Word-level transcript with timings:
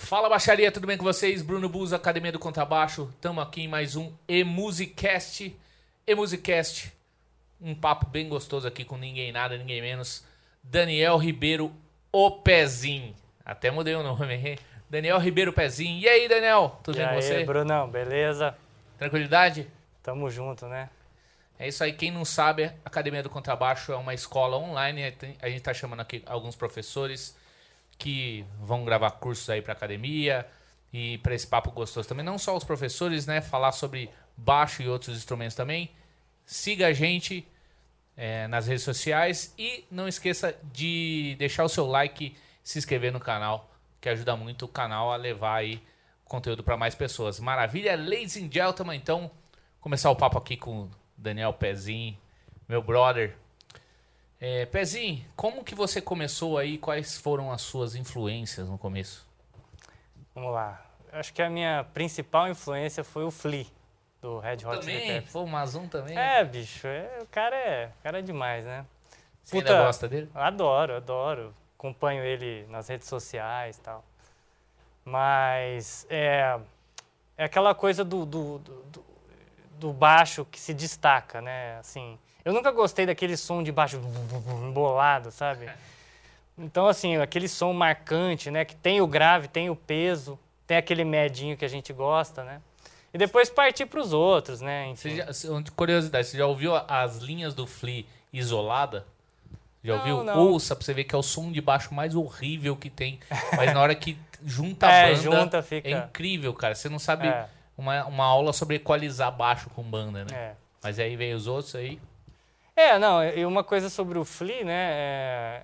Fala 0.00 0.28
baixaria, 0.28 0.72
tudo 0.72 0.86
bem 0.86 0.96
com 0.96 1.04
vocês? 1.04 1.42
Bruno 1.42 1.68
Bus, 1.68 1.92
Academia 1.92 2.32
do 2.32 2.38
Contrabaixo. 2.38 3.10
Estamos 3.16 3.42
aqui 3.42 3.62
em 3.62 3.68
mais 3.68 3.94
um 3.94 4.10
E-Musicast. 4.26 5.54
E-Musicast, 6.06 6.94
um 7.60 7.74
papo 7.74 8.06
bem 8.06 8.26
gostoso 8.26 8.66
aqui 8.66 8.84
com 8.84 8.96
ninguém 8.96 9.32
nada, 9.32 9.58
ninguém 9.58 9.82
menos. 9.82 10.24
Daniel 10.62 11.18
Ribeiro, 11.18 11.74
o 12.12 12.30
Pezinho. 12.30 13.14
Até 13.44 13.70
mudei 13.70 13.96
o 13.96 14.02
nome, 14.02 14.34
hein? 14.34 14.58
Daniel 14.88 15.18
Ribeiro 15.18 15.52
Pezinho. 15.52 16.00
E 16.00 16.08
aí, 16.08 16.26
Daniel? 16.26 16.80
Tudo 16.82 16.94
e 16.94 16.98
bem 17.00 17.08
aí, 17.08 17.14
com 17.16 17.20
você? 17.20 17.44
Brunão, 17.44 17.90
beleza? 17.90 18.56
Tranquilidade? 18.96 19.68
Tamo 20.02 20.30
junto, 20.30 20.66
né? 20.66 20.88
É 21.58 21.68
isso 21.68 21.84
aí, 21.84 21.92
quem 21.92 22.12
não 22.12 22.24
sabe, 22.24 22.66
a 22.66 22.72
Academia 22.84 23.22
do 23.22 23.28
Contrabaixo 23.28 23.92
é 23.92 23.96
uma 23.96 24.14
escola 24.14 24.56
online. 24.56 25.12
A 25.42 25.48
gente 25.50 25.60
tá 25.60 25.74
chamando 25.74 26.00
aqui 26.00 26.22
alguns 26.24 26.56
professores 26.56 27.36
que 27.98 28.46
vão 28.60 28.84
gravar 28.84 29.10
cursos 29.12 29.50
aí 29.50 29.60
para 29.60 29.72
academia 29.72 30.46
e 30.92 31.18
para 31.18 31.34
esse 31.34 31.46
papo 31.46 31.70
gostoso 31.72 32.08
também. 32.08 32.24
Não 32.24 32.38
só 32.38 32.56
os 32.56 32.64
professores, 32.64 33.26
né? 33.26 33.40
Falar 33.40 33.72
sobre 33.72 34.08
baixo 34.36 34.82
e 34.82 34.88
outros 34.88 35.16
instrumentos 35.16 35.56
também. 35.56 35.90
Siga 36.46 36.86
a 36.86 36.92
gente 36.92 37.46
é, 38.16 38.46
nas 38.46 38.66
redes 38.66 38.84
sociais 38.84 39.52
e 39.58 39.84
não 39.90 40.08
esqueça 40.08 40.56
de 40.72 41.36
deixar 41.38 41.64
o 41.64 41.68
seu 41.68 41.86
like, 41.86 42.36
se 42.62 42.78
inscrever 42.78 43.12
no 43.12 43.20
canal, 43.20 43.70
que 44.00 44.08
ajuda 44.08 44.36
muito 44.36 44.64
o 44.64 44.68
canal 44.68 45.12
a 45.12 45.16
levar 45.16 45.56
aí 45.56 45.82
conteúdo 46.24 46.62
para 46.62 46.76
mais 46.76 46.94
pessoas. 46.94 47.40
Maravilha, 47.40 47.96
ladies 47.96 48.36
and 48.36 48.50
gentlemen. 48.50 48.96
Então, 48.96 49.30
começar 49.80 50.10
o 50.10 50.16
papo 50.16 50.38
aqui 50.38 50.56
com 50.56 50.88
Daniel 51.16 51.52
Pezinho, 51.52 52.16
meu 52.68 52.80
brother. 52.82 53.36
É, 54.40 54.66
Pezinho, 54.66 55.24
como 55.34 55.64
que 55.64 55.74
você 55.74 56.00
começou 56.00 56.58
aí? 56.58 56.78
Quais 56.78 57.18
foram 57.18 57.50
as 57.50 57.62
suas 57.62 57.94
influências 57.96 58.68
no 58.68 58.78
começo? 58.78 59.26
Vamos 60.34 60.52
lá. 60.52 60.80
Acho 61.12 61.32
que 61.32 61.42
a 61.42 61.50
minha 61.50 61.84
principal 61.92 62.48
influência 62.48 63.02
foi 63.02 63.24
o 63.24 63.30
Flea, 63.30 63.66
do 64.20 64.38
Red 64.38 64.58
Hot 64.64 64.84
Chili? 64.84 65.00
Peppers. 65.00 65.32
Foi 65.32 65.42
o 65.42 65.46
Mazum 65.46 65.88
também? 65.88 66.16
É, 66.16 66.44
bicho, 66.44 66.86
é, 66.86 67.18
o, 67.20 67.26
cara 67.26 67.56
é, 67.56 67.86
o 67.98 68.02
cara 68.02 68.18
é 68.20 68.22
demais, 68.22 68.64
né? 68.64 68.86
Você 69.42 69.56
ainda 69.56 69.84
gosta 69.84 70.06
dele? 70.08 70.30
Adoro, 70.34 70.94
adoro. 70.96 71.54
Acompanho 71.76 72.22
ele 72.22 72.66
nas 72.68 72.88
redes 72.88 73.08
sociais 73.08 73.76
e 73.76 73.80
tal. 73.80 74.04
Mas 75.04 76.06
é, 76.10 76.58
é 77.36 77.44
aquela 77.44 77.74
coisa 77.74 78.04
do, 78.04 78.26
do, 78.26 78.58
do, 78.58 78.82
do- 78.82 79.04
do 79.78 79.92
baixo 79.92 80.44
que 80.44 80.58
se 80.60 80.74
destaca, 80.74 81.40
né? 81.40 81.78
Assim, 81.78 82.18
eu 82.48 82.54
nunca 82.54 82.70
gostei 82.70 83.04
daquele 83.06 83.36
som 83.36 83.62
de 83.62 83.70
baixo 83.72 84.00
embolado, 84.66 85.30
sabe? 85.30 85.68
Então, 86.60 86.88
assim, 86.88 87.16
aquele 87.18 87.46
som 87.46 87.72
marcante, 87.72 88.50
né? 88.50 88.64
Que 88.64 88.74
tem 88.74 89.00
o 89.00 89.06
grave, 89.06 89.46
tem 89.46 89.70
o 89.70 89.76
peso, 89.76 90.36
tem 90.66 90.76
aquele 90.76 91.04
medinho 91.04 91.56
que 91.56 91.64
a 91.64 91.68
gente 91.68 91.92
gosta, 91.92 92.42
né? 92.42 92.60
E 93.14 93.16
depois 93.16 93.48
partir 93.48 93.86
para 93.86 94.00
os 94.00 94.12
outros, 94.12 94.60
né? 94.60 94.92
Você 94.92 95.14
já, 95.18 95.32
se- 95.32 95.46
curiosidade, 95.76 96.26
você 96.26 96.36
já 96.36 96.46
ouviu 96.46 96.74
as 96.74 97.18
linhas 97.18 97.54
do 97.54 97.64
Flea 97.64 98.04
isolada? 98.32 99.06
Já 99.84 99.92
Não, 99.92 99.98
ouviu? 100.00 100.24
não. 100.24 100.36
Ouça 100.48 100.74
pra 100.74 100.84
você 100.84 100.92
ver 100.92 101.04
que 101.04 101.14
é 101.14 101.18
o 101.18 101.22
som 101.22 101.52
de 101.52 101.60
baixo 101.60 101.94
mais 101.94 102.16
horrível 102.16 102.74
que 102.74 102.90
tem. 102.90 103.20
Mas 103.56 103.72
na 103.72 103.80
hora 103.80 103.94
que 103.94 104.18
junta 104.44 104.88
a 104.88 104.90
É, 104.92 105.14
banda, 105.14 105.22
junta, 105.22 105.62
fica- 105.62 105.88
é 105.88 105.92
incrível, 105.92 106.52
cara. 106.54 106.74
Você 106.74 106.88
não 106.88 106.98
sabe 106.98 107.28
É. 107.28 107.46
uma, 107.76 108.04
uma 108.06 108.24
aula 108.24 108.52
sobre 108.52 108.74
equalizar 108.74 109.30
baixo 109.30 109.70
com 109.70 109.84
banda, 109.84 110.24
né? 110.24 110.34
É. 110.34 110.54
Mas 110.82 110.98
aí 110.98 111.14
veio 111.14 111.36
os 111.36 111.46
outros 111.46 111.76
aí. 111.76 112.00
É, 112.78 112.96
não, 112.96 113.24
e 113.24 113.44
uma 113.44 113.64
coisa 113.64 113.90
sobre 113.90 114.18
o 114.20 114.24
Flea, 114.24 114.62
né, 114.62 114.90
é, 114.92 115.62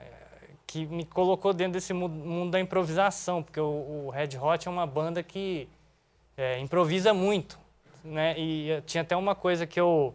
que 0.67 0.85
me 0.85 1.05
colocou 1.05 1.53
dentro 1.53 1.75
desse 1.75 1.93
mu- 1.93 2.09
mundo 2.09 2.51
da 2.51 2.59
improvisação, 2.59 3.41
porque 3.41 3.61
o, 3.61 4.07
o 4.07 4.11
Red 4.11 4.37
Hot 4.37 4.67
é 4.67 4.71
uma 4.71 4.85
banda 4.85 5.23
que 5.23 5.69
é, 6.37 6.59
improvisa 6.59 7.15
muito, 7.15 7.57
né, 8.03 8.35
e 8.37 8.83
tinha 8.85 9.03
até 9.03 9.15
uma 9.15 9.33
coisa 9.33 9.65
que 9.65 9.79
eu, 9.79 10.13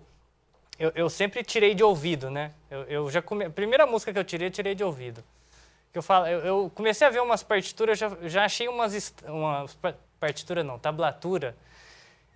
eu, 0.77 0.91
eu 0.93 1.09
sempre 1.09 1.41
tirei 1.41 1.73
de 1.73 1.85
ouvido, 1.85 2.29
né, 2.29 2.51
eu, 2.69 2.81
eu 2.83 3.09
já 3.09 3.21
come, 3.21 3.45
a 3.45 3.49
primeira 3.49 3.87
música 3.87 4.11
que 4.11 4.19
eu 4.19 4.23
tirei, 4.25 4.47
eu 4.47 4.51
tirei 4.51 4.75
de 4.75 4.83
ouvido. 4.83 5.23
Que 5.93 5.97
eu, 5.97 6.03
falo, 6.03 6.27
eu, 6.27 6.39
eu 6.41 6.71
comecei 6.75 7.07
a 7.07 7.09
ver 7.09 7.21
umas 7.21 7.43
partituras, 7.43 7.97
já, 7.97 8.11
já 8.23 8.43
achei 8.43 8.67
umas, 8.67 9.15
umas 9.25 9.73
pa- 9.75 9.95
partitura 10.19 10.65
não, 10.65 10.77
tablatura, 10.77 11.55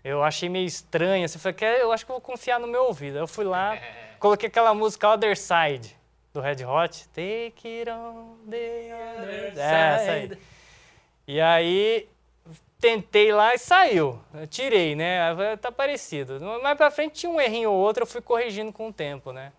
eu 0.04 0.24
achei 0.24 0.50
meio 0.50 0.66
estranha. 0.66 1.28
Você 1.28 1.38
falou, 1.38 1.58
eu 1.80 1.92
acho 1.92 2.06
que 2.06 2.12
vou 2.12 2.20
confiar 2.20 2.60
no 2.60 2.68
meu 2.68 2.86
ouvido. 2.86 3.18
Eu 3.18 3.28
fui 3.28 3.46
lá, 3.46 3.78
coloquei 4.24 4.48
aquela 4.48 4.74
música 4.74 5.10
Other 5.10 5.38
Side, 5.38 5.98
do 6.34 6.40
Red 6.40 6.64
Hot. 6.64 7.10
Take 7.10 7.68
it 7.68 7.90
on 7.90 8.38
the 8.50 8.90
other 8.96 9.50
side. 9.50 9.60
É, 9.60 9.96
essa 9.96 10.12
aí. 10.14 10.38
E 11.28 11.42
aí, 11.42 12.10
tentei 12.80 13.34
lá 13.34 13.54
e 13.54 13.58
saiu. 13.58 14.18
Eu 14.34 14.48
tirei, 14.48 14.96
né? 14.96 15.58
Tá 15.58 15.74
parecido. 15.74 16.40
Mais 16.62 16.78
pra 16.78 16.90
frente 16.90 17.16
tinha 17.16 17.30
um 17.30 17.42
errinho 17.42 17.70
ou 17.70 17.78
outro, 17.78 18.04
eu 18.04 18.08
fui 18.08 18.22
corrigindo 18.22 18.72
com 18.72 18.88
o 18.88 18.94
tempo, 18.94 19.34
né? 19.34 19.52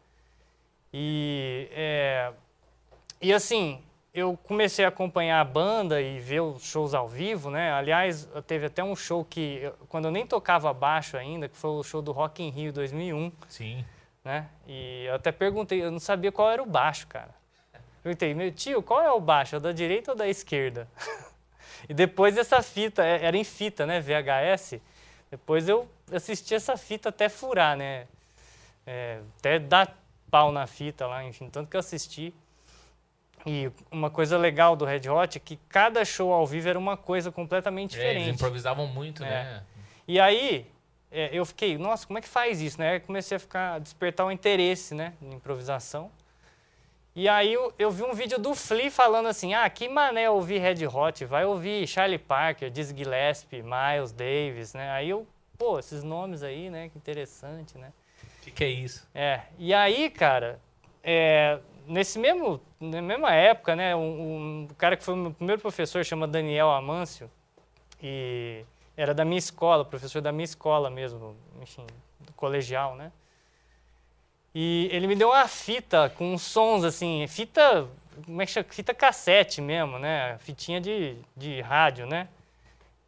E, 0.91 1.69
é, 1.73 2.33
e 3.21 3.35
assim, 3.35 3.83
eu 4.15 4.39
comecei 4.45 4.87
a 4.87 4.89
acompanhar 4.89 5.43
a 5.43 5.45
banda 5.45 6.01
e 6.01 6.19
ver 6.21 6.41
os 6.41 6.65
shows 6.65 6.95
ao 6.95 7.07
vivo, 7.07 7.51
né? 7.51 7.71
Aliás, 7.71 8.27
teve 8.47 8.65
até 8.65 8.83
um 8.83 8.97
show 8.97 9.27
que, 9.27 9.71
quando 9.91 10.07
eu 10.07 10.11
nem 10.11 10.27
tocava 10.27 10.73
baixo 10.73 11.19
ainda, 11.19 11.51
que 11.51 11.57
foi 11.57 11.69
o 11.71 11.83
show 11.83 12.01
do 12.01 12.13
Rock 12.13 12.43
in 12.43 12.49
Rio 12.49 12.73
2001, 12.73 13.31
Sim. 13.47 13.85
Né? 14.25 14.49
E 14.67 15.05
eu 15.07 15.15
até 15.15 15.31
perguntei, 15.31 15.83
eu 15.85 15.91
não 15.91 15.99
sabia 16.01 16.33
qual 16.33 16.51
era 16.51 16.63
o 16.63 16.67
baixo, 16.67 17.07
cara. 17.07 17.31
Perguntei, 18.03 18.35
meu 18.35 18.51
tio, 18.53 18.83
qual 18.83 19.03
é 19.03 19.11
o 19.13 19.21
baixo? 19.21 19.57
É 19.57 19.61
da 19.61 19.73
direita 19.73 20.13
ou 20.13 20.17
da 20.17 20.27
esquerda? 20.29 20.89
e 21.89 21.95
depois 21.95 22.37
essa 22.37 22.63
fita, 22.63 23.05
é- 23.05 23.25
era 23.25 23.37
em 23.37 23.45
fita, 23.45 23.87
né? 23.87 24.01
VHS. 24.01 24.81
Depois 25.31 25.69
eu 25.69 25.89
assisti 26.13 26.55
essa 26.55 26.77
fita 26.77 27.09
até 27.11 27.29
furar, 27.29 27.77
né? 27.77 28.07
É, 28.87 29.21
até 29.39 29.59
dar 29.59 29.97
pau 30.31 30.53
na 30.53 30.67
fita 30.67 31.07
lá, 31.07 31.25
enfim, 31.25 31.49
tanto 31.49 31.71
que 31.71 31.77
eu 31.77 31.81
assisti. 31.81 32.35
E 33.47 33.71
uma 33.91 34.11
coisa 34.11 34.39
legal 34.39 34.75
do 34.75 34.85
Red 34.85 35.09
Hot 35.09 35.37
é 35.37 35.41
que 35.41 35.57
cada 35.69 36.05
show 36.05 36.33
ao 36.33 36.47
vivo 36.47 36.69
era 36.69 36.79
uma 36.79 36.97
coisa 36.97 37.31
completamente 37.31 37.95
É, 37.99 38.03
eles 38.03 38.15
diferente. 38.15 38.35
improvisavam 38.37 38.87
muito, 38.87 39.23
É. 39.25 39.29
né? 39.29 39.63
E 40.09 40.19
aí, 40.21 40.71
é, 41.15 41.31
eu 41.33 41.47
fiquei, 41.47 41.79
nossa, 41.79 42.05
como 42.05 42.19
é 42.19 42.21
que 42.21 42.29
faz 42.29 42.61
isso, 42.61 42.81
né? 42.81 42.99
Comecei 42.99 43.37
a 43.37 43.41
ficar, 43.41 43.75
a 43.75 43.79
despertar 43.79 44.27
o 44.27 44.33
interesse, 44.33 44.97
né, 44.97 45.13
em 45.23 45.35
improvisação. 45.35 46.11
E 47.15 47.29
aí 47.29 47.53
eu, 47.53 47.73
eu 47.79 47.93
vi 47.93 48.03
um 48.03 48.13
vídeo 48.13 48.37
do 48.41 48.53
Flea 48.57 48.91
falando 48.91 49.29
assim, 49.29 49.55
ah, 49.55 49.71
que 49.71 49.89
mané 49.89 50.29
ouvir 50.29 50.59
Red 50.59 50.85
Hot, 50.89 51.25
vai 51.25 51.45
ouvir 51.45 51.87
Charlie 51.87 52.19
Parker, 52.19 52.69
Dizzy 52.69 52.97
Gillespie, 52.97 53.63
Miles 53.63 54.11
Davis, 54.11 54.75
né? 54.75 54.91
Aí 54.91 55.11
eu, 55.11 55.25
pô, 55.57 55.79
esses 55.79 56.03
nomes 56.03 56.43
aí, 56.43 56.69
né, 56.69 56.89
que 56.89 56.99
interessante, 56.99 57.79
né? 57.79 57.93
O 58.41 58.43
que, 58.43 58.51
que 58.51 58.65
é 58.65 58.69
isso? 58.69 59.09
É, 59.15 59.43
e 59.57 59.73
aí, 59.73 60.11
cara, 60.11 60.59
é, 61.05 61.61
nesse 61.87 62.19
mesmo, 62.19 62.61
na 62.81 63.01
mesma 63.01 63.33
época, 63.33 63.77
né, 63.77 63.95
um, 63.95 64.65
um 64.65 64.69
cara 64.77 64.97
que 64.97 65.05
foi 65.05 65.15
o 65.15 65.19
meu 65.19 65.31
primeiro 65.31 65.63
professor 65.63 66.05
chama 66.05 66.27
Daniel 66.27 66.73
Amâncio, 66.73 67.31
e 68.03 68.65
era 68.97 69.13
da 69.15 69.25
minha 69.25 69.39
escola, 69.39 69.85
professor 69.85 70.21
da 70.23 70.31
minha 70.33 70.45
escola 70.45 70.89
mesmo, 70.91 71.37
enfim, 71.61 71.87
colegial, 72.37 72.95
né? 72.97 73.11
E 74.55 74.89
ele 74.93 75.07
me 75.07 75.17
deu 75.17 75.29
uma 75.31 75.49
fita 75.49 76.09
com 76.17 76.39
sons 76.39 76.85
assim, 76.85 77.27
fita, 77.27 77.89
como 78.25 78.41
é 78.41 78.47
que 78.47 78.53
chama? 78.53 78.67
Fita 78.71 78.95
cassete 78.95 79.61
mesmo, 79.61 79.99
né? 79.99 80.39
Fitinha 80.39 80.81
de, 80.81 81.17
de 81.37 81.61
rádio, 81.61 82.07
né? 82.07 82.29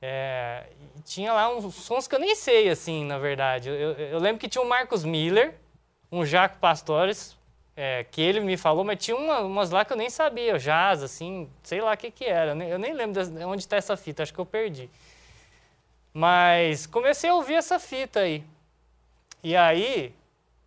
É, 0.03 0.65
tinha 1.05 1.33
lá 1.33 1.49
uns 1.55 1.73
sons 1.75 2.09
que 2.09 2.15
eu 2.15 2.19
nem 2.19 2.35
sei, 2.35 2.69
assim, 2.69 3.05
na 3.05 3.19
verdade. 3.19 3.69
Eu, 3.69 3.93
eu- 3.93 4.19
lembro 4.19 4.41
que 4.41 4.49
tinha 4.49 4.63
o 4.63 4.69
Marcos 4.69 5.05
Miller, 5.05 5.55
um 6.11 6.25
Jaco 6.25 6.59
Pastores, 6.59 7.37
é, 7.77 8.05
que 8.11 8.21
ele 8.21 8.41
me 8.41 8.57
falou, 8.57 8.85
mas 8.85 8.99
tinha 9.03 9.17
uma- 9.17 9.41
umas 9.41 9.71
lá 9.71 9.85
que 9.85 9.93
eu 9.93 9.97
nem 9.97 10.11
sabia, 10.11 10.59
jazz, 10.59 11.03
assim, 11.03 11.49
sei 11.63 11.81
lá 11.81 11.93
o 11.93 11.97
que 11.97 12.11
que 12.11 12.25
era. 12.25 12.51
Eu 12.65 12.79
nem, 12.79 12.93
lembro 12.93 13.15
das- 13.15 13.29
onde 13.47 13.63
está 13.63 13.77
essa 13.77 13.97
fita, 13.97 14.23
acho 14.25 14.35
que 14.35 14.39
eu 14.41 14.47
perdi. 14.47 14.91
Mas 16.19 16.87
comecei 16.87 17.29
a 17.29 17.35
ouvir 17.35 17.57
essa 17.57 17.79
fita 17.79 18.21
aí. 18.21 18.43
E 19.43 19.55
aí, 19.55 20.15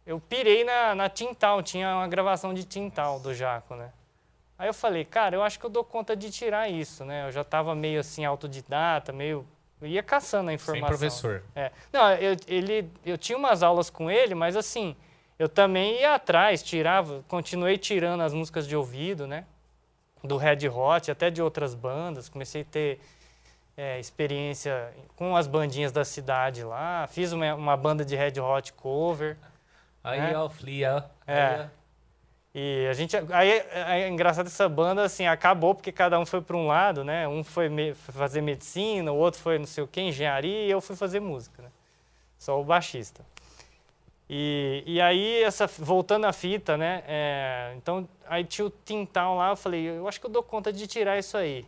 eu 0.06 0.19
pirei 0.19 0.63
na, 0.63 0.94
na 0.94 1.10
Tintal, 1.10 1.63
tinha 1.63 1.96
uma 1.96 2.07
gravação 2.07 2.54
de 2.54 2.63
Tintal 2.63 3.19
do 3.19 3.34
Jaco, 3.34 3.74
né? 3.74 3.92
Aí 4.60 4.69
eu 4.69 4.75
falei, 4.75 5.04
cara, 5.04 5.36
eu 5.36 5.42
acho 5.42 5.60
que 5.60 5.66
eu 5.66 5.69
dou 5.72 5.84
conta 5.84 6.16
de 6.16 6.30
tirar 6.30 6.69
isso, 6.69 7.04
né? 7.04 7.25
Eu 7.25 7.31
já 7.31 7.42
estava 7.42 7.74
meio 7.74 8.00
assim 8.00 8.24
autodidata, 8.25 9.12
meio 9.12 9.44
eu 9.81 9.88
ia 9.88 10.04
caçando 10.04 10.51
a 10.51 10.51
Sem 10.51 10.54
informação. 10.54 10.88
professor. 10.88 11.44
É. 11.56 11.72
Não, 11.92 12.13
eu, 12.13 12.38
ele, 12.48 12.88
eu 13.04 13.18
tinha 13.18 13.36
umas 13.36 13.63
aulas 13.63 13.90
com 13.90 14.12
ele, 14.12 14.36
mas 14.36 14.56
assim, 14.56 14.96
eu 15.40 15.50
também 15.50 16.01
ia 16.01 16.13
atrás, 16.13 16.62
tirava, 16.62 17.25
continuei 17.28 17.75
tirando 17.80 18.22
as 18.22 18.36
músicas 18.36 18.68
de 18.68 18.75
ouvido, 18.75 19.25
né? 19.25 19.46
Do 20.24 20.38
Red 20.38 20.69
Hot, 20.69 21.10
até 21.10 21.31
de 21.31 21.42
outras 21.42 21.74
bandas. 21.74 22.30
Comecei 22.30 22.62
a 22.62 22.66
ter 22.66 23.00
é, 23.80 23.98
experiência 23.98 24.94
com 25.16 25.38
as 25.38 25.48
bandinhas 25.48 25.94
da 25.94 26.04
cidade 26.04 26.64
lá. 26.66 27.08
Fiz 27.08 27.31
uma, 27.31 27.56
uma 27.56 27.78
banda 27.78 28.04
de 28.04 28.14
Red 28.14 28.38
Hot 28.38 28.74
cover. 28.74 29.38
Aí, 30.04 30.20
É. 30.20 30.38
ó, 30.38 30.48
o 30.48 30.50
Flea. 30.50 31.06
É. 31.26 31.68
E 32.54 32.88
a 32.90 32.94
gente. 32.94 33.16
Aí 33.31 33.50
é, 33.50 34.02
é 34.02 34.10
engraçado 34.10 34.48
essa 34.48 34.68
banda 34.68 35.04
assim, 35.04 35.26
acabou 35.28 35.74
porque 35.74 35.94
cada 35.94 36.20
um 36.20 36.26
foi 36.26 36.42
para 36.42 36.58
um 36.58 36.68
lado, 36.68 37.06
né? 37.06 37.26
Um 37.26 37.42
foi, 37.42 37.70
me, 37.70 37.94
foi, 37.94 38.14
fazer 38.14 38.42
medicina, 38.42 39.14
o 39.14 39.16
outro 39.16 39.40
foi 39.40 39.58
não 39.58 39.66
sei 39.66 39.84
o 39.84 39.88
que, 39.88 40.02
engenharia, 40.02 40.66
e 40.66 40.70
eu 40.70 40.82
fui 40.82 40.98
fazer 40.98 41.22
música, 41.22 41.62
né? 41.62 41.70
Só 42.38 42.60
o 42.60 42.64
baixista. 42.66 43.24
E, 44.30 44.84
e 44.86 45.00
aí, 45.00 45.42
essa, 45.44 45.68
voltando 45.68 46.25
à 46.25 46.34
fita, 46.34 46.75
né? 46.75 47.04
É, 47.08 47.74
então, 47.78 48.08
aí 48.28 48.44
tinha 48.44 48.66
o 48.66 48.74
Tintal 48.84 49.38
lá, 49.38 49.52
eu 49.52 49.56
falei, 49.56 49.88
eu 49.88 50.08
acho 50.08 50.20
que 50.20 50.25
eu 50.25 50.32
dou 50.32 50.44
conta 50.44 50.74
de 50.74 50.86
tirar 50.86 51.18
isso 51.18 51.38
aí. 51.38 51.66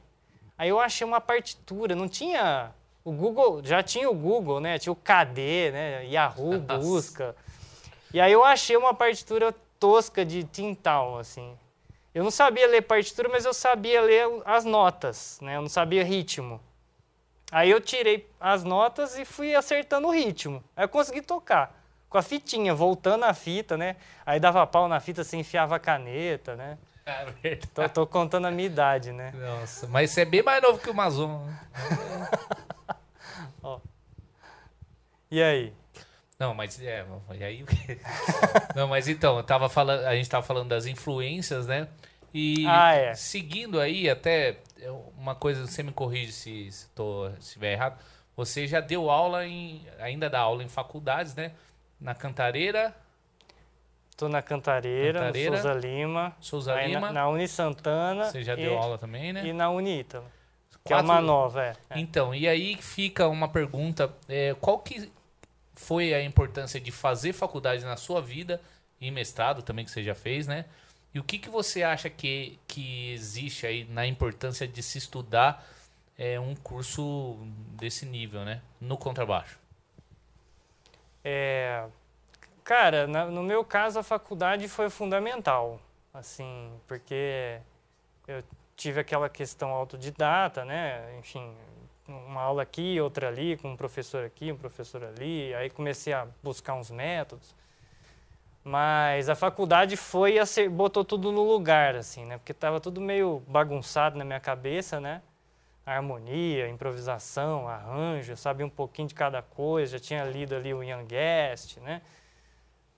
Aí 0.61 0.69
eu 0.69 0.79
achei 0.79 1.07
uma 1.07 1.19
partitura, 1.19 1.95
não 1.95 2.07
tinha. 2.07 2.71
O 3.03 3.11
Google, 3.11 3.65
já 3.65 3.81
tinha 3.81 4.07
o 4.07 4.13
Google, 4.13 4.59
né? 4.59 4.77
Tinha 4.77 4.93
o 4.93 4.95
KD, 4.95 5.71
né? 5.71 6.05
Yahoo, 6.05 6.59
busca. 6.59 7.35
E 8.13 8.21
aí 8.21 8.31
eu 8.31 8.43
achei 8.43 8.77
uma 8.77 8.93
partitura 8.93 9.55
tosca 9.79 10.23
de 10.23 10.43
Tintal, 10.43 11.17
assim. 11.17 11.57
Eu 12.13 12.23
não 12.23 12.29
sabia 12.29 12.67
ler 12.67 12.83
partitura, 12.83 13.27
mas 13.27 13.43
eu 13.43 13.55
sabia 13.55 14.01
ler 14.01 14.27
as 14.45 14.63
notas, 14.63 15.39
né? 15.41 15.55
Eu 15.55 15.63
não 15.63 15.67
sabia 15.67 16.03
ritmo. 16.03 16.61
Aí 17.51 17.71
eu 17.71 17.81
tirei 17.81 18.29
as 18.39 18.63
notas 18.63 19.17
e 19.17 19.25
fui 19.25 19.55
acertando 19.55 20.09
o 20.09 20.11
ritmo. 20.11 20.63
Aí 20.75 20.83
eu 20.83 20.89
consegui 20.89 21.23
tocar. 21.23 21.75
Com 22.07 22.19
a 22.19 22.21
fitinha, 22.21 22.75
voltando 22.75 23.23
a 23.23 23.33
fita, 23.33 23.75
né? 23.75 23.95
Aí 24.23 24.39
dava 24.39 24.67
pau 24.67 24.87
na 24.87 24.99
fita, 24.99 25.23
você 25.23 25.37
enfiava 25.37 25.77
a 25.77 25.79
caneta, 25.79 26.55
né? 26.55 26.77
É 27.05 27.55
tô, 27.73 27.89
tô, 27.89 28.07
contando 28.07 28.45
a 28.45 28.51
minha 28.51 28.67
idade, 28.67 29.11
né? 29.11 29.31
Nossa, 29.33 29.87
mas 29.87 30.11
você 30.11 30.21
é 30.21 30.25
bem 30.25 30.43
mais 30.43 30.61
novo 30.61 30.79
que 30.79 30.89
o 30.89 30.93
Mazon. 30.93 31.45
Né? 31.45 31.59
E 35.31 35.41
aí? 35.41 35.73
Não, 36.37 36.53
mas 36.53 36.81
é, 36.81 37.05
e 37.39 37.43
aí 37.43 37.65
Não, 38.75 38.85
mas 38.85 39.07
então, 39.07 39.37
eu 39.37 39.43
tava 39.43 39.69
falando, 39.69 40.05
a 40.05 40.13
gente 40.13 40.29
tava 40.29 40.45
falando 40.45 40.67
das 40.67 40.85
influências, 40.85 41.67
né? 41.67 41.87
E 42.33 42.65
ah, 42.67 42.93
é. 42.93 43.13
seguindo 43.13 43.79
aí, 43.79 44.09
até 44.09 44.57
uma 45.17 45.33
coisa, 45.33 45.65
você 45.65 45.81
me 45.81 45.93
corrige 45.93 46.33
se 46.33 46.67
estou 46.67 47.31
se 47.35 47.39
estiver 47.39 47.73
errado. 47.73 47.97
Você 48.35 48.67
já 48.67 48.81
deu 48.81 49.09
aula 49.09 49.45
em. 49.45 49.85
ainda 49.99 50.29
dá 50.29 50.39
aula 50.39 50.63
em 50.63 50.67
faculdades, 50.67 51.33
né? 51.33 51.53
Na 51.99 52.13
Cantareira. 52.13 52.93
Estou 54.21 54.29
na 54.29 54.43
Cantareira, 54.43 55.19
Cantareira, 55.19 55.57
Souza 55.57 55.73
Lima. 55.73 56.37
Souza 56.39 56.75
Lima. 56.83 56.99
Na, 57.07 57.11
na 57.11 57.29
Uni 57.29 57.47
Santana. 57.47 58.25
Você 58.25 58.43
já 58.43 58.53
e, 58.53 58.57
deu 58.57 58.77
aula 58.77 58.95
também, 58.95 59.33
né? 59.33 59.47
E 59.47 59.51
na 59.51 59.71
Unita. 59.71 60.21
Que 60.83 60.93
Quatro... 60.93 61.07
é 61.07 61.11
uma 61.11 61.19
nova, 61.19 61.63
é. 61.63 61.75
Então, 61.95 62.35
e 62.35 62.47
aí 62.47 62.77
fica 62.77 63.27
uma 63.27 63.47
pergunta: 63.47 64.13
é, 64.29 64.55
qual 64.61 64.77
que 64.77 65.11
foi 65.73 66.13
a 66.13 66.23
importância 66.23 66.79
de 66.79 66.91
fazer 66.91 67.33
faculdade 67.33 67.83
na 67.83 67.97
sua 67.97 68.21
vida 68.21 68.61
e 68.99 69.09
mestrado 69.09 69.63
também 69.63 69.83
que 69.83 69.89
você 69.89 70.03
já 70.03 70.13
fez, 70.13 70.45
né? 70.45 70.65
E 71.11 71.19
o 71.19 71.23
que, 71.23 71.39
que 71.39 71.49
você 71.49 71.81
acha 71.81 72.07
que, 72.07 72.59
que 72.67 73.11
existe 73.13 73.65
aí 73.65 73.85
na 73.85 74.05
importância 74.05 74.67
de 74.67 74.83
se 74.83 74.99
estudar 74.99 75.67
é, 76.15 76.39
um 76.39 76.53
curso 76.53 77.39
desse 77.71 78.05
nível, 78.05 78.45
né? 78.45 78.61
No 78.79 78.99
contrabaixo. 78.99 79.57
É, 81.23 81.85
cara, 82.71 83.05
na, 83.05 83.25
no 83.25 83.43
meu 83.43 83.65
caso 83.65 83.99
a 83.99 84.03
faculdade 84.03 84.69
foi 84.69 84.89
fundamental, 84.89 85.77
assim, 86.13 86.71
porque 86.87 87.59
eu 88.25 88.41
tive 88.77 89.01
aquela 89.01 89.27
questão 89.27 89.71
autodidata, 89.71 90.63
né? 90.63 91.17
Enfim, 91.19 91.53
uma 92.07 92.41
aula 92.41 92.63
aqui, 92.63 92.97
outra 93.01 93.27
ali, 93.27 93.57
com 93.57 93.73
um 93.73 93.75
professor 93.75 94.23
aqui, 94.23 94.53
um 94.53 94.55
professor 94.55 95.03
ali. 95.03 95.53
Aí 95.53 95.69
comecei 95.69 96.13
a 96.13 96.25
buscar 96.41 96.75
uns 96.75 96.89
métodos. 96.89 97.53
Mas 98.63 99.27
a 99.27 99.35
faculdade 99.35 99.97
foi 99.97 100.39
a 100.39 100.45
botou 100.69 101.03
tudo 101.03 101.29
no 101.29 101.43
lugar, 101.43 101.97
assim, 101.97 102.23
né? 102.23 102.37
Porque 102.37 102.53
estava 102.53 102.79
tudo 102.79 103.01
meio 103.01 103.43
bagunçado 103.49 104.17
na 104.17 104.23
minha 104.23 104.39
cabeça, 104.39 104.97
né? 104.97 105.21
harmonia, 105.85 106.69
improvisação, 106.69 107.67
arranjo, 107.67 108.31
eu 108.31 108.37
sabia 108.37 108.65
um 108.65 108.69
pouquinho 108.69 109.09
de 109.09 109.15
cada 109.15 109.41
coisa, 109.41 109.97
já 109.97 109.99
tinha 109.99 110.23
lido 110.23 110.55
ali 110.55 110.73
o 110.73 110.81
Young 110.81 111.05
Guest, 111.05 111.77
né? 111.77 112.01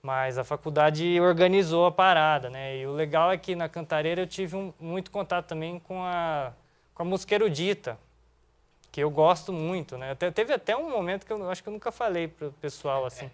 Mas 0.04 0.36
a 0.36 0.44
faculdade 0.44 1.18
organizou 1.18 1.86
a 1.86 1.90
parada, 1.90 2.50
né? 2.50 2.76
E 2.76 2.86
o 2.86 2.92
legal 2.92 3.32
é 3.32 3.38
que 3.38 3.56
na 3.56 3.70
Cantareira 3.70 4.20
eu 4.20 4.26
tive 4.26 4.54
um, 4.54 4.70
muito 4.78 5.10
contato 5.10 5.46
também 5.46 5.78
com 5.78 6.04
a, 6.04 6.52
com 6.94 7.04
a 7.04 7.06
música 7.06 7.34
erudita, 7.34 7.98
que 8.92 9.00
eu 9.00 9.10
gosto 9.10 9.50
muito, 9.50 9.96
né? 9.96 10.10
Até, 10.10 10.30
teve 10.30 10.52
até 10.52 10.76
um 10.76 10.90
momento 10.90 11.24
que 11.24 11.32
eu 11.32 11.50
acho 11.50 11.62
que 11.62 11.70
eu 11.70 11.72
nunca 11.72 11.90
falei 11.90 12.28
para 12.28 12.48
o 12.48 12.52
pessoal 12.52 13.06
assim, 13.06 13.30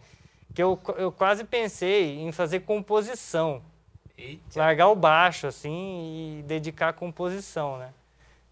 que 0.55 0.63
eu, 0.63 0.81
eu 0.97 1.11
quase 1.11 1.43
pensei 1.43 2.21
em 2.21 2.31
fazer 2.31 2.61
composição, 2.61 3.61
Eita. 4.17 4.41
largar 4.55 4.91
o 4.91 4.95
baixo 4.95 5.49
assim 5.49 6.39
e 6.39 6.43
dedicar 6.45 6.91
a 6.91 6.93
composição, 6.93 7.79
né? 7.79 7.93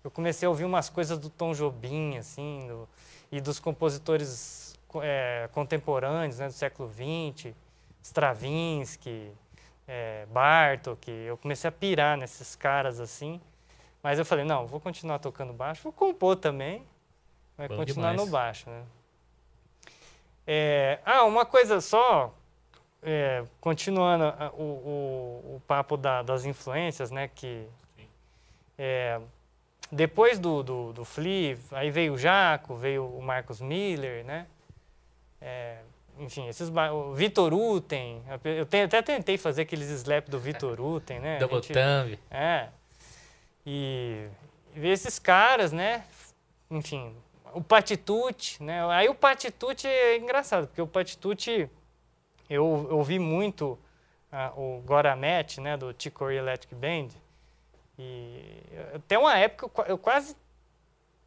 Eu 0.03 0.11
comecei 0.11 0.45
a 0.45 0.51
ouvir 0.51 0.65
umas 0.65 0.91
coisas 0.91 1.21
do 1.21 1.31
Tom 1.31 1.53
Jobim, 1.53 2.17
assim, 2.17 2.67
do, 2.67 2.89
e 3.31 3.41
dos 3.41 3.61
compositores 3.61 4.77
é, 5.03 5.49
contemporâneos, 5.53 6.41
né, 6.41 6.49
do 6.49 6.53
século 6.53 6.91
XX, 6.93 7.55
Stravinsky, 8.03 9.33
é, 9.87 10.27
Bartok. 10.27 11.11
Eu 11.11 11.37
comecei 11.37 11.69
a 11.69 11.73
pirar 11.73 12.17
nesses 12.17 12.55
caras 12.55 13.01
assim. 13.01 13.41
Mas 14.03 14.19
eu 14.19 14.25
falei, 14.25 14.45
não, 14.45 14.67
vou 14.67 14.81
continuar 14.81 15.19
tocando 15.19 15.53
baixo, 15.53 15.83
vou 15.83 15.93
compor 15.93 16.37
também. 16.37 16.87
Vai 17.57 17.69
continuar 17.69 18.13
demais. 18.13 18.17
no 18.17 18.27
baixo, 18.27 18.71
né? 18.71 18.85
É, 20.47 21.01
ah, 21.05 21.25
uma 21.25 21.45
coisa 21.45 21.81
só, 21.81 22.33
é, 23.03 23.45
continuando 23.61 24.25
o, 24.57 24.63
o, 24.63 25.57
o 25.57 25.63
papo 25.67 25.97
da, 25.97 26.23
das 26.23 26.45
influências, 26.45 27.11
né? 27.11 27.29
Que 27.29 27.69
é, 28.79 29.21
depois 29.91 30.39
do, 30.39 30.63
do, 30.63 30.93
do 30.93 31.05
Flea, 31.05 31.59
aí 31.73 31.91
veio 31.91 32.15
o 32.15 32.19
Jaco, 32.19 32.77
veio 32.77 33.07
o 33.07 33.21
Marcos 33.21 33.61
Miller, 33.61 34.25
né? 34.25 34.47
Enfim, 36.19 36.49
esses 36.49 36.69
o 36.69 37.13
Vitor 37.15 37.53
Uten, 37.55 38.23
eu 38.45 38.67
te, 38.67 38.77
até 38.79 39.03
tentei 39.03 39.39
fazer 39.39 39.63
aqueles 39.63 39.89
slap 39.89 40.29
do 40.29 40.39
Vitor 40.39 40.81
Uten, 40.81 41.21
né? 41.21 41.39
Double 41.39 41.61
Thumb. 41.61 42.19
É. 42.31 42.69
E, 43.65 44.27
e 44.75 44.81
ver 44.81 44.89
esses 44.89 45.19
caras, 45.19 45.73
né? 45.73 46.05
Enfim, 46.71 47.15
o 47.53 47.63
Patitucci, 47.63 48.63
né? 48.63 48.87
Aí 48.91 49.09
o 49.09 49.15
Patitucci 49.15 49.87
é 49.87 50.17
engraçado, 50.17 50.67
porque 50.67 50.83
o 50.83 50.87
Patitucci, 50.87 51.69
eu 52.49 52.65
ouvi 52.65 53.19
muito 53.19 53.79
uh, 54.33 54.61
o 54.61 54.83
Goramet, 54.83 55.61
né, 55.61 55.77
do 55.77 55.95
Chicory 55.97 56.37
Electric 56.37 56.75
Band, 56.75 57.09
e 57.99 58.63
até 58.95 59.19
uma 59.19 59.37
época 59.37 59.83
eu, 59.83 59.87
eu 59.87 59.99
quase 59.99 60.37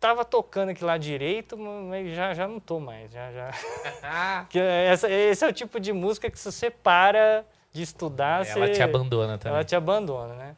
estava 0.02 0.26
tocando 0.26 0.70
aqui 0.70 0.84
lá 0.84 0.98
direito, 0.98 1.56
mas 1.56 2.16
já, 2.16 2.34
já 2.34 2.48
não 2.48 2.60
tô 2.60 2.80
mais, 2.80 3.12
já, 3.12 3.32
já. 3.32 3.52
essa, 4.90 5.08
esse 5.08 5.46
é 5.46 5.48
o 5.48 5.54
tipo 5.54 5.80
de 5.80 5.94
música 5.94 6.30
que 6.30 6.40
se 6.40 6.52
você 6.52 6.72
para 6.72 7.46
de 7.72 7.84
estudar, 7.84 8.48
ela 8.48 8.66
você, 8.66 8.74
te 8.74 8.82
abandona 8.82 9.38
também. 9.38 9.56
Ela 9.56 9.64
te 9.64 9.76
abandona, 9.76 10.34
né? 10.34 10.56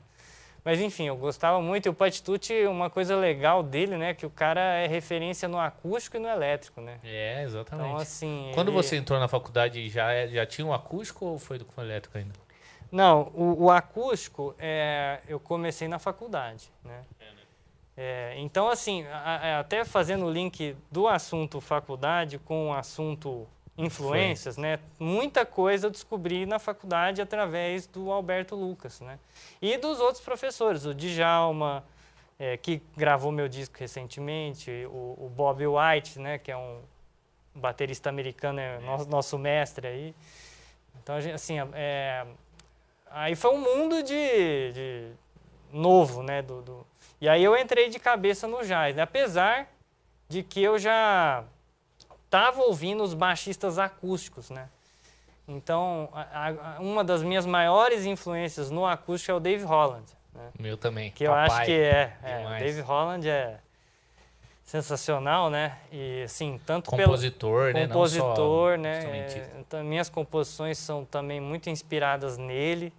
Mas 0.63 0.79
enfim, 0.79 1.07
eu 1.07 1.17
gostava 1.17 1.61
muito. 1.61 1.87
E 1.87 1.89
o 1.89 1.93
Patitucci, 1.93 2.65
uma 2.67 2.89
coisa 2.89 3.17
legal 3.17 3.61
dele, 3.61 3.97
né? 3.97 4.13
Que 4.13 4.25
o 4.25 4.29
cara 4.29 4.61
é 4.61 4.87
referência 4.87 5.45
no 5.49 5.59
acústico 5.59 6.15
e 6.15 6.21
no 6.21 6.29
elétrico, 6.29 6.79
né? 6.79 6.99
É, 7.03 7.43
exatamente. 7.43 7.89
Então, 7.89 7.97
assim. 7.97 8.49
Quando 8.53 8.69
ele... 8.69 8.77
você 8.77 8.95
entrou 8.95 9.19
na 9.19 9.27
faculdade, 9.27 9.89
já, 9.89 10.13
é, 10.13 10.29
já 10.29 10.45
tinha 10.45 10.65
um 10.65 10.73
acústico 10.73 11.25
ou 11.25 11.37
foi 11.37 11.59
com 11.59 11.81
elétrico 11.81 12.17
ainda? 12.17 12.33
Não, 12.89 13.23
o, 13.33 13.65
o 13.65 13.71
acústico, 13.71 14.55
é, 14.57 15.19
eu 15.27 15.37
comecei 15.37 15.89
na 15.89 15.99
faculdade, 15.99 16.71
né? 16.85 17.03
É, 17.19 17.25
né? 17.25 17.42
É, 17.95 18.33
então, 18.37 18.69
assim, 18.69 19.05
a, 19.07 19.17
a, 19.17 19.59
até 19.59 19.85
fazendo 19.85 20.25
o 20.25 20.31
link 20.31 20.75
do 20.91 21.07
assunto 21.07 21.61
faculdade 21.61 22.39
com 22.39 22.69
o 22.69 22.73
assunto 22.73 23.47
influências, 23.77 24.57
né? 24.57 24.79
Muita 24.99 25.45
coisa 25.45 25.87
eu 25.87 25.91
descobri 25.91 26.45
na 26.45 26.59
faculdade 26.59 27.21
através 27.21 27.87
do 27.87 28.11
Alberto 28.11 28.55
Lucas, 28.55 28.99
né? 29.01 29.19
E 29.61 29.77
dos 29.77 29.99
outros 29.99 30.23
professores, 30.23 30.85
o 30.85 30.93
Djalma, 30.93 31.83
é, 32.37 32.57
que 32.57 32.81
gravou 32.95 33.31
meu 33.31 33.47
disco 33.47 33.75
recentemente, 33.79 34.69
o, 34.87 35.17
o, 35.25 35.29
Bob 35.29 35.63
White, 35.65 36.19
né? 36.19 36.37
Que 36.37 36.51
é 36.51 36.57
um 36.57 36.81
baterista 37.55 38.09
americano, 38.09 38.59
é 38.59 38.79
nosso, 38.79 39.09
nosso 39.09 39.37
mestre 39.37 39.87
aí. 39.87 40.15
Então, 41.01 41.15
assim, 41.33 41.55
é, 41.73 42.25
aí 43.09 43.35
foi 43.35 43.51
um 43.51 43.59
mundo 43.59 44.03
de, 44.03 44.71
de 44.71 45.11
novo, 45.71 46.21
né? 46.21 46.41
Do, 46.43 46.61
do, 46.61 46.87
e 47.19 47.27
aí 47.29 47.43
eu 47.43 47.57
entrei 47.57 47.89
de 47.89 47.99
cabeça 47.99 48.47
no 48.47 48.63
jazz, 48.63 48.95
né? 48.95 49.03
apesar 49.03 49.67
de 50.27 50.43
que 50.43 50.61
eu 50.61 50.77
já 50.77 51.43
estava 52.25 52.61
ouvindo 52.63 53.03
os 53.03 53.13
baixistas 53.13 53.77
acústicos, 53.77 54.49
né? 54.49 54.67
Então, 55.47 56.09
a, 56.13 56.47
a, 56.47 56.79
uma 56.79 57.03
das 57.03 57.21
minhas 57.21 57.45
maiores 57.45 58.05
influências 58.05 58.71
no 58.71 58.85
acústico 58.85 59.31
é 59.31 59.35
o 59.35 59.39
Dave 59.39 59.63
Holland. 59.63 60.05
Né? 60.33 60.49
Meu 60.57 60.77
também. 60.77 61.11
Que 61.11 61.25
Papai. 61.25 61.47
eu 61.47 61.53
acho 61.53 61.65
que 61.65 61.71
é. 61.71 62.17
é 62.23 62.45
o 62.45 62.59
Dave 62.59 62.81
Holland 62.81 63.29
é 63.29 63.59
sensacional, 64.63 65.49
né? 65.49 65.77
E 65.91 66.23
assim, 66.23 66.59
tanto 66.65 66.89
compositor, 66.89 67.73
pelo 67.73 67.79
né? 67.79 67.87
compositor, 67.87 68.77
Não 68.77 68.83
né? 68.83 69.27
É, 69.71 69.83
minhas 69.83 70.09
composições 70.09 70.77
são 70.77 71.05
também 71.05 71.39
muito 71.39 71.69
inspiradas 71.69 72.37
nele. 72.37 72.93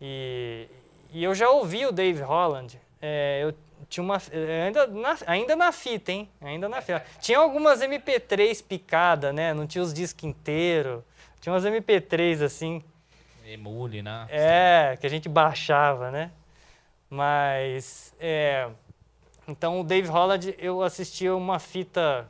E, 0.00 0.68
e 1.12 1.22
eu 1.22 1.34
já 1.34 1.48
ouvi 1.48 1.86
o 1.86 1.92
Dave 1.92 2.20
Holland. 2.20 2.78
É, 3.00 3.40
eu 3.42 3.54
tinha 3.88 4.02
uma. 4.02 4.20
É, 4.30 4.64
ainda 4.64 4.86
na, 4.86 5.18
ainda 5.26 5.56
na 5.56 5.72
fita, 5.72 6.12
hein? 6.12 6.28
Ainda 6.40 6.68
na 6.68 6.80
fita. 6.80 7.04
Tinha 7.20 7.38
algumas 7.38 7.80
MP3 7.80 8.62
picada, 8.64 9.32
né? 9.32 9.54
Não 9.54 9.66
tinha 9.66 9.82
os 9.82 9.94
discos 9.94 10.24
inteiros. 10.24 11.02
Tinha 11.40 11.52
umas 11.52 11.64
MP3 11.64 12.42
assim. 12.42 12.82
Emule, 13.46 14.02
né? 14.02 14.26
É, 14.28 14.96
que 15.00 15.06
a 15.06 15.10
gente 15.10 15.28
baixava, 15.28 16.10
né? 16.10 16.30
Mas. 17.08 18.14
É, 18.18 18.68
então 19.46 19.80
o 19.80 19.84
Dave 19.84 20.08
Holland, 20.08 20.54
eu 20.58 20.82
assistia 20.82 21.34
uma 21.34 21.58
fita 21.58 22.28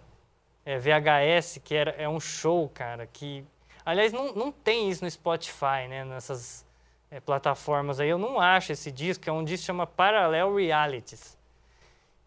é, 0.65 0.79
VHS, 0.79 1.61
que 1.65 1.75
era, 1.75 1.91
é 1.93 2.09
um 2.09 2.21
show, 2.21 2.69
cara, 2.69 3.07
que. 3.07 3.45
Aliás, 3.85 4.13
não, 4.13 4.35
não 4.35 4.53
tem 4.53 4.91
isso 4.91 5.03
no 5.03 5.11
Spotify, 5.11 5.89
né? 5.89 6.05
Nessas 6.05 6.68
é, 7.11 7.21
plataformas 7.21 8.01
aí. 8.01 8.09
Eu 8.09 8.19
não 8.19 8.41
acho 8.41 8.73
esse 8.73 8.91
disco, 8.91 9.29
é 9.29 9.33
um 9.33 9.45
disco 9.45 9.63
que 9.63 9.67
chama 9.67 9.87
Parallel 9.87 10.55
Realities. 10.55 11.37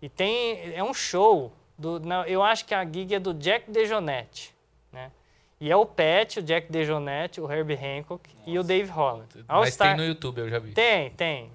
E 0.02 0.10
tem. 0.10 0.74
É 0.74 0.84
um 0.84 0.94
show. 0.94 1.54
Do, 1.78 2.00
não, 2.00 2.24
eu 2.26 2.44
acho 2.44 2.66
que 2.66 2.76
a 2.76 2.86
gig 2.86 3.16
é 3.16 3.20
do 3.20 3.34
Jack 3.34 3.70
DeJohnette, 3.72 4.54
né? 4.92 5.12
E 5.60 5.72
é 5.72 5.76
o 5.76 5.86
Pat, 5.86 6.38
o 6.38 6.42
Jack 6.42 6.72
DeJohnette, 6.72 7.42
o 7.42 7.52
Herbie 7.52 7.76
Hancock 7.76 8.30
Nossa. 8.36 8.50
e 8.50 8.60
o 8.60 8.64
Dave 8.64 8.90
Holland. 8.90 9.30
All 9.48 9.62
Mas 9.62 9.74
Star... 9.74 9.90
tem 9.90 9.98
no 9.98 10.04
YouTube, 10.04 10.40
eu 10.40 10.50
já 10.50 10.60
vi. 10.60 10.74
Tem, 10.74 11.10
tem. 11.12 11.52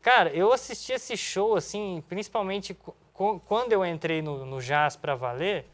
Cara, 0.00 0.30
eu 0.30 0.52
assisti 0.52 0.92
esse 0.92 1.16
show, 1.16 1.56
assim, 1.56 2.02
principalmente 2.08 2.76
quando 3.12 3.72
eu 3.72 3.84
entrei 3.84 4.22
no, 4.22 4.46
no 4.46 4.60
Jazz 4.60 4.94
para 4.94 5.14
valer, 5.14 5.66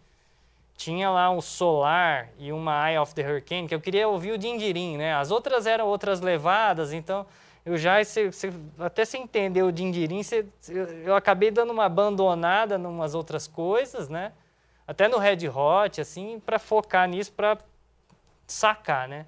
tinha 0.76 1.10
lá 1.10 1.30
um 1.30 1.40
Solar 1.40 2.28
e 2.38 2.52
uma 2.52 2.90
Eye 2.90 2.98
of 2.98 3.14
the 3.14 3.22
Hurricane, 3.22 3.68
que 3.68 3.74
eu 3.74 3.80
queria 3.80 4.08
ouvir 4.08 4.32
o 4.32 4.38
Dindirim, 4.38 4.96
né? 4.96 5.14
As 5.14 5.30
outras 5.30 5.66
eram 5.66 5.86
outras 5.86 6.20
levadas, 6.20 6.92
então 6.92 7.26
eu 7.64 7.76
já, 7.76 8.02
cê, 8.04 8.32
cê, 8.32 8.52
até 8.78 9.04
você 9.04 9.18
entender 9.18 9.62
o 9.62 9.70
Dindirim, 9.70 10.22
cê, 10.22 10.44
eu 11.04 11.14
acabei 11.14 11.50
dando 11.50 11.70
uma 11.72 11.84
abandonada 11.84 12.76
em 12.76 12.84
umas 12.84 13.14
outras 13.14 13.46
coisas, 13.46 14.08
né? 14.08 14.32
Até 14.86 15.06
no 15.06 15.18
Red 15.18 15.48
Hot, 15.48 16.00
assim, 16.00 16.40
para 16.40 16.58
focar 16.58 17.08
nisso, 17.08 17.32
para 17.32 17.56
sacar, 18.46 19.08
né? 19.08 19.26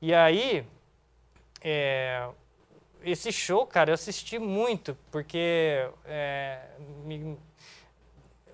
E 0.00 0.14
aí, 0.14 0.64
é, 1.60 2.28
esse 3.04 3.32
show, 3.32 3.66
cara, 3.66 3.90
eu 3.90 3.94
assisti 3.94 4.38
muito, 4.38 4.96
porque 5.10 5.88
é, 6.04 6.60
me, 7.04 7.36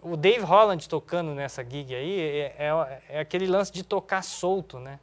o 0.02 0.16
Dave 0.16 0.44
Holland 0.44 0.88
tocando 0.88 1.34
nessa 1.34 1.64
gig 1.64 1.94
aí 1.94 2.20
é, 2.20 2.54
é, 2.58 3.02
é 3.08 3.20
aquele 3.20 3.46
lance 3.46 3.72
de 3.72 3.82
tocar 3.82 4.22
solto, 4.22 4.78
né? 4.78 4.98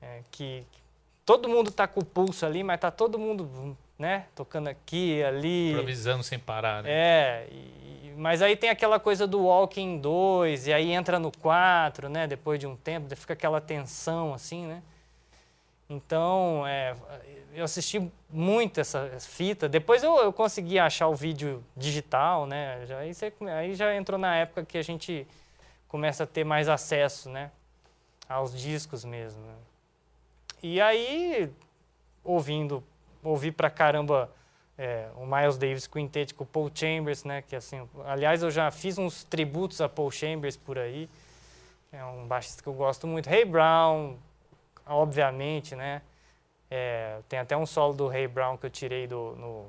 É, 0.00 0.20
que, 0.30 0.64
que, 0.70 0.80
todo 1.26 1.48
mundo 1.48 1.70
tá 1.70 1.86
com 1.86 2.00
o 2.00 2.04
pulso 2.04 2.46
ali, 2.46 2.62
mas 2.62 2.80
tá 2.80 2.90
todo 2.90 3.18
mundo, 3.18 3.76
né? 3.98 4.26
Tocando 4.34 4.68
aqui, 4.68 5.22
ali. 5.22 5.72
Improvisando 5.72 6.22
sem 6.22 6.38
parar, 6.38 6.82
né? 6.82 6.90
É, 6.90 7.48
e, 7.50 8.12
mas 8.16 8.42
aí 8.42 8.56
tem 8.56 8.70
aquela 8.70 8.98
coisa 8.98 9.26
do 9.26 9.44
Walking 9.44 9.98
2, 9.98 10.66
e 10.66 10.72
aí 10.72 10.90
entra 10.90 11.18
no 11.18 11.30
4, 11.30 12.08
né? 12.08 12.26
Depois 12.26 12.58
de 12.58 12.66
um 12.66 12.76
tempo, 12.76 13.14
fica 13.14 13.34
aquela 13.34 13.60
tensão 13.60 14.34
assim, 14.34 14.66
né? 14.66 14.82
Então, 15.90 16.64
é, 16.68 16.94
eu 17.52 17.64
assisti 17.64 18.10
muito 18.30 18.80
essa 18.80 19.10
fita. 19.18 19.68
Depois 19.68 20.04
eu, 20.04 20.16
eu 20.18 20.32
consegui 20.32 20.78
achar 20.78 21.08
o 21.08 21.16
vídeo 21.16 21.64
digital, 21.76 22.46
né? 22.46 22.86
Já, 22.86 22.98
aí, 22.98 23.12
você, 23.12 23.32
aí 23.52 23.74
já 23.74 23.92
entrou 23.96 24.16
na 24.16 24.36
época 24.36 24.64
que 24.64 24.78
a 24.78 24.82
gente 24.82 25.26
começa 25.88 26.22
a 26.22 26.26
ter 26.28 26.44
mais 26.44 26.68
acesso, 26.68 27.28
né? 27.28 27.50
Aos 28.28 28.56
discos 28.56 29.04
mesmo. 29.04 29.42
Né? 29.42 29.54
E 30.62 30.80
aí, 30.80 31.52
ouvindo, 32.22 32.84
ouvi 33.24 33.50
pra 33.50 33.68
caramba 33.68 34.30
é, 34.78 35.08
o 35.16 35.26
Miles 35.26 35.58
Davis 35.58 35.88
Quintet 35.88 36.34
com 36.34 36.44
o 36.44 36.46
Paul 36.46 36.70
Chambers, 36.72 37.24
né? 37.24 37.42
Que 37.42 37.56
assim, 37.56 37.88
aliás, 38.04 38.44
eu 38.44 38.50
já 38.52 38.70
fiz 38.70 38.96
uns 38.96 39.24
tributos 39.24 39.80
a 39.80 39.88
Paul 39.88 40.12
Chambers 40.12 40.56
por 40.56 40.78
aí. 40.78 41.10
É 41.90 42.04
um 42.04 42.28
baixista 42.28 42.62
que 42.62 42.68
eu 42.68 42.74
gosto 42.74 43.08
muito. 43.08 43.28
Ray 43.28 43.44
Brown, 43.44 44.16
obviamente, 44.90 45.74
né? 45.74 46.02
É, 46.70 47.18
tem 47.28 47.38
até 47.38 47.56
um 47.56 47.66
solo 47.66 47.94
do 47.94 48.06
Ray 48.06 48.28
Brown 48.28 48.56
que 48.56 48.66
eu 48.66 48.70
tirei 48.70 49.06
do, 49.06 49.34
no 49.36 49.66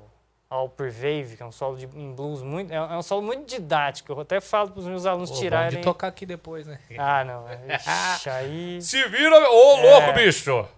All 0.48 0.68
Pervade, 0.68 1.36
que 1.36 1.42
é 1.42 1.46
um 1.46 1.50
solo 1.50 1.76
de, 1.76 1.86
em 1.86 2.12
blues 2.12 2.42
muito. 2.42 2.70
É, 2.70 2.76
é 2.76 2.96
um 2.96 3.02
solo 3.02 3.22
muito 3.22 3.48
didático. 3.48 4.12
Eu 4.12 4.20
até 4.20 4.40
falo 4.40 4.70
para 4.70 4.80
os 4.80 4.86
meus 4.86 5.06
alunos 5.06 5.30
Pô, 5.30 5.36
tirarem. 5.38 5.78
de 5.78 5.84
tocar 5.84 6.08
aqui 6.08 6.26
depois, 6.26 6.66
né? 6.66 6.78
Ah, 6.98 7.24
não. 7.24 7.46
Ixi, 7.74 8.30
aí. 8.30 8.82
Se 8.82 9.08
vira, 9.08 9.34
ô 9.50 9.78
é, 9.78 9.90
louco, 9.90 10.12
bicho! 10.12 10.68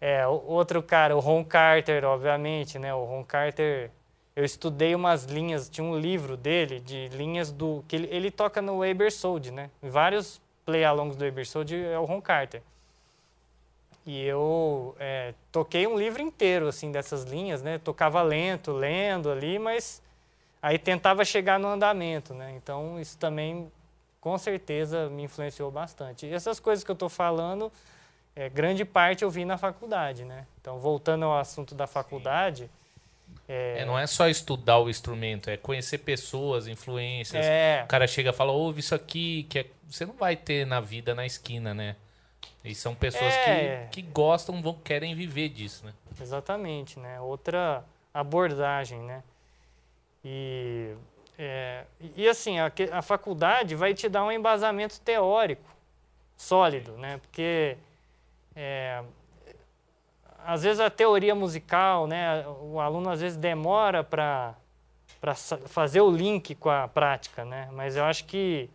É, 0.00 0.26
outro 0.26 0.80
cara, 0.82 1.16
o 1.16 1.20
Ron 1.20 1.44
Carter, 1.44 2.04
obviamente, 2.04 2.78
né? 2.78 2.94
O 2.94 3.04
Ron 3.04 3.24
Carter. 3.24 3.90
Eu 4.36 4.44
estudei 4.44 4.94
umas 4.94 5.24
linhas, 5.24 5.68
tinha 5.68 5.84
um 5.84 5.98
livro 5.98 6.36
dele 6.36 6.78
de 6.78 7.08
linhas 7.08 7.50
do. 7.50 7.84
que 7.88 7.96
ele, 7.96 8.08
ele 8.12 8.30
toca 8.30 8.62
no 8.62 8.84
Ebersole, 8.84 9.50
né? 9.50 9.70
Vários 9.82 10.40
play-alongs 10.64 11.16
do 11.16 11.24
Ebersole 11.24 11.84
é 11.84 11.98
o 11.98 12.04
Ron 12.04 12.20
Carter. 12.20 12.62
E 14.08 14.24
eu 14.24 14.96
é, 14.98 15.34
toquei 15.52 15.86
um 15.86 15.94
livro 15.94 16.22
inteiro, 16.22 16.66
assim, 16.66 16.90
dessas 16.90 17.24
linhas, 17.24 17.60
né? 17.60 17.76
Tocava 17.76 18.22
lento, 18.22 18.72
lendo 18.72 19.30
ali, 19.30 19.58
mas 19.58 20.02
aí 20.62 20.78
tentava 20.78 21.26
chegar 21.26 21.60
no 21.60 21.68
andamento, 21.68 22.32
né? 22.32 22.54
Então, 22.56 22.98
isso 22.98 23.18
também, 23.18 23.70
com 24.18 24.38
certeza, 24.38 25.10
me 25.10 25.24
influenciou 25.24 25.70
bastante. 25.70 26.24
E 26.24 26.32
essas 26.32 26.58
coisas 26.58 26.82
que 26.82 26.90
eu 26.90 26.94
estou 26.94 27.10
falando, 27.10 27.70
é, 28.34 28.48
grande 28.48 28.82
parte 28.82 29.24
eu 29.24 29.28
vi 29.30 29.44
na 29.44 29.58
faculdade, 29.58 30.24
né? 30.24 30.46
Então, 30.58 30.78
voltando 30.78 31.26
ao 31.26 31.38
assunto 31.38 31.74
da 31.74 31.86
faculdade... 31.86 32.70
É... 33.46 33.80
É, 33.80 33.84
não 33.84 33.98
é 33.98 34.06
só 34.06 34.26
estudar 34.26 34.78
o 34.78 34.88
instrumento, 34.88 35.50
é 35.50 35.58
conhecer 35.58 35.98
pessoas, 35.98 36.66
influências. 36.66 37.44
É. 37.44 37.82
O 37.84 37.88
cara 37.88 38.06
chega 38.06 38.30
e 38.30 38.32
fala, 38.32 38.52
ouve 38.52 38.80
isso 38.80 38.94
aqui, 38.94 39.42
que 39.50 39.58
é... 39.58 39.66
você 39.86 40.06
não 40.06 40.14
vai 40.14 40.34
ter 40.34 40.66
na 40.66 40.80
vida, 40.80 41.14
na 41.14 41.26
esquina, 41.26 41.74
né? 41.74 41.94
E 42.64 42.74
são 42.74 42.94
pessoas 42.94 43.32
é. 43.34 43.88
que, 43.90 44.02
que 44.02 44.08
gostam, 44.10 44.60
vão, 44.60 44.74
querem 44.74 45.14
viver 45.14 45.48
disso, 45.48 45.86
né? 45.86 45.92
Exatamente, 46.20 46.98
né? 46.98 47.20
Outra 47.20 47.84
abordagem, 48.12 49.00
né? 49.00 49.22
E, 50.24 50.94
é, 51.38 51.84
e 52.16 52.28
assim, 52.28 52.58
a, 52.58 52.72
a 52.92 53.02
faculdade 53.02 53.74
vai 53.74 53.94
te 53.94 54.08
dar 54.08 54.24
um 54.24 54.32
embasamento 54.32 55.00
teórico 55.00 55.68
sólido, 56.36 56.92
né? 56.96 57.18
Porque 57.18 57.76
é, 58.54 59.02
às 60.44 60.62
vezes 60.62 60.80
a 60.80 60.90
teoria 60.90 61.34
musical, 61.34 62.06
né? 62.06 62.46
O 62.62 62.80
aluno 62.80 63.10
às 63.10 63.20
vezes 63.20 63.36
demora 63.36 64.02
para 64.02 64.54
fazer 65.66 66.00
o 66.00 66.10
link 66.10 66.54
com 66.54 66.70
a 66.70 66.88
prática, 66.88 67.44
né? 67.44 67.68
Mas 67.72 67.96
eu 67.96 68.04
acho 68.04 68.24
que 68.24 68.70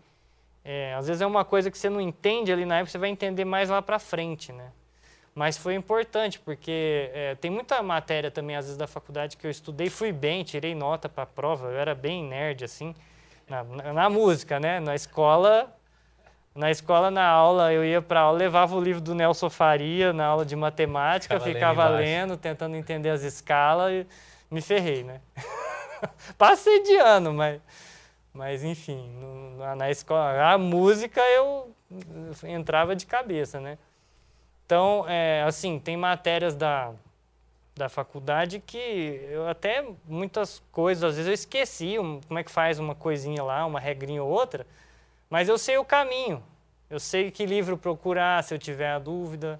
é, 0.66 0.94
às 0.94 1.08
vezes 1.08 1.22
é 1.22 1.26
uma 1.26 1.44
coisa 1.44 1.70
que 1.70 1.78
você 1.78 1.90
não 1.90 2.00
entende 2.00 2.52
ali 2.52 2.66
na 2.66 2.78
época, 2.78 2.92
você 2.92 2.98
vai 2.98 3.10
entender 3.10 3.44
mais 3.44 3.70
lá 3.70 3.82
para 3.82 4.00
frente, 4.00 4.52
né? 4.54 4.72
Mas 5.36 5.58
foi 5.58 5.74
importante, 5.74 6.40
porque 6.40 7.10
é, 7.14 7.36
tem 7.36 7.50
muita 7.50 7.82
matéria 7.82 8.30
também, 8.30 8.56
às 8.56 8.66
vezes, 8.66 8.78
da 8.78 8.86
faculdade 8.86 9.36
que 9.36 9.46
eu 9.46 9.52
estudei, 9.52 9.90
fui 9.90 10.12
bem, 10.12 10.44
tirei 10.44 10.76
nota 10.76 11.10
para 11.10 11.24
a 11.24 11.26
prova, 11.26 11.68
eu 11.70 11.78
era 11.78 11.96
bem 11.96 12.24
nerd, 12.24 12.64
assim, 12.64 12.94
na, 13.50 13.64
na, 13.64 13.94
na, 13.94 14.10
música, 14.10 14.60
né? 14.60 14.80
Na 14.80 14.94
escola, 14.94 15.76
na 16.54 16.70
escola, 16.70 17.10
na 17.10 17.28
aula, 17.28 17.74
eu 17.74 17.84
ia 17.84 18.00
para 18.02 18.22
aula, 18.22 18.38
levava 18.38 18.76
o 18.76 18.82
livro 18.82 19.02
do 19.02 19.16
Nelson 19.16 19.50
Faria 19.50 20.14
na 20.14 20.28
aula 20.28 20.46
de 20.46 20.56
matemática, 20.56 21.40
ficava, 21.40 21.54
ficava 21.54 21.90
lendo, 21.90 22.30
lendo, 22.30 22.38
tentando 22.38 22.76
entender 22.76 23.10
as 23.10 23.24
escalas 23.24 23.92
e 23.92 24.08
me 24.52 24.62
ferrei, 24.62 25.04
né? 25.04 25.20
Passei 26.38 26.84
de 26.84 26.96
ano, 26.96 27.34
mas... 27.34 27.60
Mas, 28.34 28.64
enfim, 28.64 29.12
na, 29.58 29.76
na, 29.76 29.92
escola, 29.92 30.54
a 30.54 30.58
música 30.58 31.22
eu 31.22 31.72
entrava 32.44 32.96
de 32.96 33.06
cabeça, 33.06 33.60
né? 33.60 33.78
Então, 34.66 35.06
é, 35.08 35.44
assim, 35.44 35.78
tem 35.78 35.96
matérias 35.96 36.56
da, 36.56 36.94
da 37.76 37.90
faculdade 37.90 38.60
que 38.60 38.78
eu 39.30 39.48
até 39.48 39.86
muitas 40.08 40.64
coisas, 40.72 41.04
às 41.04 41.16
vezes 41.16 41.28
eu 41.28 41.34
esqueci 41.34 41.96
como 42.28 42.40
é 42.40 42.44
que 42.44 42.50
faz 42.50 42.80
uma 42.80 42.96
coisinha 42.96 43.44
lá, 43.44 43.66
uma 43.66 43.80
regrinha 43.80 44.24
ou 44.24 44.30
outra, 44.30 44.66
mas 45.30 45.48
eu 45.48 45.58
sei 45.58 45.78
o 45.78 45.86
caminho. 45.86 46.42
Eu 46.90 47.00
sei 47.00 47.32
que 47.32 47.46
livro 47.46 47.76
procurar 47.78 48.44
se 48.44 48.54
eu 48.54 48.60
tiver 48.60 48.92
a 48.92 49.00
dúvida. 49.00 49.58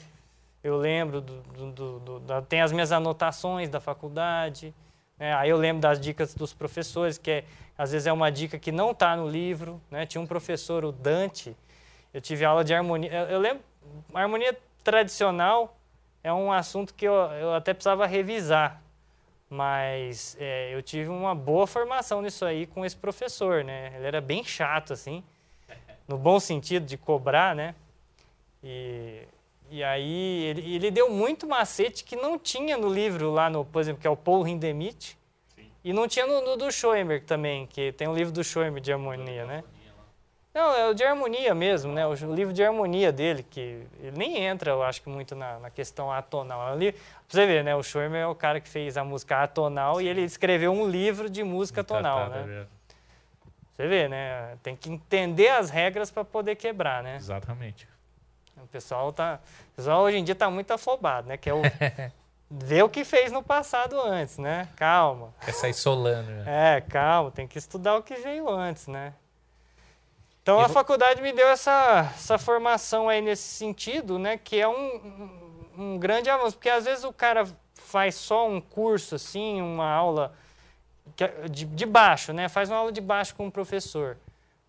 Eu 0.64 0.78
lembro, 0.78 1.20
do, 1.20 1.42
do, 1.72 2.00
do, 2.00 2.42
tem 2.44 2.62
as 2.62 2.72
minhas 2.72 2.92
anotações 2.92 3.70
da 3.70 3.80
faculdade. 3.80 4.74
Né? 5.18 5.34
Aí 5.34 5.50
eu 5.50 5.58
lembro 5.58 5.82
das 5.82 6.00
dicas 6.00 6.36
dos 6.36 6.54
professores, 6.54 7.18
que 7.18 7.32
é 7.32 7.44
às 7.78 7.92
vezes 7.92 8.08
é 8.08 8.14
uma 8.14 8.32
dica 8.32 8.60
que 8.60 8.72
não 8.72 8.92
está 8.92 9.16
no 9.16 9.28
livro. 9.28 9.82
Né? 9.90 10.06
Tinha 10.06 10.22
um 10.22 10.28
professor, 10.28 10.86
o 10.86 10.92
Dante, 10.92 11.56
eu 12.14 12.22
tive 12.22 12.46
aula 12.46 12.64
de 12.64 12.74
harmonia. 12.74 13.12
Eu, 13.12 13.26
eu 13.26 13.40
lembro, 13.40 13.64
a 14.14 14.22
harmonia 14.22 14.58
tradicional 14.84 15.76
é 16.24 16.32
um 16.32 16.52
assunto 16.52 16.94
que 16.94 17.06
eu, 17.06 17.14
eu 17.14 17.54
até 17.54 17.74
precisava 17.74 18.06
revisar, 18.06 18.82
mas 19.50 20.38
é, 20.40 20.74
eu 20.74 20.82
tive 20.82 21.10
uma 21.10 21.36
boa 21.36 21.68
formação 21.68 22.22
nisso 22.22 22.46
aí 22.46 22.66
com 22.66 22.86
esse 22.86 22.96
professor, 22.96 23.64
né? 23.64 23.94
Ele 23.96 24.06
era 24.06 24.22
bem 24.22 24.44
chato, 24.44 24.94
assim, 24.94 25.24
no 26.08 26.18
bom 26.18 26.40
sentido 26.40 26.86
de 26.86 26.98
cobrar, 26.98 27.56
né? 27.56 27.76
E, 28.64 29.28
e 29.70 29.84
aí 29.84 30.44
ele, 30.44 30.76
ele, 30.76 30.92
deu 30.92 31.10
muito 31.10 31.46
macete 31.46 32.04
que 32.04 32.16
não 32.16 32.40
tinha 32.40 32.78
no 32.78 32.88
livro 32.88 33.32
lá, 33.32 33.50
no, 33.50 33.66
por 33.66 33.82
exemplo, 33.82 34.02
que 34.02 34.08
é 34.08 34.10
o 34.10 34.16
Paul 34.16 34.48
Hindemith, 34.48 35.18
e 35.84 35.92
não 35.92 36.08
tinha 36.08 36.26
no, 36.26 36.42
no, 36.42 36.56
do 36.56 36.72
Schoenberg 36.72 37.26
também, 37.26 37.68
que 37.68 37.92
tem 37.92 38.08
o 38.08 38.16
livro 38.16 38.32
do 38.32 38.44
Schoenberg 38.44 38.82
de 38.82 38.94
harmonia, 38.94 39.46
né? 39.46 39.64
Não, 40.54 40.76
é 40.76 40.88
o 40.88 40.94
de 40.94 41.04
harmonia 41.04 41.56
mesmo, 41.56 41.92
né? 41.92 42.06
O 42.06 42.14
livro 42.14 42.54
de 42.54 42.64
harmonia 42.64 43.12
dele, 43.12 43.42
que 43.42 43.86
ele 44.00 44.16
nem 44.16 44.38
entra, 44.38 44.70
eu 44.70 44.84
acho 44.84 45.02
que 45.02 45.10
muito 45.10 45.36
na, 45.36 45.60
na 45.60 45.70
questão 45.72 46.12
atonal. 46.12 46.74
Ali, 46.74 46.92
pra 46.92 47.02
você 47.28 47.46
ver, 47.48 47.64
né? 47.64 47.76
O 47.76 47.82
Schoenberg 47.82 48.24
é 48.24 48.28
o 48.28 48.36
cara 48.36 48.62
que 48.62 48.70
fez 48.70 48.96
a 48.96 49.04
música 49.04 49.42
atonal 49.42 49.96
Sim. 49.96 50.04
e 50.04 50.08
ele 50.08 50.22
escreveu 50.22 50.72
um 50.72 50.88
livro 50.88 51.28
de 51.28 51.44
música 51.44 51.84
tonal, 51.84 52.30
né? 52.30 52.68
Você 53.74 53.88
vê, 53.88 54.08
né? 54.08 54.56
Tem 54.62 54.76
que 54.76 54.92
entender 54.92 55.50
as 55.50 55.72
regras 55.72 56.12
para 56.12 56.24
poder 56.24 56.56
quebrar, 56.56 57.02
né? 57.02 57.16
Exatamente. 57.16 57.88
O 58.58 58.68
pessoal 58.68 59.12
tá, 59.12 59.40
o 59.72 59.76
pessoal 59.76 60.04
hoje 60.04 60.18
em 60.18 60.24
dia 60.24 60.34
está 60.34 60.52
muito 60.52 60.72
afobado, 60.72 61.28
né? 61.28 61.36
Que 61.36 61.50
é 61.50 61.54
o 61.54 61.62
ver 62.62 62.84
o 62.84 62.90
que 62.90 63.04
fez 63.04 63.32
no 63.32 63.42
passado 63.42 64.00
antes, 64.00 64.38
né? 64.38 64.68
Calma. 64.76 65.34
Quer 65.44 65.54
sair 65.54 65.74
solando. 65.74 66.30
Né? 66.30 66.78
É, 66.78 66.82
calma, 66.82 67.32
tem 67.32 67.48
que 67.48 67.58
estudar 67.58 67.98
o 67.98 68.04
que 68.04 68.16
veio 68.16 68.48
antes, 68.50 68.88
né? 68.88 69.14
Então 70.42 70.60
a 70.60 70.68
faculdade 70.68 71.22
me 71.22 71.32
deu 71.32 71.48
essa, 71.48 72.12
essa 72.14 72.38
formação 72.38 73.08
aí 73.08 73.22
nesse 73.22 73.44
sentido, 73.44 74.20
né? 74.20 74.38
Que 74.38 74.60
é 74.60 74.68
um, 74.68 75.30
um 75.78 75.98
grande 75.98 76.30
avanço, 76.30 76.58
porque 76.58 76.70
às 76.70 76.86
vezes 76.86 77.04
o 77.04 77.14
cara 77.14 77.48
faz 77.76 78.16
só 78.16 78.48
um 78.48 78.60
curso 78.60 79.16
assim, 79.16 79.62
uma 79.62 79.90
aula 79.90 80.34
é 81.20 81.48
de, 81.48 81.66
de 81.66 81.86
baixo, 81.86 82.34
né? 82.34 82.50
Faz 82.50 82.70
uma 82.70 82.78
aula 82.78 82.92
de 82.92 83.02
baixo 83.02 83.34
com 83.36 83.48
o 83.48 83.52
professor. 83.52 84.18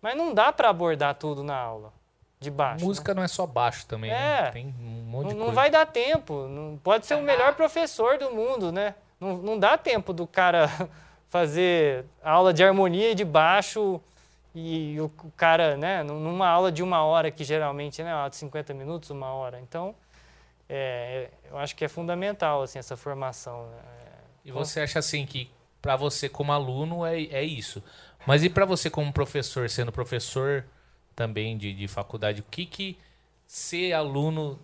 Mas 0.01 0.15
não 0.15 0.33
dá 0.33 0.51
para 0.51 0.69
abordar 0.69 1.15
tudo 1.15 1.43
na 1.43 1.55
aula 1.55 1.93
de 2.45 2.51
baixo. 2.51 2.85
Música 2.85 3.13
né? 3.13 3.17
não 3.17 3.23
é 3.23 3.27
só 3.27 3.45
baixo 3.45 3.85
também, 3.85 4.11
né? 4.11 4.17
é, 4.17 4.41
né? 4.43 4.51
Tem 4.51 4.75
um 4.79 5.03
monte 5.03 5.23
não, 5.23 5.29
de 5.29 5.35
coisa. 5.35 5.45
Não 5.45 5.53
vai 5.53 5.69
dar 5.69 5.85
tempo. 5.85 6.47
Não, 6.47 6.79
pode 6.81 7.05
ser 7.05 7.15
o 7.15 7.21
melhor 7.21 7.55
professor 7.55 8.17
do 8.17 8.31
mundo, 8.31 8.71
né? 8.71 8.95
Não, 9.19 9.37
não 9.37 9.59
dá 9.59 9.77
tempo 9.77 10.13
do 10.13 10.25
cara 10.25 10.69
fazer 11.29 12.05
aula 12.23 12.53
de 12.53 12.63
harmonia 12.63 13.11
e 13.11 13.15
de 13.15 13.25
baixo 13.25 13.99
e 14.53 14.97
o, 15.01 15.11
cara, 15.35 15.75
né, 15.75 16.01
numa 16.01 16.47
aula 16.47 16.71
de 16.71 16.81
uma 16.81 17.03
hora, 17.03 17.29
que 17.29 17.43
geralmente 17.43 18.01
é 18.01 18.05
né, 18.05 18.13
uma 18.13 18.19
aula 18.19 18.29
de 18.29 18.37
50 18.37 18.73
minutos, 18.73 19.09
uma 19.09 19.33
hora. 19.33 19.59
Então, 19.59 19.93
é, 20.69 21.29
eu 21.51 21.57
acho 21.57 21.75
que 21.75 21.83
é 21.83 21.89
fundamental 21.89 22.61
assim, 22.61 22.79
essa 22.79 22.95
formação. 22.95 23.67
Né? 23.67 23.77
E 24.45 24.51
você 24.51 24.79
acha 24.79 24.99
assim 24.99 25.25
que 25.25 25.51
para 25.81 25.97
você 25.97 26.29
como 26.29 26.53
aluno 26.53 27.05
é, 27.05 27.21
é 27.23 27.43
isso. 27.43 27.83
Mas 28.25 28.43
e 28.43 28.49
para 28.49 28.65
você 28.65 28.89
como 28.89 29.11
professor, 29.11 29.69
sendo 29.69 29.91
professor 29.91 30.65
também 31.15 31.57
de, 31.57 31.73
de 31.73 31.87
faculdade, 31.87 32.41
o 32.41 32.43
que 32.43 32.65
que 32.65 32.97
ser 33.47 33.93
aluno 33.93 34.59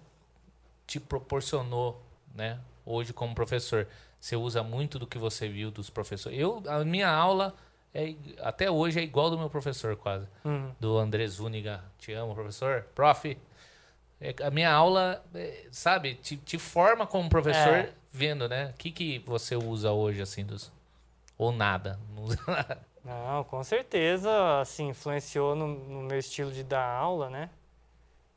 te 0.86 1.00
proporcionou, 1.00 2.02
né? 2.36 2.60
Hoje 2.86 3.14
como 3.14 3.34
professor, 3.34 3.88
você 4.20 4.36
usa 4.36 4.62
muito 4.64 5.00
do 5.00 5.08
que 5.08 5.18
você 5.18 5.48
viu 5.48 5.72
dos 5.72 5.90
professores. 5.90 6.38
Eu 6.38 6.64
a 6.68 6.84
minha 6.84 7.10
aula 7.10 7.56
é, 7.94 8.16
até 8.40 8.70
hoje 8.70 9.00
é 9.00 9.04
igual 9.04 9.30
do 9.30 9.38
meu 9.38 9.50
professor 9.50 9.96
quase, 9.96 10.28
uhum. 10.46 10.72
do 10.80 10.98
André 10.98 11.28
Zuniga. 11.28 11.84
Te 11.98 12.14
amo, 12.14 12.34
professor. 12.34 12.86
Prof. 12.96 13.38
É, 14.20 14.36
a 14.44 14.52
minha 14.52 14.72
aula, 14.72 15.24
é, 15.34 15.66
sabe, 15.72 16.16
te, 16.16 16.38
te, 16.38 16.58
forma 16.58 17.08
como 17.08 17.28
professor 17.28 17.74
é. 17.74 17.94
vendo, 18.12 18.48
né? 18.48 18.68
O 18.70 18.74
que 18.78 18.92
que 18.92 19.20
você 19.20 19.56
usa 19.56 19.92
hoje 19.92 20.22
assim 20.22 20.46
dos 20.46 20.72
ou 21.38 21.52
nada. 21.52 22.00
Não, 22.14 22.26
com 23.50 23.64
certeza, 23.64 24.62
assim, 24.62 24.90
influenciou 24.90 25.56
no, 25.56 25.68
no, 25.68 26.02
meu 26.02 26.20
estilo 26.20 26.52
de 26.52 26.64
dar 26.64 26.86
aula, 26.86 27.30
né? 27.30 27.50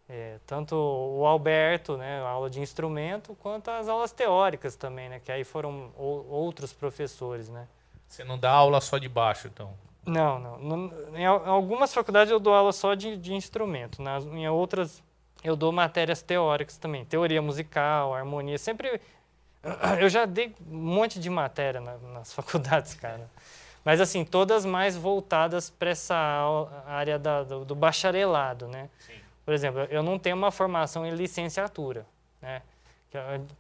É, 0.09 0.39
tanto 0.47 0.75
o 0.75 1.25
Alberto, 1.25 1.97
né, 1.97 2.21
a 2.21 2.29
aula 2.29 2.51
de 2.51 2.61
instrumento, 2.61 3.35
quanto 3.41 3.71
as 3.71 3.89
aulas 3.89 4.13
teóricas 4.13 4.77
também, 4.77 5.09
né? 5.09 5.21
Que 5.21 5.33
aí 5.33 5.45
foram 5.45 5.91
outros 5.97 6.73
professores, 6.73 7.49
né? 7.49 7.67
Você 8.07 8.23
não 8.23 8.39
dá 8.39 8.51
aula 8.51 8.81
só 8.81 8.99
de 8.99 9.09
baixo, 9.09 9.49
então? 9.49 9.75
Não, 10.07 10.39
não. 10.39 10.93
em 11.17 11.25
algumas 11.25 11.93
faculdades 11.95 12.31
eu 12.31 12.39
dou 12.39 12.53
aula 12.53 12.73
só 12.73 12.95
de, 12.95 13.17
de 13.17 13.35
instrumento. 13.35 14.03
Nas, 14.03 14.25
em 14.25 14.47
outras 14.49 15.03
eu 15.43 15.57
dou 15.57 15.73
matérias 15.73 16.23
teóricas 16.23 16.77
também. 16.77 17.05
Teoria 17.05 17.41
musical, 17.41 18.15
harmonia. 18.15 18.59
Sempre 18.59 19.01
eu 20.01 20.09
já 20.09 20.25
dei 20.27 20.55
um 20.71 20.77
monte 20.77 21.19
de 21.19 21.31
matéria 21.31 21.81
na, 21.81 21.97
nas 21.99 22.33
faculdades, 22.35 22.95
cara. 22.95 23.29
Mas, 23.85 24.01
assim, 24.01 24.25
todas 24.25 24.65
mais 24.65 24.97
voltadas 24.97 25.69
para 25.69 25.91
essa 25.91 26.17
área 26.87 27.19
da, 27.19 27.43
do, 27.43 27.65
do, 27.65 27.75
bacharelado, 27.75 28.67
né? 28.67 28.89
Sim. 28.99 29.13
Por 29.45 29.53
exemplo, 29.53 29.81
eu 29.91 30.03
não 30.03 30.19
tenho 30.19 30.37
uma 30.37 30.51
formação 30.51 31.05
em 31.05 31.11
licenciatura, 31.11 32.07
né? 32.41 32.63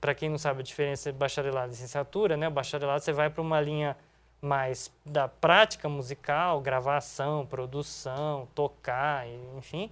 Para 0.00 0.14
quem 0.14 0.30
não 0.30 0.38
sabe 0.38 0.60
a 0.60 0.62
diferença 0.62 1.12
de 1.12 1.18
bacharelado 1.18 1.68
e 1.68 1.70
licenciatura, 1.70 2.36
né? 2.36 2.48
O 2.48 2.50
bacharelado 2.50 3.04
você 3.04 3.12
vai 3.12 3.28
para 3.28 3.42
uma 3.42 3.60
linha 3.60 3.96
mais 4.40 4.90
da 5.04 5.28
prática 5.28 5.88
musical, 5.88 6.60
gravação, 6.60 7.46
produção, 7.46 8.48
tocar, 8.54 9.26
enfim. 9.56 9.90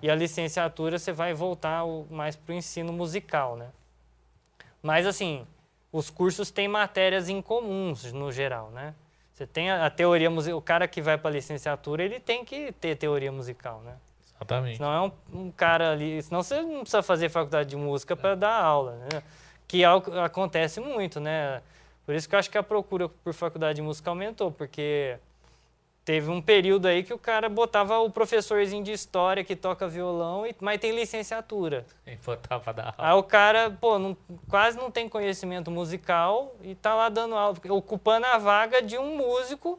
E 0.00 0.10
a 0.10 0.14
licenciatura 0.14 0.98
você 0.98 1.12
vai 1.12 1.34
voltar 1.34 1.84
mais 2.08 2.36
para 2.36 2.52
o 2.52 2.54
ensino 2.56 2.92
musical, 2.92 3.56
né? 3.56 3.70
Mas, 4.80 5.06
assim, 5.06 5.46
os 5.92 6.08
cursos 6.08 6.50
têm 6.50 6.66
matérias 6.66 7.28
em 7.28 7.42
comuns, 7.42 8.12
no 8.12 8.32
geral, 8.32 8.70
né? 8.70 8.94
Você 9.32 9.46
tem 9.46 9.70
a, 9.70 9.86
a 9.86 9.90
teoria 9.90 10.30
musical, 10.30 10.58
o 10.58 10.62
cara 10.62 10.86
que 10.86 11.00
vai 11.00 11.16
para 11.16 11.30
a 11.30 11.32
licenciatura, 11.32 12.02
ele 12.02 12.20
tem 12.20 12.44
que 12.44 12.72
ter 12.72 12.96
teoria 12.96 13.32
musical, 13.32 13.80
né? 13.82 13.94
Exatamente. 14.36 14.76
Senão 14.76 14.92
é 14.92 15.00
um, 15.00 15.44
um 15.44 15.50
cara 15.50 15.92
ali, 15.92 16.22
senão 16.22 16.42
você 16.42 16.60
não 16.60 16.80
precisa 16.80 17.02
fazer 17.02 17.28
faculdade 17.28 17.70
de 17.70 17.76
música 17.76 18.16
para 18.16 18.34
dar 18.34 18.54
aula, 18.54 18.96
né? 18.96 19.22
Que 19.66 19.84
é 19.84 19.86
acontece 20.24 20.80
muito, 20.80 21.20
né? 21.20 21.62
Por 22.04 22.14
isso 22.14 22.28
que 22.28 22.34
eu 22.34 22.38
acho 22.38 22.50
que 22.50 22.58
a 22.58 22.62
procura 22.62 23.08
por 23.08 23.32
faculdade 23.32 23.76
de 23.76 23.82
música 23.82 24.10
aumentou, 24.10 24.50
porque 24.50 25.16
Teve 26.04 26.30
um 26.30 26.42
período 26.42 26.86
aí 26.86 27.04
que 27.04 27.14
o 27.14 27.18
cara 27.18 27.48
botava 27.48 27.96
o 28.00 28.10
professorzinho 28.10 28.82
de 28.82 28.90
história 28.90 29.44
que 29.44 29.54
toca 29.54 29.86
violão, 29.86 30.44
e, 30.44 30.54
mas 30.60 30.80
tem 30.80 30.90
licenciatura. 30.90 31.86
E 32.04 32.16
botava 32.16 32.72
dar 32.72 32.86
aula. 32.86 32.94
Aí 32.98 33.14
o 33.14 33.22
cara, 33.22 33.70
pô, 33.70 34.00
não, 34.00 34.16
quase 34.48 34.76
não 34.76 34.90
tem 34.90 35.08
conhecimento 35.08 35.70
musical 35.70 36.56
e 36.60 36.74
tá 36.74 36.92
lá 36.92 37.08
dando 37.08 37.36
aula, 37.36 37.56
ocupando 37.70 38.26
a 38.26 38.36
vaga 38.36 38.82
de 38.82 38.98
um 38.98 39.16
músico, 39.16 39.78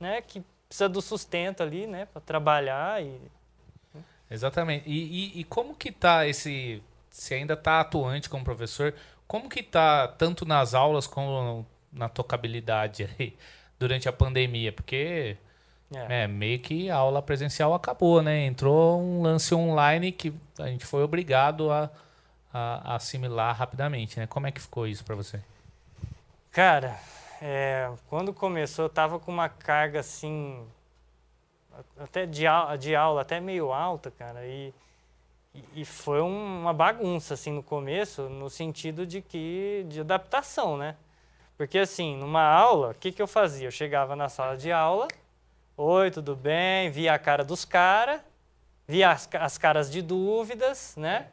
né, 0.00 0.22
que 0.22 0.42
precisa 0.66 0.88
do 0.88 1.02
sustento 1.02 1.62
ali, 1.62 1.86
né, 1.86 2.06
para 2.06 2.20
trabalhar 2.22 3.02
e... 3.02 3.20
Exatamente. 4.30 4.88
E, 4.88 5.36
e, 5.36 5.40
e, 5.40 5.44
como 5.44 5.74
que 5.74 5.90
tá 5.90 6.26
esse... 6.26 6.82
Se 7.10 7.34
ainda 7.34 7.56
tá 7.56 7.80
atuante 7.80 8.28
como 8.28 8.44
professor, 8.44 8.94
como 9.26 9.48
que 9.48 9.62
tá 9.62 10.06
tanto 10.06 10.44
nas 10.44 10.72
aulas 10.72 11.06
como 11.06 11.66
na 11.92 12.08
tocabilidade 12.08 13.08
aí 13.18 13.36
durante 13.78 14.08
a 14.08 14.12
pandemia? 14.12 14.72
Porque 14.72 15.36
é. 15.94 16.24
é. 16.24 16.28
meio 16.28 16.58
que 16.58 16.90
a 16.90 16.96
aula 16.96 17.22
presencial 17.22 17.72
acabou, 17.74 18.22
né? 18.22 18.44
Entrou 18.44 19.00
um 19.00 19.22
lance 19.22 19.54
online 19.54 20.12
que 20.12 20.32
a 20.58 20.66
gente 20.66 20.84
foi 20.84 21.02
obrigado 21.02 21.70
a, 21.70 21.90
a, 22.52 22.92
a 22.92 22.96
assimilar 22.96 23.56
rapidamente, 23.56 24.18
né? 24.18 24.26
Como 24.26 24.46
é 24.46 24.52
que 24.52 24.60
ficou 24.60 24.86
isso 24.86 25.04
para 25.04 25.14
você? 25.14 25.40
Cara, 26.50 26.98
é, 27.40 27.90
quando 28.08 28.32
começou, 28.32 28.86
eu 28.86 28.88
tava 28.88 29.18
com 29.18 29.30
uma 29.30 29.48
carga 29.48 30.00
assim, 30.00 30.66
até 31.98 32.26
de, 32.26 32.44
de 32.78 32.96
aula, 32.96 33.22
até 33.22 33.40
meio 33.40 33.72
alta, 33.72 34.10
cara, 34.10 34.44
e, 34.46 34.74
e 35.74 35.84
foi 35.84 36.20
uma 36.20 36.72
bagunça, 36.72 37.34
assim, 37.34 37.52
no 37.52 37.62
começo, 37.62 38.28
no 38.28 38.50
sentido 38.50 39.06
de 39.06 39.22
que, 39.22 39.86
de 39.88 40.00
adaptação, 40.00 40.76
né? 40.76 40.96
Porque, 41.56 41.78
assim, 41.78 42.16
numa 42.16 42.42
aula, 42.42 42.90
o 42.90 42.94
que, 42.94 43.10
que 43.10 43.20
eu 43.20 43.26
fazia? 43.26 43.66
Eu 43.66 43.72
chegava 43.72 44.14
na 44.14 44.28
sala 44.28 44.56
de 44.56 44.70
aula, 44.70 45.08
Oi, 45.80 46.10
tudo 46.10 46.34
bem? 46.34 46.90
Via 46.90 47.14
a 47.14 47.18
cara 47.20 47.44
dos 47.44 47.64
caras, 47.64 48.20
via 48.84 49.12
as, 49.12 49.28
as, 49.32 49.56
caras 49.56 49.88
de 49.88 50.02
dúvidas, 50.02 50.96
né? 50.96 51.28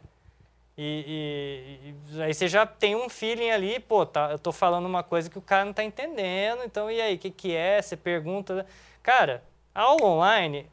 E, 0.77 1.89
e, 2.13 2.15
e, 2.15 2.21
aí 2.21 2.31
você 2.31 2.47
já 2.47 2.63
tem 2.63 2.95
um 2.95 3.10
feeling 3.10 3.49
ali, 3.49 3.79
pô, 3.79 4.05
tá, 4.05 4.29
eu 4.29 4.38
tô 4.38 4.51
falando 4.51 4.86
uma 4.86 5.01
coisa 5.01 5.31
que 5.31 5.39
o 5.39 5.41
cara 5.41 5.65
não 5.65 5.73
tá 5.73 5.84
entendendo, 5.84 6.62
então 6.63 6.91
e 6.91 7.01
aí, 7.01 7.15
o 7.15 7.17
que, 7.17 7.31
que 7.31 7.55
é? 7.55 7.81
Você 7.81 7.97
pergunta. 7.97 8.67
Cara, 9.01 9.43
a 9.73 9.81
aula 9.81 10.05
online 10.05 10.69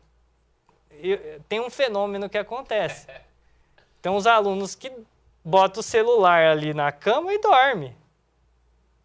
eu, 1.01 1.41
tem 1.49 1.59
um 1.59 1.71
fenômeno 1.71 2.29
que 2.29 2.37
acontece. 2.37 3.07
Tem 4.03 4.13
uns 4.13 4.27
alunos 4.27 4.75
que 4.75 4.93
botam 5.43 5.81
o 5.81 5.83
celular 5.83 6.45
ali 6.45 6.75
na 6.75 6.93
cama 6.93 7.33
e 7.33 7.39
dorme. 7.41 7.97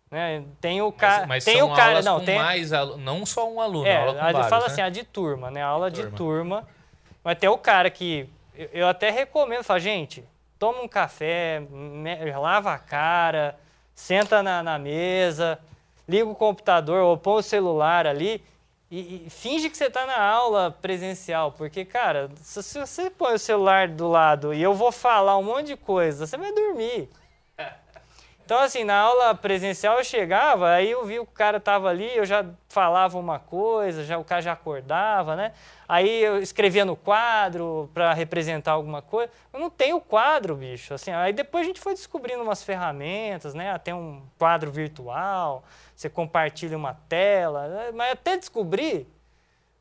Né? 0.10 0.44
Tem 0.62 0.82
o 0.82 0.92
cara, 0.92 1.28
mas, 1.28 1.28
mas 1.28 1.46
tem 1.46 1.62
o 1.62 1.74
cara, 1.74 2.02
não, 2.02 2.24
tem 2.24 2.38
mais 2.38 2.72
aluno, 2.72 3.04
não 3.04 3.26
só 3.26 3.52
um 3.52 3.60
aluno, 3.60 3.86
é, 3.86 3.98
aula 3.98 4.14
com 4.14 4.20
vários, 4.20 4.48
fala 4.48 4.66
né? 4.68 4.72
assim, 4.72 4.82
a 4.82 4.90
de 4.90 5.04
turma, 5.04 5.52
né? 5.52 5.62
A 5.62 5.68
aula 5.68 5.92
turma. 5.92 6.10
de 6.10 6.16
turma. 6.16 6.68
Mas 7.24 7.38
tem 7.38 7.50
o 7.50 7.58
cara 7.58 7.90
que 7.90 8.30
eu, 8.56 8.70
eu 8.72 8.88
até 8.88 9.10
recomendo, 9.10 9.64
fala, 9.64 9.80
gente, 9.80 10.24
toma 10.58 10.82
um 10.82 10.88
café, 10.88 11.62
me, 11.70 12.32
lava 12.32 12.74
a 12.74 12.80
cara, 12.80 13.60
senta 13.94 14.42
na, 14.42 14.64
na, 14.64 14.80
mesa, 14.80 15.60
liga 16.08 16.26
o 16.26 16.36
computador 16.36 17.02
ou 17.02 17.18
põe 17.18 17.40
o 17.40 17.44
celular 17.44 18.08
ali 18.08 18.42
e, 18.90 19.26
e 19.26 19.30
finge 19.30 19.70
que 19.70 19.78
você 19.78 19.86
está 19.86 20.06
na 20.06 20.20
aula 20.20 20.72
presencial, 20.72 21.52
porque, 21.52 21.84
cara, 21.84 22.30
se, 22.42 22.64
se 22.64 22.80
você 22.80 23.10
põe 23.10 23.34
o 23.36 23.40
celular 23.40 23.88
do 23.90 24.08
lado 24.08 24.54
e 24.54 24.64
eu 24.64 24.74
vou 24.74 24.92
falar 24.92 25.38
um 25.38 25.44
monte 25.44 25.68
de 25.68 25.78
coisa, 25.78 26.26
você 26.26 26.38
vai 26.38 26.54
dormir. 26.54 27.10
Então, 28.48 28.60
assim, 28.60 28.86
na 28.86 28.98
aula 28.98 29.36
presencial 29.36 29.98
eu 29.98 30.06
chegava, 30.06 30.72
aí 30.72 30.92
eu 30.92 31.06
vi 31.06 31.20
o 31.20 31.26
cara 31.26 31.60
tava 31.60 31.90
ali, 31.90 32.16
eu 32.16 32.24
já 32.24 32.46
falava 32.70 33.20
uma 33.20 33.40
coisa, 33.40 34.06
já 34.06 34.18
o 34.18 34.24
cara 34.24 34.42
já 34.42 34.54
acordava, 34.54 35.36
né? 35.36 35.52
Aí 35.86 36.24
eu 36.24 36.42
escrevia 36.42 36.86
no 36.86 36.96
quadro 36.96 37.90
para 37.94 38.14
representar 38.14 38.72
alguma 38.72 39.02
coisa. 39.02 39.30
Eu 39.52 39.60
não 39.60 39.70
tenho 39.70 40.00
quadro, 40.00 40.56
bicho. 40.56 40.94
Assim, 40.94 41.12
aí 41.12 41.34
depois 41.34 41.66
a 41.66 41.68
gente 41.68 41.82
foi 41.82 41.94
descobrindo 41.94 42.42
umas 42.42 42.64
ferramentas, 42.64 43.54
né? 43.54 43.78
Tem 43.80 43.94
um 43.94 44.24
quadro 44.40 44.72
virtual, 44.72 45.66
você 45.94 46.10
compartilha 46.10 46.78
uma 46.78 46.94
tela, 46.94 47.68
né? 47.68 47.92
mas 47.94 48.14
até 48.14 48.38
descobrir, 48.38 49.06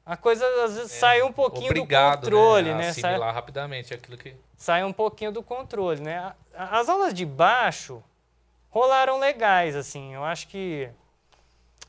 a 0.04 0.16
coisa 0.16 0.44
às 0.64 0.74
vezes 0.74 0.92
é, 0.92 0.98
sai 0.98 1.22
um 1.22 1.32
pouquinho 1.32 1.70
obrigado, 1.70 2.18
do 2.18 2.24
controle, 2.24 2.70
né? 2.70 2.78
né? 2.78 2.88
Assimilar 2.88 3.28
sai, 3.28 3.32
rapidamente 3.32 3.94
aquilo 3.94 4.18
que 4.18 4.34
sai 4.56 4.82
um 4.82 4.92
pouquinho 4.92 5.30
do 5.30 5.40
controle, 5.40 6.00
né? 6.00 6.32
As 6.52 6.88
aulas 6.88 7.14
de 7.14 7.24
baixo 7.24 8.02
rolaram 8.76 9.18
legais, 9.18 9.74
assim. 9.74 10.12
Eu 10.12 10.22
acho 10.22 10.48
que, 10.48 10.90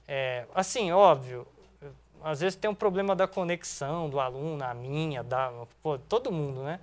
é, 0.07 0.45
assim, 0.55 0.89
óbvio, 0.93 1.45
às 2.23 2.39
vezes 2.39 2.55
tem 2.55 2.71
um 2.71 2.75
problema 2.75 3.13
da 3.13 3.27
conexão 3.27 4.09
do 4.09 4.21
aluno, 4.21 4.63
a 4.63 4.73
minha, 4.73 5.21
da, 5.21 5.51
pô, 5.83 5.97
todo 5.97 6.31
mundo, 6.31 6.63
né? 6.63 6.79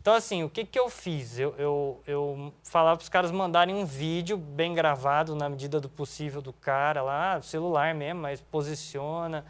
Então, 0.00 0.14
assim, 0.14 0.44
o 0.44 0.48
que, 0.48 0.64
que 0.64 0.78
eu 0.78 0.88
fiz? 0.88 1.36
Eu, 1.36 1.54
eu, 1.58 2.02
eu 2.06 2.54
falava 2.62 2.96
para 2.96 3.02
os 3.02 3.08
caras 3.08 3.32
mandarem 3.32 3.74
um 3.74 3.84
vídeo 3.84 4.36
bem 4.36 4.72
gravado, 4.72 5.34
na 5.34 5.48
medida 5.48 5.80
do 5.80 5.88
possível, 5.88 6.40
do 6.40 6.52
cara 6.52 7.02
lá, 7.02 7.42
celular 7.42 7.92
mesmo, 7.92 8.20
mas 8.22 8.40
posiciona, 8.40 9.44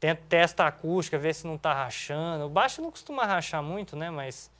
tenta, 0.00 0.20
testa 0.28 0.64
a 0.64 0.66
acústica, 0.66 1.16
vê 1.16 1.32
se 1.32 1.46
não 1.46 1.54
está 1.54 1.72
rachando. 1.72 2.44
O 2.44 2.50
baixo 2.50 2.82
não 2.82 2.90
costuma 2.90 3.24
rachar 3.24 3.62
muito, 3.62 3.94
né? 3.94 4.10
Mas 4.10 4.50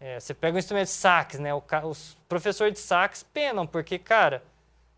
é, 0.00 0.20
você 0.20 0.32
pega 0.32 0.56
um 0.56 0.58
instrumento 0.58 0.86
de 0.86 0.92
sax, 0.92 1.38
né? 1.38 1.52
O, 1.54 1.62
os 1.84 2.16
professores 2.28 2.72
de 2.74 2.78
sax 2.78 3.22
penam, 3.22 3.66
porque, 3.66 3.98
cara, 3.98 4.42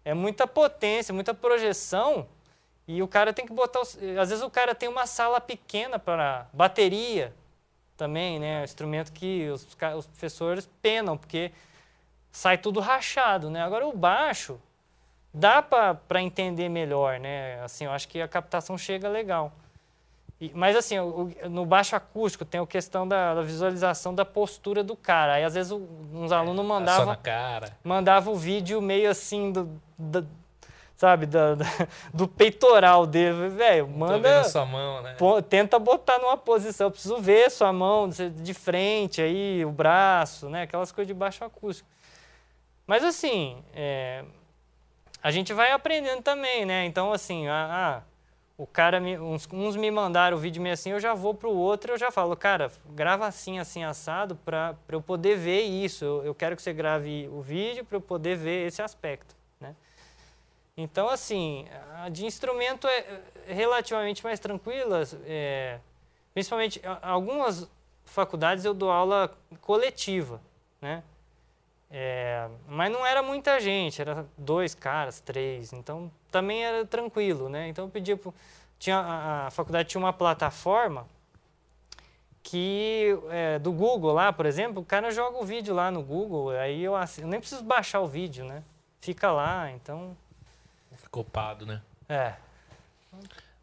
é 0.04 0.12
muita 0.12 0.46
potência, 0.46 1.14
muita 1.14 1.32
projeção, 1.32 2.26
e 2.86 3.02
o 3.02 3.08
cara 3.08 3.32
tem 3.32 3.46
que 3.46 3.52
botar. 3.52 3.80
Os, 3.80 3.96
às 4.18 4.30
vezes 4.30 4.42
o 4.42 4.50
cara 4.50 4.74
tem 4.74 4.88
uma 4.88 5.06
sala 5.06 5.40
pequena 5.40 5.98
para 5.98 6.46
bateria 6.52 7.32
também, 7.96 8.38
né? 8.38 8.64
Instrumento 8.64 9.12
que 9.12 9.48
os, 9.48 9.66
os 9.96 10.06
professores 10.06 10.68
penam, 10.82 11.16
porque 11.16 11.52
sai 12.30 12.58
tudo 12.58 12.80
rachado, 12.80 13.50
né? 13.50 13.62
Agora 13.62 13.86
o 13.86 13.96
baixo 13.96 14.60
dá 15.32 15.62
para 15.62 16.20
entender 16.20 16.68
melhor, 16.68 17.20
né? 17.20 17.62
Assim, 17.62 17.84
eu 17.84 17.92
acho 17.92 18.08
que 18.08 18.20
a 18.20 18.28
captação 18.28 18.76
chega 18.76 19.08
legal. 19.08 19.52
E, 20.40 20.50
mas 20.54 20.74
assim, 20.74 20.98
o, 20.98 21.30
no 21.50 21.66
baixo 21.66 21.94
acústico 21.94 22.44
tem 22.44 22.60
a 22.60 22.66
questão 22.66 23.06
da, 23.06 23.34
da, 23.34 23.42
visualização 23.42 24.14
da 24.14 24.24
postura 24.24 24.82
do 24.82 24.96
cara. 24.96 25.34
Aí 25.34 25.44
às 25.44 25.54
vezes 25.54 25.70
uns 25.70 26.32
alunos 26.32 26.64
mandavam 26.64 27.14
mandava 27.84 28.30
o 28.30 28.34
vídeo 28.34 28.80
meio 28.80 29.10
assim 29.10 29.52
do, 29.52 29.80
do 29.98 30.26
sabe, 30.96 31.24
da, 31.24 31.54
da, 31.54 31.64
do 32.12 32.28
peitoral 32.28 33.06
dele, 33.06 33.48
velho, 33.48 33.88
manda 33.88 34.44
sua 34.44 34.66
mão, 34.66 35.00
né? 35.02 35.14
Pô, 35.18 35.40
tenta 35.40 35.78
botar 35.78 36.18
numa 36.18 36.36
posição, 36.36 36.88
eu 36.88 36.90
preciso 36.90 37.18
ver 37.18 37.50
sua 37.50 37.72
mão 37.72 38.08
de 38.08 38.52
frente 38.52 39.22
aí, 39.22 39.64
o 39.64 39.70
braço, 39.70 40.50
né, 40.50 40.62
aquelas 40.62 40.92
coisas 40.92 41.08
de 41.08 41.14
baixo 41.14 41.42
acústico. 41.42 41.88
Mas 42.86 43.02
assim, 43.02 43.64
é, 43.74 44.24
a 45.22 45.30
gente 45.30 45.54
vai 45.54 45.72
aprendendo 45.72 46.22
também, 46.22 46.66
né? 46.66 46.84
Então 46.84 47.12
assim, 47.12 47.48
ah, 47.48 48.02
o 48.60 48.66
cara, 48.66 49.00
me, 49.00 49.18
uns, 49.18 49.48
uns, 49.50 49.74
me 49.74 49.90
mandaram 49.90 50.36
o 50.36 50.40
vídeo 50.40 50.60
meio 50.60 50.74
assim, 50.74 50.90
eu 50.90 51.00
já 51.00 51.14
vou 51.14 51.32
para 51.32 51.48
o 51.48 51.56
outro, 51.56 51.94
eu 51.94 51.98
já 51.98 52.10
falo, 52.10 52.36
cara, 52.36 52.70
grava 52.90 53.26
assim, 53.26 53.58
assim, 53.58 53.82
assado, 53.82 54.36
para 54.36 54.76
eu 54.90 55.00
poder 55.00 55.34
ver 55.38 55.62
isso. 55.62 56.04
Eu, 56.04 56.24
eu, 56.26 56.34
quero 56.34 56.54
que 56.54 56.60
você 56.60 56.70
grave 56.74 57.26
o 57.32 57.40
vídeo 57.40 57.86
para 57.86 57.96
eu 57.96 58.02
poder 58.02 58.36
ver 58.36 58.66
esse 58.66 58.82
aspecto, 58.82 59.34
né? 59.58 59.74
Então, 60.76 61.08
assim, 61.08 61.66
a 62.04 62.10
de 62.10 62.26
instrumento 62.26 62.86
é, 62.86 63.22
é 63.48 63.54
relativamente 63.54 64.22
mais 64.22 64.38
tranquila, 64.38 65.04
é, 65.24 65.78
principalmente 66.34 66.82
algumas 67.00 67.66
faculdades 68.04 68.66
eu 68.66 68.74
dou 68.74 68.90
aula 68.90 69.34
coletiva, 69.62 70.38
né? 70.82 71.02
É, 71.90 72.48
mas 72.68 72.92
não 72.92 73.04
era 73.04 73.20
muita 73.20 73.58
gente, 73.58 74.00
era 74.00 74.24
dois 74.38 74.74
caras, 74.76 75.20
três, 75.20 75.72
então 75.72 76.10
também 76.30 76.64
era 76.64 76.86
tranquilo, 76.86 77.48
né? 77.48 77.68
Então 77.68 77.86
eu 77.86 77.90
pedia 77.90 78.16
pro, 78.16 78.32
tinha 78.78 78.96
a, 78.96 79.46
a 79.48 79.50
faculdade 79.50 79.88
tinha 79.88 80.00
uma 80.00 80.12
plataforma 80.12 81.06
que 82.42 83.18
é, 83.30 83.58
do 83.58 83.72
Google 83.72 84.12
lá, 84.12 84.32
por 84.32 84.46
exemplo, 84.46 84.82
o 84.82 84.84
cara 84.84 85.10
joga 85.10 85.38
o 85.38 85.44
vídeo 85.44 85.74
lá 85.74 85.90
no 85.90 86.02
Google, 86.02 86.50
aí 86.50 86.82
eu, 86.84 86.94
eu 86.94 87.26
nem 87.26 87.40
preciso 87.40 87.64
baixar 87.64 88.00
o 88.00 88.06
vídeo, 88.06 88.44
né? 88.44 88.62
Fica 89.00 89.32
lá, 89.32 89.70
então 89.72 90.16
ficou 90.96 91.24
pado, 91.24 91.66
né? 91.66 91.82
É. 92.08 92.34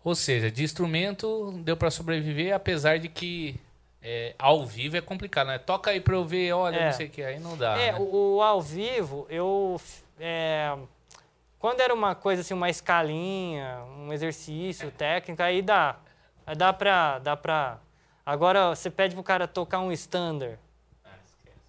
Ou 0.04 0.16
seja, 0.16 0.52
de 0.52 0.64
instrumento 0.64 1.52
deu 1.64 1.78
para 1.78 1.90
sobreviver, 1.90 2.54
apesar 2.54 3.00
de 3.00 3.08
que 3.08 3.60
é, 4.02 4.36
ao 4.38 4.66
vivo 4.66 4.96
é 4.98 5.02
complicado, 5.02 5.48
né? 5.48 5.58
Toca 5.58 5.92
aí 5.92 6.00
pra 6.00 6.16
eu 6.16 6.24
ver, 6.24 6.54
olha, 6.54 6.78
é. 6.78 6.86
não 6.86 6.94
sei 6.94 7.08
o 7.08 7.10
que, 7.10 7.24
aí 7.24 7.40
não 7.40 7.58
dá. 7.58 7.78
É, 7.78 7.92
né? 7.92 8.00
o, 8.00 8.36
o, 8.36 8.42
ao 8.42 8.62
vivo, 8.62 9.26
eu. 9.30 9.80
É, 10.20 10.78
quando 11.60 11.82
era 11.82 11.94
uma 11.94 12.16
coisa 12.16 12.42
assim, 12.42 12.54
uma 12.54 12.70
escalinha, 12.70 13.80
um 13.98 14.14
exercício 14.14 14.92
técnico, 14.92 15.42
aí 15.42 15.62
dá. 15.62 15.98
Dá 16.56 16.72
pra. 16.72 17.20
Dá 17.20 17.36
pra 17.36 17.80
agora 18.26 18.70
você 18.70 18.90
pede 18.90 19.16
pro 19.16 19.24
cara 19.24 19.48
tocar 19.48 19.80
um 19.80 19.92
standard 19.92 20.60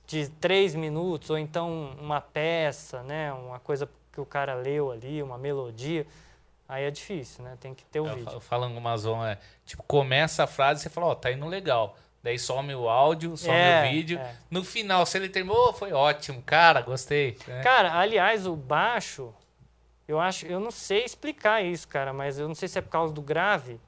de 0.06 0.28
três 0.28 0.74
minutos, 0.74 1.28
ou 1.30 1.38
então 1.38 1.94
uma 2.00 2.20
peça, 2.20 3.02
né? 3.02 3.32
Uma 3.32 3.60
coisa 3.60 3.88
que 4.10 4.20
o 4.20 4.26
cara 4.26 4.54
leu 4.54 4.90
ali, 4.90 5.22
uma 5.22 5.36
melodia. 5.36 6.06
Aí 6.66 6.84
é 6.84 6.90
difícil, 6.90 7.44
né? 7.44 7.56
Tem 7.60 7.74
que 7.74 7.84
ter 7.84 8.00
o 8.00 8.06
eu, 8.06 8.14
vídeo. 8.14 8.40
Falando 8.40 8.76
uma 8.76 8.96
zona, 8.96 9.32
é, 9.32 9.38
tipo, 9.64 9.82
começa 9.84 10.44
a 10.44 10.46
frase 10.46 10.80
e 10.80 10.82
você 10.82 10.90
fala, 10.90 11.08
ó, 11.08 11.12
oh, 11.12 11.14
tá 11.14 11.30
indo 11.30 11.46
legal. 11.46 11.96
Daí 12.28 12.38
some 12.38 12.74
o 12.74 12.90
áudio, 12.90 13.38
some 13.38 13.56
é, 13.56 13.86
o 13.86 13.90
vídeo. 13.90 14.18
É. 14.18 14.34
No 14.50 14.62
final, 14.62 15.06
se 15.06 15.16
ele 15.16 15.30
terminou, 15.30 15.72
foi 15.72 15.94
ótimo. 15.94 16.42
Cara, 16.42 16.82
gostei. 16.82 17.38
É. 17.48 17.62
Cara, 17.62 17.98
aliás, 17.98 18.46
o 18.46 18.54
baixo, 18.54 19.34
eu 20.06 20.20
acho, 20.20 20.44
eu 20.44 20.60
não 20.60 20.70
sei 20.70 21.06
explicar 21.06 21.64
isso, 21.64 21.88
cara, 21.88 22.12
mas 22.12 22.38
eu 22.38 22.46
não 22.46 22.54
sei 22.54 22.68
se 22.68 22.78
é 22.78 22.82
por 22.82 22.90
causa 22.90 23.14
do 23.14 23.22
grave. 23.22 23.80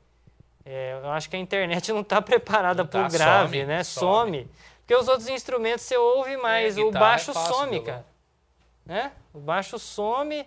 É, 0.65 0.99
eu 1.03 1.11
acho 1.11 1.29
que 1.29 1.37
a 1.37 1.39
internet 1.39 1.93
não 1.93 2.01
está 2.01 2.23
preparada 2.23 2.83
para 2.83 3.01
o 3.01 3.03
tá, 3.03 3.09
grave, 3.11 3.59
some, 3.59 3.67
né? 3.67 3.85
Some. 3.85 4.39
some. 4.39 4.51
Porque 4.79 4.95
os 4.95 5.07
outros 5.07 5.29
instrumentos 5.29 5.85
você 5.85 5.99
ouve, 5.99 6.39
mas 6.39 6.79
é, 6.79 6.81
o 6.81 6.91
baixo 6.91 7.35
some, 7.35 7.79
cara. 7.83 8.07
Né? 8.87 9.13
O 9.35 9.39
baixo 9.39 9.79
some 9.79 10.47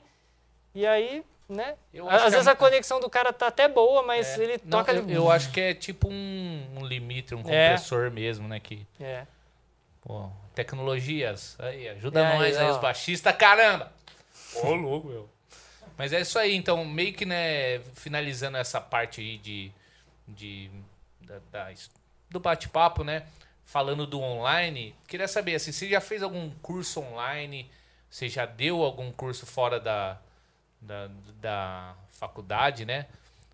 e 0.74 0.88
aí 0.88 1.24
né? 1.48 1.76
Às 2.10 2.32
vezes 2.32 2.48
é... 2.48 2.52
a 2.52 2.56
conexão 2.56 3.00
do 3.00 3.10
cara 3.10 3.32
tá 3.34 3.48
até 3.48 3.68
boa, 3.68 4.04
mas 4.04 4.38
é. 4.38 4.44
ele 4.44 4.62
Não, 4.64 4.80
toca... 4.80 4.94
Eu, 4.94 5.10
eu, 5.10 5.32
acho 5.32 5.52
que 5.52 5.60
é 5.60 5.74
tipo 5.74 6.10
um, 6.10 6.68
um 6.78 6.86
limite, 6.86 7.36
um 7.36 7.40
é. 7.40 7.44
compressor 7.44 8.12
mesmo, 8.12 8.48
né? 8.48 8.60
Que... 8.60 8.86
É. 9.00 9.26
Pô, 10.02 10.30
tecnologias, 10.54 11.56
aí, 11.60 11.88
ajuda 11.90 12.20
é, 12.20 12.38
nós 12.38 12.58
aí, 12.58 12.66
aí 12.66 12.72
os 12.72 12.78
baixistas, 12.78 13.36
caramba! 13.36 13.92
Ô, 14.56 14.74
louco, 14.74 15.08
meu. 15.08 15.30
Mas 15.98 16.12
é 16.12 16.22
isso 16.22 16.38
aí, 16.38 16.56
então, 16.56 16.84
meio 16.84 17.14
que, 17.14 17.26
né, 17.26 17.80
finalizando 17.94 18.58
essa 18.58 18.82
parte 18.82 19.22
aí 19.22 19.38
de... 19.38 19.72
de 20.28 20.70
da, 21.22 21.40
da, 21.52 21.74
do 22.30 22.40
bate-papo, 22.40 23.04
né? 23.04 23.24
Falando 23.66 24.06
do 24.06 24.20
online, 24.20 24.94
queria 25.08 25.28
saber, 25.28 25.56
assim, 25.56 25.72
você 25.72 25.88
já 25.88 26.02
fez 26.02 26.22
algum 26.22 26.50
curso 26.62 27.00
online? 27.00 27.70
Você 28.10 28.28
já 28.28 28.46
deu 28.46 28.84
algum 28.84 29.12
curso 29.12 29.46
fora 29.46 29.80
da 29.80 30.20
da, 30.84 31.10
da 31.42 31.96
faculdade, 32.10 32.86
né? 32.86 33.08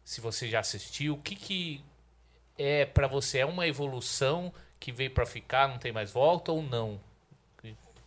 Se 0.04 0.22
você 0.22 0.48
já 0.48 0.60
assistiu, 0.60 1.13
o 1.13 1.22
que, 1.22 1.36
que 1.36 1.84
é 2.58 2.86
para 2.86 3.08
você? 3.08 3.39
É 3.39 3.46
uma 3.46 3.68
evolução 3.68 4.54
que 4.80 4.92
veio 4.92 5.12
para 5.12 5.26
ficar, 5.26 5.68
não 5.68 5.78
tem 5.78 5.92
mais 5.92 6.12
volta 6.12 6.52
ou 6.52 6.62
não? 6.62 7.00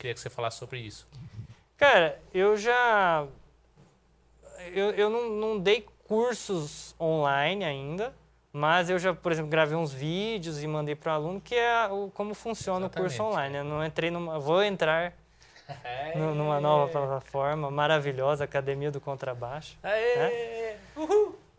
Queria 0.02 0.14
que 0.14 0.20
você 0.20 0.30
falasse 0.30 0.58
sobre 0.58 0.80
isso. 0.80 1.06
Cara, 1.76 2.20
eu 2.35 2.56
já. 2.56 3.24
Eu, 4.74 4.90
eu 4.90 5.08
não, 5.08 5.30
não 5.30 5.58
dei 5.61 5.87
cursos 6.08 6.94
online 7.00 7.64
ainda, 7.64 8.12
mas 8.52 8.90
eu 8.90 8.98
já, 8.98 9.14
por 9.14 9.30
exemplo, 9.30 9.50
gravei 9.50 9.76
uns 9.76 9.92
vídeos 9.92 10.62
e 10.62 10.66
mandei 10.66 10.96
para 10.96 11.12
o 11.12 11.14
aluno, 11.14 11.40
que 11.40 11.54
é 11.54 11.87
o, 11.87 12.11
como 12.11 12.35
funciona 12.35 12.87
Exatamente. 12.87 13.14
o 13.14 13.16
curso 13.16 13.22
online. 13.22 13.58
Eu 13.58 13.64
não 13.64 13.85
entrei 13.85 14.11
numa. 14.11 14.40
Vou 14.40 14.62
entrar 14.62 15.14
é. 15.68 16.14
numa 16.16 16.61
nova 16.61 16.90
plataforma 16.90 17.70
maravilhosa, 17.70 18.44
Academia 18.44 18.90
do 18.90 19.01
Contrabaixo. 19.01 19.77
Né? 19.83 20.77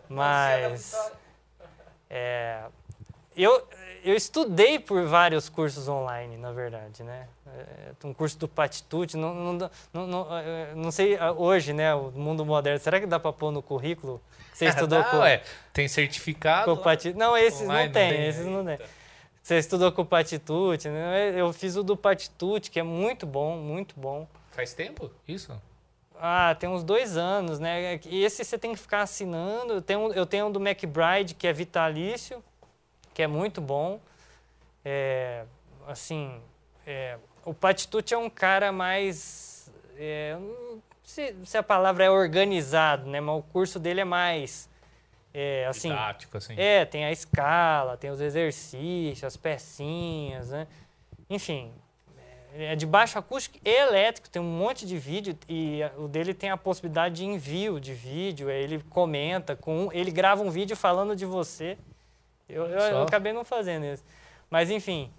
Mas 0.10 0.96
é, 2.10 2.62
eu, 3.36 3.68
eu 4.04 4.16
estudei 4.16 4.78
por 4.78 5.06
vários 5.08 5.50
cursos 5.50 5.88
online, 5.88 6.38
na 6.38 6.52
verdade, 6.52 7.04
né? 7.04 7.28
É, 7.48 8.08
um 8.08 8.14
curso 8.14 8.38
do 8.38 8.48
Patitude, 8.48 9.18
não, 9.18 9.34
não, 9.34 9.72
não, 9.94 10.08
não, 10.08 10.38
é, 10.38 10.74
não 10.76 10.92
sei 10.92 11.18
hoje, 11.38 11.74
né, 11.74 11.94
o 11.96 12.12
mundo 12.12 12.46
moderno, 12.46 12.80
será 12.80 13.00
que 13.00 13.06
dá 13.06 13.20
para 13.20 13.34
pôr 13.34 13.52
no 13.52 13.62
currículo? 13.62 14.22
Você 14.54 14.66
estudou 14.66 15.04
com... 15.06 15.18
Ué, 15.20 15.42
tem 15.72 15.88
certificado? 15.88 16.78
Com. 16.78 16.84
Não, 17.16 17.36
esses 17.36 17.62
online, 17.62 17.86
não 17.88 17.94
tem, 17.94 18.28
esses 18.28 18.46
não 18.46 18.66
tem. 18.66 18.78
Você 19.44 19.58
estudou 19.58 19.92
com 19.92 20.04
o 20.04 20.06
Patitude, 20.06 20.88
né? 20.88 21.38
Eu 21.38 21.52
fiz 21.52 21.76
o 21.76 21.84
do 21.84 21.98
Patitude, 21.98 22.72
que 22.72 22.80
é 22.80 22.84
muito 22.84 23.26
bom, 23.26 23.58
muito 23.58 23.94
bom. 24.00 24.26
Faz 24.52 24.74
tempo 24.74 25.12
isso? 25.28 25.62
Ah, 26.18 26.56
tem 26.58 26.70
uns 26.70 26.82
dois 26.82 27.18
anos, 27.18 27.60
né? 27.60 28.00
E 28.06 28.24
esse 28.24 28.46
você 28.46 28.58
tem 28.58 28.72
que 28.72 28.80
ficar 28.80 29.02
assinando. 29.02 29.74
Eu 29.74 29.82
tenho, 29.82 30.14
eu 30.14 30.26
tenho 30.26 30.46
um 30.46 30.52
do 30.52 30.66
McBride, 30.66 31.36
que 31.36 31.46
é 31.46 31.52
vitalício, 31.52 32.42
que 33.14 33.22
é 33.22 33.28
muito 33.28 33.60
bom. 33.60 34.00
É, 34.86 35.44
assim, 35.88 36.40
é, 36.88 37.18
o 37.44 37.54
Patitucci 37.54 38.14
é 38.14 38.18
um 38.18 38.30
cara 38.30 38.72
mais... 38.72 39.70
É, 39.98 40.38
sei 41.04 41.36
se 41.44 41.58
a 41.58 41.64
palavra 41.64 42.06
é 42.06 42.10
organizado, 42.10 43.10
né? 43.10 43.20
Mas 43.20 43.40
o 43.40 43.44
curso 43.44 43.78
dele 43.78 44.00
é 44.00 44.06
mais... 44.06 44.70
É, 45.34 45.66
assim, 45.68 45.90
Didático, 45.90 46.38
assim. 46.38 46.54
É, 46.58 46.86
tem 46.86 47.06
a 47.06 47.12
escala, 47.12 47.98
tem 47.98 48.12
os 48.12 48.22
exercícios, 48.22 49.24
as 49.24 49.36
pecinhas, 49.36 50.50
né? 50.50 50.68
Enfim, 51.28 51.74
é 52.56 52.76
de 52.76 52.86
baixo 52.86 53.18
acústico 53.18 53.58
e 53.66 53.70
elétrico, 53.70 54.30
tem 54.30 54.40
um 54.40 54.46
monte 54.46 54.86
de 54.86 54.98
vídeo 54.98 55.36
e 55.50 55.80
o 55.98 56.08
dele 56.08 56.36
tem 56.36 56.52
a 56.52 56.58
possibilidade 56.58 57.16
de 57.16 57.26
envio 57.26 57.80
de 57.80 57.94
vídeo, 57.94 58.50
ele 58.50 58.84
comenta, 58.92 59.56
com 59.56 59.90
ele 59.92 60.12
grava 60.12 60.44
um 60.44 60.52
vídeo 60.52 60.76
falando 60.76 61.16
de 61.16 61.26
você. 61.26 61.78
Eu, 62.48 62.68
eu, 62.68 62.80
eu 62.80 63.02
acabei 63.02 63.34
não 63.34 63.44
fazendo 63.44 63.86
isso. 63.86 64.04
Mas 64.52 64.70
enfim, 64.70 65.12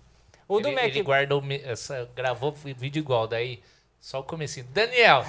o 0.47 0.59
ele, 0.59 0.63
do 0.63 0.73
Mac... 0.73 0.85
Ele 0.85 1.03
guardou, 1.03 1.43
essa, 1.65 2.09
gravou 2.15 2.53
vídeo 2.53 3.01
igual, 3.01 3.27
daí 3.27 3.61
só 4.01 4.21
o 4.21 4.23
comecinho. 4.23 4.67
Daniel! 4.67 5.25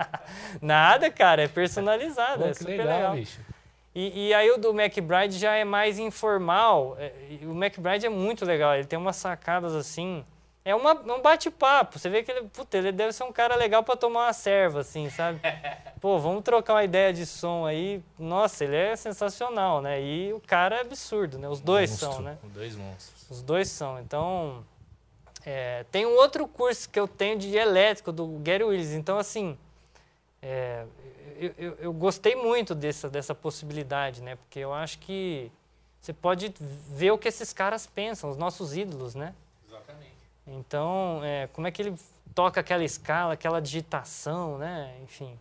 Nada, 0.62 1.10
cara, 1.10 1.42
é 1.42 1.48
personalizado, 1.48 2.44
Pô, 2.44 2.48
é 2.48 2.54
super 2.54 2.78
legal. 2.78 2.86
legal. 2.86 3.14
Bicho. 3.16 3.51
E, 3.94 4.28
e, 4.28 4.34
aí 4.34 4.50
o 4.50 4.56
do 4.56 4.70
McBride 4.70 5.38
já 5.38 5.54
é 5.54 5.64
mais 5.64 5.98
informal. 5.98 6.96
É, 6.98 7.12
o 7.42 7.52
McBride 7.52 8.06
é 8.06 8.08
muito 8.08 8.44
legal, 8.44 8.74
ele 8.74 8.86
tem 8.86 8.98
umas 8.98 9.16
sacadas 9.16 9.74
assim 9.74 10.24
é 10.64 10.74
uma, 10.74 10.92
um 10.92 11.20
bate-papo. 11.20 11.98
Você 11.98 12.08
vê 12.08 12.22
que 12.22 12.30
ele, 12.30 12.48
puta, 12.48 12.78
ele 12.78 12.92
deve 12.92 13.12
ser 13.12 13.24
um 13.24 13.32
cara 13.32 13.56
legal 13.56 13.82
para 13.82 13.96
tomar 13.96 14.26
uma 14.26 14.32
serva, 14.32 14.80
assim, 14.80 15.10
sabe? 15.10 15.40
Pô, 16.00 16.18
vamos 16.18 16.42
trocar 16.42 16.74
uma 16.74 16.84
ideia 16.84 17.12
de 17.12 17.26
som 17.26 17.66
aí. 17.66 18.02
Nossa, 18.18 18.64
ele 18.64 18.76
é 18.76 18.94
sensacional, 18.94 19.82
né? 19.82 20.00
E 20.00 20.32
o 20.32 20.40
cara 20.40 20.76
é 20.76 20.80
absurdo, 20.80 21.38
né? 21.38 21.48
Os 21.48 21.60
dois 21.60 21.90
Monstro, 21.90 22.12
são, 22.12 22.22
né? 22.22 22.38
Os 22.44 22.52
dois 22.52 22.76
monstros. 22.76 23.30
Os 23.30 23.42
dois 23.42 23.68
são. 23.68 24.00
Então, 24.00 24.64
é, 25.44 25.84
tem 25.90 26.06
um 26.06 26.14
outro 26.14 26.46
curso 26.46 26.88
que 26.88 26.98
eu 26.98 27.08
tenho 27.08 27.38
de 27.38 27.56
elétrico, 27.56 28.12
do 28.12 28.26
Gary 28.38 28.62
Willis. 28.62 28.92
Então, 28.92 29.18
assim, 29.18 29.58
é, 30.40 30.84
eu, 31.46 31.54
eu, 31.58 31.74
eu, 31.80 31.92
gostei 31.92 32.34
muito 32.36 32.74
dessa, 32.74 33.08
dessa 33.08 33.34
possibilidade, 33.34 34.22
né? 34.22 34.36
Porque 34.36 34.58
eu 34.58 34.72
acho 34.72 34.98
que 34.98 35.50
você 36.00 36.12
pode 36.12 36.54
ver 36.88 37.10
o 37.10 37.18
que 37.18 37.28
esses 37.28 37.52
caras 37.52 37.86
pensam, 37.86 38.30
os 38.30 38.36
nossos 38.36 38.76
ídolos, 38.76 39.14
né? 39.14 39.34
Então, 40.46 41.20
é, 41.22 41.46
como 41.52 41.66
é 41.66 41.70
que 41.70 41.82
ele 41.82 41.94
toca 42.34 42.60
aquela 42.60 42.84
escala, 42.84 43.34
aquela 43.34 43.60
digitação, 43.60 44.58
né? 44.58 44.96
Enfim. 45.02 45.38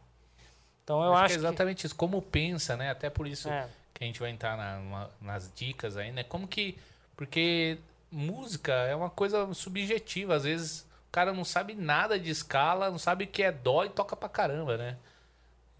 Então 0.83 1.03
eu 1.03 1.13
acho, 1.13 1.23
acho 1.23 1.27
que 1.27 1.33
é 1.33 1.37
exatamente 1.37 1.81
que... 1.81 1.85
isso. 1.87 1.95
Como 1.95 2.21
pensa, 2.21 2.75
né? 2.75 2.91
Até 2.91 3.09
por 3.09 3.27
isso 3.27 3.49
é. 3.49 3.67
que 3.93 4.03
a 4.03 4.07
gente 4.07 4.19
vai 4.19 4.29
entrar 4.29 4.57
na, 4.57 4.79
uma, 4.79 5.09
nas 5.21 5.51
dicas 5.55 5.97
aí, 5.97 6.11
né? 6.11 6.23
Como 6.23 6.47
que. 6.47 6.77
Porque 7.15 7.77
música 8.11 8.73
é 8.73 8.95
uma 8.95 9.09
coisa 9.09 9.51
subjetiva. 9.53 10.35
Às 10.35 10.43
vezes 10.43 10.81
o 10.81 11.11
cara 11.11 11.33
não 11.33 11.45
sabe 11.45 11.73
nada 11.73 12.19
de 12.19 12.29
escala, 12.29 12.89
não 12.89 12.99
sabe 12.99 13.25
o 13.25 13.27
que 13.27 13.43
é 13.43 13.51
dó 13.51 13.83
e 13.83 13.89
toca 13.89 14.15
pra 14.15 14.29
caramba, 14.29 14.77
né? 14.77 14.97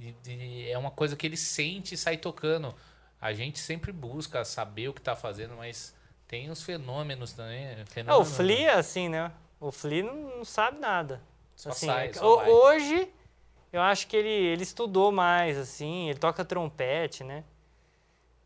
E, 0.01 0.15
e 0.27 0.69
é 0.71 0.77
uma 0.77 0.89
coisa 0.89 1.15
que 1.15 1.27
ele 1.27 1.37
sente 1.37 1.93
e 1.93 1.97
sai 1.97 2.17
tocando. 2.17 2.73
A 3.19 3.33
gente 3.33 3.59
sempre 3.59 3.91
busca 3.91 4.43
saber 4.43 4.87
o 4.87 4.93
que 4.93 5.01
tá 5.01 5.15
fazendo, 5.15 5.55
mas 5.55 5.93
tem 6.27 6.49
os 6.49 6.63
fenômenos 6.63 7.33
também. 7.33 7.85
Fenômeno, 7.85 8.19
é, 8.19 8.21
o 8.21 8.25
Flea 8.25 8.71
é 8.71 8.73
assim, 8.73 9.07
né? 9.07 9.31
O 9.59 9.71
Flea 9.71 10.03
não, 10.03 10.37
não 10.37 10.45
sabe 10.45 10.79
nada. 10.79 11.21
Só 11.55 11.69
assim, 11.69 11.85
sai, 11.85 12.07
é 12.07 12.13
só 12.13 12.37
vai. 12.37 12.49
Hoje, 12.49 13.07
eu 13.71 13.81
acho 13.81 14.07
que 14.07 14.17
ele, 14.17 14.29
ele 14.29 14.63
estudou 14.63 15.11
mais, 15.11 15.55
assim, 15.57 16.09
ele 16.09 16.17
toca 16.17 16.43
trompete, 16.43 17.23
né? 17.23 17.43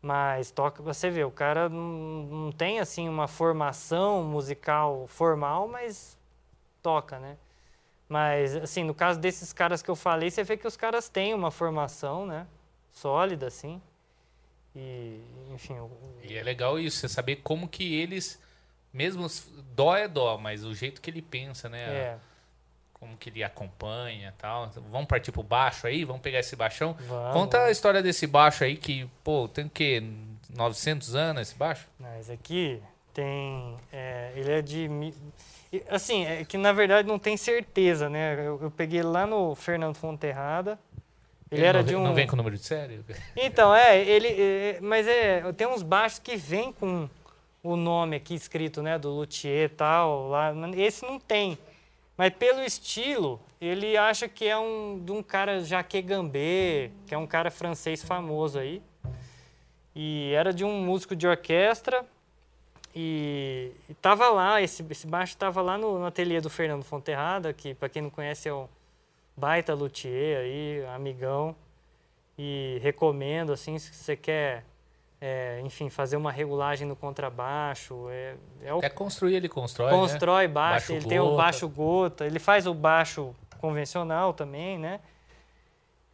Mas 0.02 0.50
toca, 0.50 0.82
você 0.82 1.08
vê, 1.08 1.24
o 1.24 1.30
cara 1.30 1.70
não, 1.70 2.22
não 2.26 2.52
tem, 2.52 2.78
assim, 2.78 3.08
uma 3.08 3.26
formação 3.26 4.22
musical 4.22 5.06
formal, 5.06 5.66
mas 5.66 6.18
toca, 6.82 7.18
né? 7.18 7.38
Mas, 8.08 8.54
assim, 8.56 8.84
no 8.84 8.94
caso 8.94 9.18
desses 9.18 9.52
caras 9.52 9.82
que 9.82 9.90
eu 9.90 9.96
falei, 9.96 10.30
você 10.30 10.44
vê 10.44 10.56
que 10.56 10.66
os 10.66 10.76
caras 10.76 11.08
têm 11.08 11.34
uma 11.34 11.50
formação, 11.50 12.24
né? 12.24 12.46
Sólida, 12.92 13.48
assim. 13.48 13.80
E, 14.74 15.20
enfim. 15.52 15.74
O... 15.74 15.90
E 16.22 16.36
é 16.36 16.42
legal 16.42 16.78
isso, 16.78 16.98
você 16.98 17.08
saber 17.08 17.36
como 17.36 17.68
que 17.68 17.94
eles. 17.94 18.40
Mesmo 18.92 19.26
dó 19.74 19.96
é 19.96 20.06
dó, 20.06 20.38
mas 20.38 20.64
o 20.64 20.74
jeito 20.74 21.00
que 21.00 21.10
ele 21.10 21.20
pensa, 21.20 21.68
né? 21.68 21.82
É. 21.82 22.18
Como 22.94 23.16
que 23.16 23.28
ele 23.28 23.44
acompanha 23.44 24.34
tal. 24.38 24.70
Vamos 24.90 25.06
partir 25.06 25.32
pro 25.32 25.42
baixo 25.42 25.86
aí? 25.86 26.04
Vamos 26.04 26.22
pegar 26.22 26.38
esse 26.38 26.56
baixão? 26.56 26.94
Vamos. 27.00 27.32
Conta 27.32 27.64
a 27.64 27.70
história 27.70 28.02
desse 28.02 28.26
baixo 28.26 28.64
aí 28.64 28.76
que, 28.76 29.06
pô, 29.22 29.48
tem 29.48 29.66
o 29.66 29.70
quê? 29.70 30.02
900 30.54 31.14
anos 31.14 31.42
esse 31.42 31.54
baixo? 31.54 31.86
Esse 32.18 32.32
aqui 32.32 32.82
tem. 33.12 33.76
É, 33.92 34.32
ele 34.34 34.50
é 34.50 34.62
de. 34.62 34.88
Assim, 35.88 36.24
é 36.24 36.44
que 36.44 36.56
na 36.58 36.72
verdade 36.72 37.06
não 37.06 37.18
tem 37.18 37.36
certeza, 37.36 38.08
né? 38.08 38.34
Eu, 38.46 38.58
eu 38.62 38.70
peguei 38.70 39.02
lá 39.02 39.26
no 39.26 39.54
Fernando 39.54 39.96
Fonterrada. 39.96 40.78
Ele, 41.50 41.60
ele 41.60 41.66
era 41.66 41.84
de 41.84 41.94
um. 41.94 42.02
Não 42.02 42.14
vem 42.14 42.26
com 42.26 42.34
o 42.34 42.36
número 42.36 42.56
de 42.56 42.62
série? 42.62 43.00
Então, 43.36 43.74
é, 43.74 44.00
ele. 44.00 44.28
É, 44.28 44.78
mas 44.80 45.06
é. 45.06 45.52
Tem 45.52 45.66
uns 45.66 45.82
baixos 45.82 46.18
que 46.18 46.36
vem 46.36 46.72
com 46.72 47.08
o 47.62 47.76
nome 47.76 48.16
aqui 48.16 48.34
escrito, 48.34 48.82
né? 48.82 48.98
Do 48.98 49.10
luthier 49.10 49.66
e 49.66 49.74
tal. 49.74 50.28
Lá. 50.28 50.52
Esse 50.76 51.04
não 51.04 51.18
tem. 51.18 51.58
Mas 52.16 52.32
pelo 52.34 52.62
estilo, 52.62 53.40
ele 53.60 53.96
acha 53.96 54.26
que 54.26 54.46
é 54.46 54.56
um 54.56 55.00
de 55.04 55.12
um 55.12 55.22
cara 55.22 55.60
Jacques 55.60 56.04
Gambé, 56.04 56.90
que 57.06 57.14
é 57.14 57.18
um 57.18 57.26
cara 57.26 57.50
francês 57.50 58.02
famoso 58.02 58.58
aí. 58.58 58.82
E 59.94 60.32
era 60.32 60.52
de 60.52 60.64
um 60.64 60.80
músico 60.80 61.14
de 61.14 61.26
orquestra. 61.26 62.04
E, 62.98 63.72
e 63.90 63.94
tava 63.94 64.30
lá, 64.30 64.62
esse, 64.62 64.82
esse 64.88 65.06
baixo 65.06 65.36
tava 65.36 65.60
lá 65.60 65.76
no, 65.76 65.98
no 65.98 66.06
ateliê 66.06 66.40
do 66.40 66.48
Fernando 66.48 66.82
Fonterrada, 66.82 67.52
que 67.52 67.74
para 67.74 67.90
quem 67.90 68.00
não 68.00 68.08
conhece 68.08 68.48
é 68.48 68.52
o 68.54 68.66
baita 69.36 69.74
luthier 69.74 70.38
aí, 70.38 70.86
amigão. 70.94 71.54
E 72.38 72.78
recomendo, 72.82 73.52
assim, 73.52 73.78
se 73.78 73.92
você 73.92 74.16
quer, 74.16 74.64
é, 75.20 75.60
enfim, 75.62 75.90
fazer 75.90 76.16
uma 76.16 76.32
regulagem 76.32 76.88
no 76.88 76.96
contrabaixo. 76.96 78.08
É, 78.08 78.34
é 78.62 78.72
o... 78.72 78.80
Quer 78.80 78.94
construir, 78.94 79.34
ele 79.34 79.48
constrói, 79.48 79.90
Constrói 79.90 80.46
né? 80.46 80.54
baixo, 80.54 80.72
baixo 80.74 80.92
ele 80.92 81.00
gota. 81.00 81.08
tem 81.10 81.20
o 81.20 81.36
baixo 81.36 81.68
gota, 81.68 82.24
ele 82.24 82.38
faz 82.38 82.66
o 82.66 82.72
baixo 82.72 83.34
convencional 83.60 84.32
também, 84.32 84.78
né? 84.78 85.00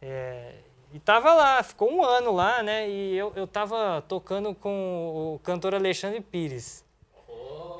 É, 0.01 0.55
e 0.93 0.99
tava 0.99 1.33
lá, 1.33 1.63
ficou 1.63 1.91
um 1.91 2.03
ano 2.03 2.31
lá, 2.31 2.61
né? 2.61 2.87
E 2.87 3.17
eu, 3.17 3.33
eu 3.35 3.47
tava 3.47 4.03
tocando 4.07 4.53
com 4.53 5.33
o 5.33 5.39
cantor 5.39 5.73
Alexandre 5.73 6.21
Pires. 6.21 6.85
Oh. 7.27 7.79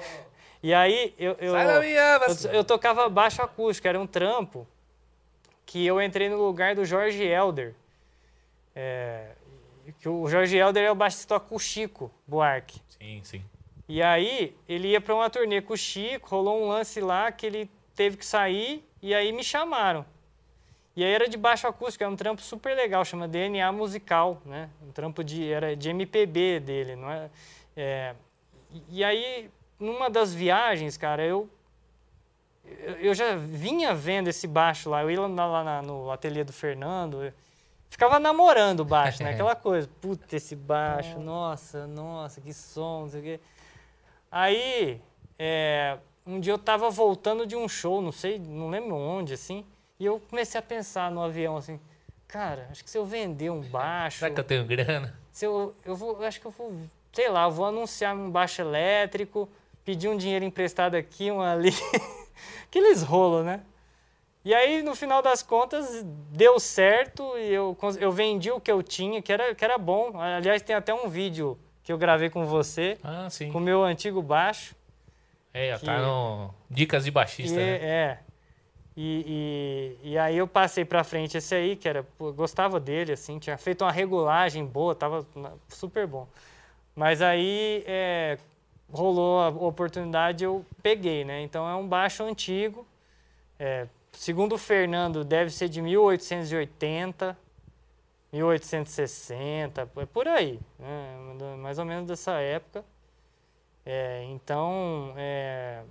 E 0.63 0.73
aí 0.73 1.13
eu, 1.19 1.38
eu, 1.39 1.56
eu, 1.56 1.84
eu, 1.84 2.52
eu 2.52 2.63
tocava 2.63 3.08
baixo 3.08 3.43
acústico, 3.43 3.88
era 3.88 3.99
um 3.99 4.08
trampo 4.08 4.67
que 5.63 5.86
eu 5.86 6.02
entrei 6.02 6.28
no 6.28 6.43
lugar 6.43 6.73
do 6.73 6.84
Jorge 6.84 7.23
Elder. 7.23 7.76
É, 8.76 9.34
que 9.99 10.10
o 10.10 10.28
Jorge 10.28 10.58
Elder 10.58 10.84
é 10.84 10.91
o 10.91 10.95
baixista 10.95 11.39
com 11.39 11.56
o 11.56 11.60
Chico 11.60 12.10
Buarque. 12.28 12.82
Sim, 12.99 13.21
sim. 13.23 13.43
E 13.88 14.02
aí 14.02 14.58
ele 14.67 14.88
ia 14.88 14.99
para 14.99 15.13
uma 15.13 15.30
turnê 15.30 15.62
com 15.62 15.73
o 15.73 15.78
Chico, 15.78 16.30
rolou 16.30 16.63
um 16.63 16.67
lance 16.67 16.99
lá 16.99 17.32
que 17.32 17.45
ele 17.45 17.69
teve 17.93 18.17
que 18.17 18.26
sair 18.26 18.84
e 19.04 19.13
aí 19.13 19.32
me 19.32 19.43
chamaram. 19.43 20.04
E 20.96 21.04
aí 21.04 21.12
era 21.12 21.28
de 21.28 21.38
baixo 21.38 21.68
acústico, 21.68 22.04
é 22.04 22.08
um 22.08 22.16
trampo 22.16 22.42
super 22.42 22.76
legal, 22.76 23.04
chama 23.04 23.28
DNA 23.28 23.72
musical, 23.72 24.42
né? 24.46 24.70
Um 24.82 24.92
trampo 24.92 25.24
de 25.24 25.52
era 25.52 25.76
de 25.76 25.90
MPB 25.90 26.60
dele, 26.60 26.96
não 26.96 27.10
é? 27.10 27.30
é 27.76 28.16
e 28.90 29.04
aí 29.04 29.50
numa 29.80 30.10
das 30.10 30.34
viagens, 30.34 30.96
cara, 30.98 31.24
eu 31.24 31.50
eu 33.02 33.14
já 33.14 33.36
vinha 33.36 33.94
vendo 33.94 34.30
esse 34.30 34.48
baixo 34.48 34.90
lá. 34.90 35.02
Eu 35.04 35.12
ia 35.12 35.20
lá, 35.20 35.62
lá 35.64 35.82
no 35.82 36.10
ateliê 36.12 36.44
do 36.44 36.54
Fernando, 36.54 37.34
ficava 37.90 38.20
namorando 38.20 38.82
o 38.82 38.86
baixo, 38.86 39.24
né? 39.24 39.32
Aquela 39.34 39.56
coisa, 39.56 39.90
puta, 40.02 40.36
esse 40.36 40.56
baixo, 40.56 41.20
nossa, 41.20 41.86
nossa, 41.88 42.42
que 42.42 42.54
som, 42.54 43.02
não 43.02 43.10
sei 43.10 43.20
o 43.20 43.24
quê. 43.24 43.40
Aí, 44.32 45.02
é, 45.38 45.98
um 46.26 46.40
dia 46.40 46.54
eu 46.54 46.58
tava 46.58 46.90
voltando 46.90 47.46
de 47.46 47.56
um 47.56 47.68
show, 47.68 48.02
não 48.02 48.12
sei, 48.12 48.40
não 48.40 48.70
lembro 48.70 48.96
onde, 48.96 49.34
assim, 49.34 49.66
e 50.04 50.06
eu 50.06 50.22
comecei 50.30 50.60
a 50.60 50.62
pensar 50.62 51.10
no 51.10 51.22
avião, 51.22 51.58
assim, 51.58 51.80
cara, 52.28 52.68
acho 52.72 52.84
que 52.84 52.89
se 52.89 52.98
eu 52.98 53.06
vender 53.06 53.50
um 53.50 53.62
baixo... 53.62 54.20
Será 54.20 54.32
que 54.32 54.39
eu 54.39 54.44
tenho 54.44 54.66
grana? 54.66 55.18
Se 55.32 55.46
eu, 55.46 55.74
eu 55.86 55.96
vou, 55.96 56.22
eu 56.22 56.28
acho 56.28 56.39
que 56.39 56.46
eu 56.46 56.52
vou 56.52 56.72
sei 57.13 57.30
lá, 57.30 57.48
vou 57.48 57.68
anunciar 57.68 58.16
um 58.16 58.30
baixo 58.30 58.62
elétrico, 58.62 59.48
pedir 59.86 60.10
um 60.10 60.18
dinheiro 60.18 60.44
emprestado 60.44 60.96
aqui, 60.96 61.32
um 61.32 61.42
ali. 61.42 61.70
Aqueles 62.66 63.04
rolos, 63.04 63.46
né? 63.46 63.62
E 64.44 64.54
aí, 64.54 64.82
no 64.82 64.94
final 64.94 65.22
das 65.22 65.42
contas, 65.42 66.04
deu 66.32 66.60
certo 66.60 67.38
e 67.38 67.54
eu, 67.54 67.78
eu 67.98 68.12
vendi 68.12 68.52
o 68.52 68.60
que 68.60 68.70
eu 68.70 68.84
tinha, 68.84 69.22
que 69.22 69.32
era, 69.32 69.56
que 69.56 69.63
era 69.63 69.78
bom. 69.78 70.20
Aliás, 70.20 70.62
tem 70.62 70.76
até 70.76 70.94
um 70.94 71.08
vídeo 71.08 71.58
que 71.82 71.94
eu 71.94 71.98
gravei 71.98 72.30
com 72.30 72.46
você, 72.46 72.98
ah, 73.04 73.30
sim. 73.30 73.52
com 73.52 73.60
o 73.60 73.62
meu 73.62 73.84
antigo 73.84 74.22
baixo. 74.22 74.76
É, 75.54 75.78
que, 75.78 75.86
tá 75.86 76.00
no 76.00 76.54
Dicas 76.70 77.06
de 77.06 77.12
Baixista, 77.12 77.54
e, 77.54 77.63
né? 77.63 77.76
É. 77.76 78.20
E, 78.96 79.98
e, 80.04 80.12
e, 80.12 80.18
aí 80.18 80.38
eu 80.38 80.48
passei 80.48 80.86
pra 80.86 81.04
frente 81.04 81.38
esse 81.38 81.56
aí, 81.56 81.76
que 81.76 81.88
era. 81.90 82.04
Pô, 82.04 82.32
gostava 82.32 82.80
dele, 82.80 83.14
assim, 83.14 83.40
tinha 83.40 83.58
feito 83.58 83.84
uma 83.84 83.92
regulagem 83.92 84.66
boa, 84.66 84.94
tava 84.94 85.26
super 85.68 86.06
bom. 86.06 86.28
Mas 86.96 87.22
aí 87.22 87.84
é, 87.88 88.38
rolou 88.92 89.40
a 89.40 89.48
oportunidade, 89.50 90.44
eu 90.44 90.64
peguei, 90.84 91.26
né? 91.26 91.42
Então 91.42 91.68
é 91.68 91.76
um 91.76 91.88
baixo 91.88 92.24
antigo. 92.24 92.86
É, 93.60 93.88
segundo 94.12 94.54
o 94.56 94.58
Fernando, 94.58 95.24
deve 95.24 95.50
ser 95.50 95.70
de 95.70 95.82
1880, 95.82 97.38
1860, 98.32 99.90
é 99.98 100.06
por 100.06 100.28
aí, 100.28 100.60
né? 100.80 101.56
mais 101.58 101.80
ou 101.80 101.86
menos 101.86 102.08
dessa 102.08 102.34
época. 102.34 102.84
É, 103.86 104.24
então, 104.30 105.14
é, 105.18 105.84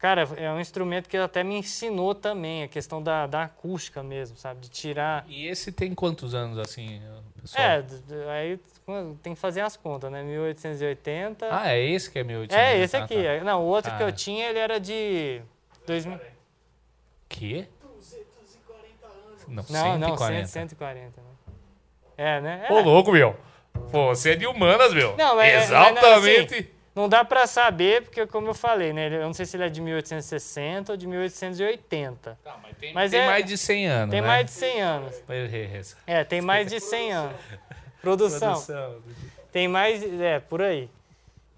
cara, 0.00 0.26
é 0.36 0.50
um 0.50 0.58
instrumento 0.58 1.08
que 1.08 1.16
até 1.16 1.44
me 1.44 1.56
ensinou 1.56 2.14
também, 2.14 2.62
a 2.62 2.68
questão 2.68 3.02
da, 3.02 3.26
da 3.26 3.44
acústica 3.44 4.02
mesmo, 4.02 4.36
sabe? 4.36 4.60
De 4.60 4.70
tirar. 4.70 5.24
E 5.28 5.46
esse 5.46 5.70
tem 5.70 5.94
quantos 5.94 6.34
anos, 6.34 6.58
assim, 6.58 7.00
pessoal? 7.40 7.64
É, 7.64 7.84
aí 8.30 8.60
tem 9.22 9.34
que 9.34 9.40
fazer 9.40 9.60
as 9.60 9.76
contas, 9.76 10.10
né? 10.10 10.22
1880. 10.22 11.46
Ah, 11.50 11.72
é 11.72 11.84
esse 11.84 12.10
que 12.10 12.18
é 12.18 12.24
1880? 12.24 12.60
É, 12.60 12.82
esse 12.82 12.96
aqui. 12.96 13.26
Ah, 13.26 13.38
tá. 13.38 13.44
Não, 13.44 13.62
o 13.62 13.66
outro 13.66 13.92
ah. 13.92 13.96
que 13.96 14.02
eu 14.02 14.10
tinha, 14.10 14.48
ele 14.48 14.58
era 14.58 14.80
de. 14.80 15.42
2000. 15.86 16.18
Que? 17.28 17.68
240 17.96 19.06
anos. 19.06 19.70
Não, 19.70 19.98
não, 19.98 20.08
140. 20.08 20.40
não 20.40 20.46
140. 20.48 21.04
Né? 21.04 21.26
É, 22.16 22.40
né? 22.40 22.66
É. 22.68 22.72
Ô, 22.72 22.80
louco, 22.80 23.12
meu. 23.12 23.36
Pô, 23.92 24.08
você 24.08 24.30
é 24.30 24.36
de 24.36 24.46
humanas, 24.46 24.92
meu. 24.92 25.16
Não, 25.16 25.36
mas, 25.36 25.64
Exatamente. 25.64 26.79
Não 26.94 27.08
dá 27.08 27.24
para 27.24 27.46
saber, 27.46 28.02
porque 28.02 28.26
como 28.26 28.48
eu 28.48 28.54
falei, 28.54 28.92
né? 28.92 29.14
Eu 29.14 29.22
não 29.22 29.32
sei 29.32 29.46
se 29.46 29.56
ele 29.56 29.64
é 29.64 29.68
de 29.68 29.80
1860 29.80 30.92
ou 30.92 30.96
de 30.96 31.06
1880. 31.06 32.38
Tá, 32.42 32.58
mas 32.62 32.76
tem, 32.76 32.92
mas 32.92 33.10
tem 33.10 33.20
é, 33.20 33.26
mais 33.26 33.46
de 33.46 33.56
100 33.56 33.86
anos, 33.86 34.10
Tem 34.10 34.20
né? 34.20 34.26
mais 34.26 34.46
de 34.46 34.52
100 34.52 34.82
anos. 34.82 35.22
É, 36.06 36.24
tem 36.24 36.40
mais 36.40 36.66
de 36.66 36.80
100 36.80 37.12
anos. 37.12 37.36
Produção. 38.02 38.54
Produção. 38.54 39.02
Tem 39.52 39.68
mais, 39.68 40.02
é, 40.20 40.40
por 40.40 40.62
aí. 40.62 40.90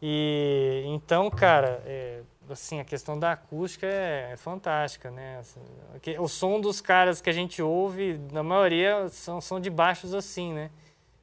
E 0.01 0.83
então, 0.87 1.31
cara, 1.31 1.83
é, 1.87 2.21
assim, 2.51 2.81
a 2.81 2.85
questão 2.85 3.18
da 3.18 3.33
acústica 3.33 3.87
é, 3.87 4.33
é 4.33 4.37
fantástica, 4.37 5.11
né? 5.11 5.38
Assim, 5.38 5.61
o 6.18 6.29
som 6.29 6.61
dos 6.61 6.81
caras 6.81 7.21
que 7.21 7.31
a 7.31 7.33
gente 7.33 7.62
ouve, 7.62 8.21
na 8.33 8.42
maioria, 8.42 9.09
são, 9.09 9.40
são 9.40 9.59
de 9.61 9.71
baixos 9.71 10.12
assim, 10.12 10.53
né? 10.53 10.71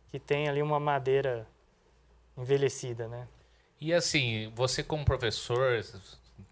Que 0.09 0.17
tem 0.17 0.47
ali 0.47 0.61
uma 0.61 0.79
madeira 0.79 1.45
envelhecida, 2.37 3.07
né? 3.07 3.27
E 3.79 3.93
assim, 3.93 4.51
você 4.55 4.83
como 4.83 5.05
professor 5.05 5.83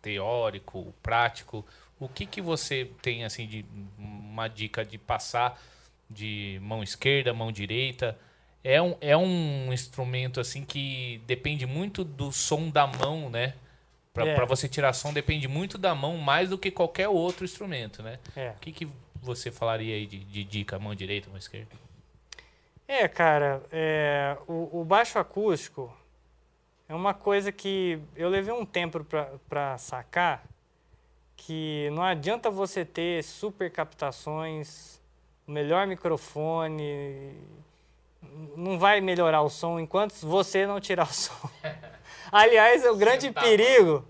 teórico, 0.01 0.93
prático, 1.03 1.65
o 1.99 2.07
que 2.07 2.25
que 2.25 2.41
você 2.41 2.89
tem 3.01 3.25
assim 3.25 3.47
de 3.47 3.65
uma 3.97 4.47
dica 4.47 4.85
de 4.85 4.97
passar 4.97 5.61
de 6.09 6.59
mão 6.61 6.83
esquerda, 6.83 7.33
mão 7.33 7.51
direita? 7.51 8.17
É 8.63 8.81
um, 8.81 8.95
é 8.99 9.15
um 9.15 9.71
instrumento 9.71 10.39
assim 10.39 10.63
que 10.63 11.21
depende 11.25 11.65
muito 11.65 12.03
do 12.03 12.31
som 12.31 12.69
da 12.69 12.87
mão, 12.87 13.29
né? 13.29 13.53
Para 14.13 14.25
é. 14.25 14.45
você 14.45 14.67
tirar 14.67 14.93
som 14.93 15.13
depende 15.13 15.47
muito 15.47 15.77
da 15.77 15.93
mão 15.93 16.17
mais 16.17 16.49
do 16.49 16.57
que 16.57 16.71
qualquer 16.71 17.07
outro 17.07 17.45
instrumento, 17.45 18.01
né? 18.01 18.19
É. 18.35 18.49
O 18.49 18.59
que, 18.59 18.71
que 18.71 18.87
você 19.21 19.51
falaria 19.51 19.95
aí 19.95 20.07
de, 20.07 20.19
de 20.19 20.43
dica, 20.43 20.79
mão 20.79 20.95
direita, 20.95 21.29
mão 21.29 21.37
esquerda? 21.37 21.69
É, 22.87 23.07
cara, 23.07 23.61
é, 23.71 24.37
o, 24.47 24.79
o, 24.81 24.85
baixo 24.85 25.19
acústico 25.19 25.95
é 26.89 26.95
uma 26.95 27.13
coisa 27.13 27.51
que 27.51 27.99
eu 28.15 28.29
levei 28.29 28.53
um 28.53 28.65
tempo 28.65 29.05
para 29.49 29.77
sacar 29.77 30.43
que 31.35 31.89
não 31.91 32.01
adianta 32.01 32.49
você 32.49 32.83
ter 32.83 33.23
super 33.23 33.69
captações, 33.71 34.99
o 35.47 35.51
melhor 35.51 35.85
microfone, 35.85 37.33
não 38.55 38.79
vai 38.79 39.01
melhorar 39.01 39.41
o 39.41 39.49
som 39.49 39.79
enquanto 39.79 40.13
você 40.25 40.65
não 40.65 40.79
tirar 40.79 41.07
o 41.07 41.13
som. 41.13 41.49
Aliás, 42.31 42.85
o 42.85 42.95
grande 42.95 43.31
perigo, 43.31 44.05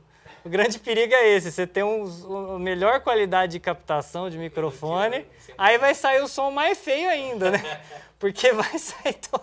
o 0.45 0.49
grande 0.49 0.79
perigo 0.79 1.13
é 1.13 1.27
esse, 1.29 1.51
você 1.51 1.67
tem 1.67 1.83
um, 1.83 2.03
uma 2.03 2.59
melhor 2.59 3.01
qualidade 3.01 3.53
de 3.53 3.59
captação 3.59 4.29
de 4.29 4.37
microfone, 4.37 5.25
aí 5.57 5.77
vai 5.77 5.93
sair 5.93 6.21
o 6.21 6.27
som 6.27 6.49
mais 6.49 6.77
feio 6.77 7.09
ainda, 7.09 7.51
né? 7.51 7.81
Porque 8.17 8.51
vai 8.51 8.79
sair 8.79 9.13
to 9.13 9.39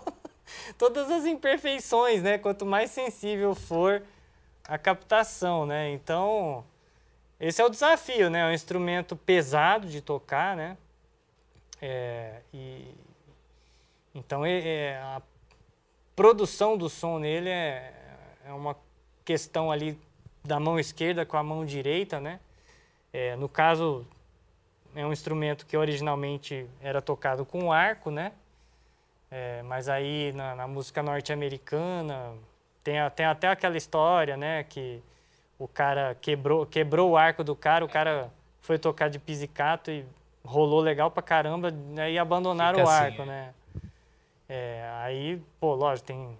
todas 0.77 1.09
as 1.11 1.25
imperfeições, 1.25 2.21
né? 2.21 2.37
Quanto 2.37 2.65
mais 2.65 2.91
sensível 2.91 3.55
for 3.55 4.03
a 4.67 4.77
captação, 4.77 5.65
né? 5.65 5.91
Então, 5.91 6.63
esse 7.39 7.61
é 7.61 7.65
o 7.65 7.69
desafio, 7.69 8.29
né? 8.29 8.41
É 8.41 8.45
um 8.45 8.53
instrumento 8.53 9.15
pesado 9.15 9.87
de 9.87 10.01
tocar, 10.01 10.55
né? 10.55 10.77
É, 11.81 12.41
e, 12.53 12.93
então, 14.13 14.45
é, 14.45 14.97
a 14.97 15.21
produção 16.15 16.77
do 16.77 16.89
som 16.89 17.19
nele 17.19 17.49
é, 17.49 17.93
é 18.45 18.53
uma 18.53 18.75
questão 19.23 19.71
ali 19.71 19.99
da 20.43 20.59
mão 20.59 20.79
esquerda 20.79 21.25
com 21.25 21.35
a 21.35 21.43
mão 21.43 21.65
direita, 21.65 22.19
né? 22.19 22.39
É, 23.11 23.35
no 23.35 23.49
caso, 23.49 24.05
é 24.95 25.05
um 25.05 25.11
instrumento 25.11 25.65
que 25.65 25.75
originalmente 25.75 26.67
era 26.81 27.01
tocado 27.01 27.45
com 27.45 27.71
arco, 27.71 28.09
né? 28.09 28.31
É, 29.37 29.61
mas 29.63 29.89
aí 29.89 30.31
na, 30.31 30.55
na 30.55 30.65
música 30.65 31.03
norte-americana 31.03 32.31
tem, 32.81 32.95
tem, 33.13 33.25
até 33.25 33.49
aquela 33.49 33.75
história, 33.75 34.37
né? 34.37 34.63
Que 34.63 35.03
o 35.59 35.67
cara 35.67 36.15
quebrou, 36.21 36.65
quebrou 36.65 37.11
o 37.11 37.17
arco 37.17 37.43
do 37.43 37.53
cara, 37.53 37.83
o 37.83 37.89
cara 37.89 38.31
foi 38.61 38.79
tocar 38.79 39.09
de 39.09 39.19
pizzicato 39.19 39.91
e 39.91 40.05
rolou 40.41 40.79
legal 40.79 41.11
pra 41.11 41.21
caramba, 41.21 41.69
né, 41.69 42.13
e 42.13 42.17
abandonaram 42.17 42.79
Fica 42.79 42.87
o 42.87 42.93
assim, 42.93 43.05
arco, 43.05 43.21
assim, 43.23 43.29
né? 43.29 43.53
É, 44.47 44.89
aí, 44.99 45.41
pô, 45.59 45.75
lógico, 45.75 46.07
tem 46.07 46.37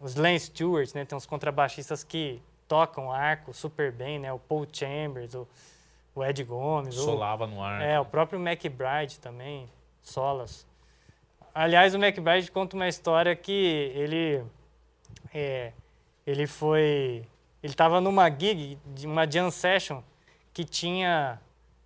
os 0.00 0.14
Lance 0.14 0.46
Stewart, 0.46 0.94
né? 0.94 1.04
Tem 1.04 1.16
uns 1.16 1.26
contrabaixistas 1.26 2.04
que 2.04 2.40
tocam 2.68 3.10
arco 3.10 3.52
super 3.52 3.90
bem, 3.90 4.20
né? 4.20 4.32
O 4.32 4.38
Paul 4.38 4.68
Chambers, 4.70 5.34
o, 5.34 5.48
o 6.14 6.24
Ed 6.24 6.44
Gomes. 6.44 6.94
Solava 6.94 7.44
o, 7.44 7.46
no 7.48 7.60
ar. 7.60 7.82
É, 7.82 7.98
o 7.98 8.04
próprio 8.04 8.38
McBride 8.38 9.18
também, 9.18 9.68
solas. 10.02 10.65
Aliás, 11.58 11.94
o 11.94 11.96
McBride 11.96 12.50
conta 12.50 12.76
uma 12.76 12.86
história 12.86 13.34
que 13.34 13.90
ele, 13.94 14.44
é, 15.32 15.72
ele 16.26 16.46
foi, 16.46 17.24
ele 17.62 17.72
estava 17.72 17.98
numa 17.98 18.28
gig, 18.28 18.78
uma 19.04 19.24
jam 19.26 19.50
session, 19.50 20.02
que 20.52 20.64
tinha, 20.64 21.40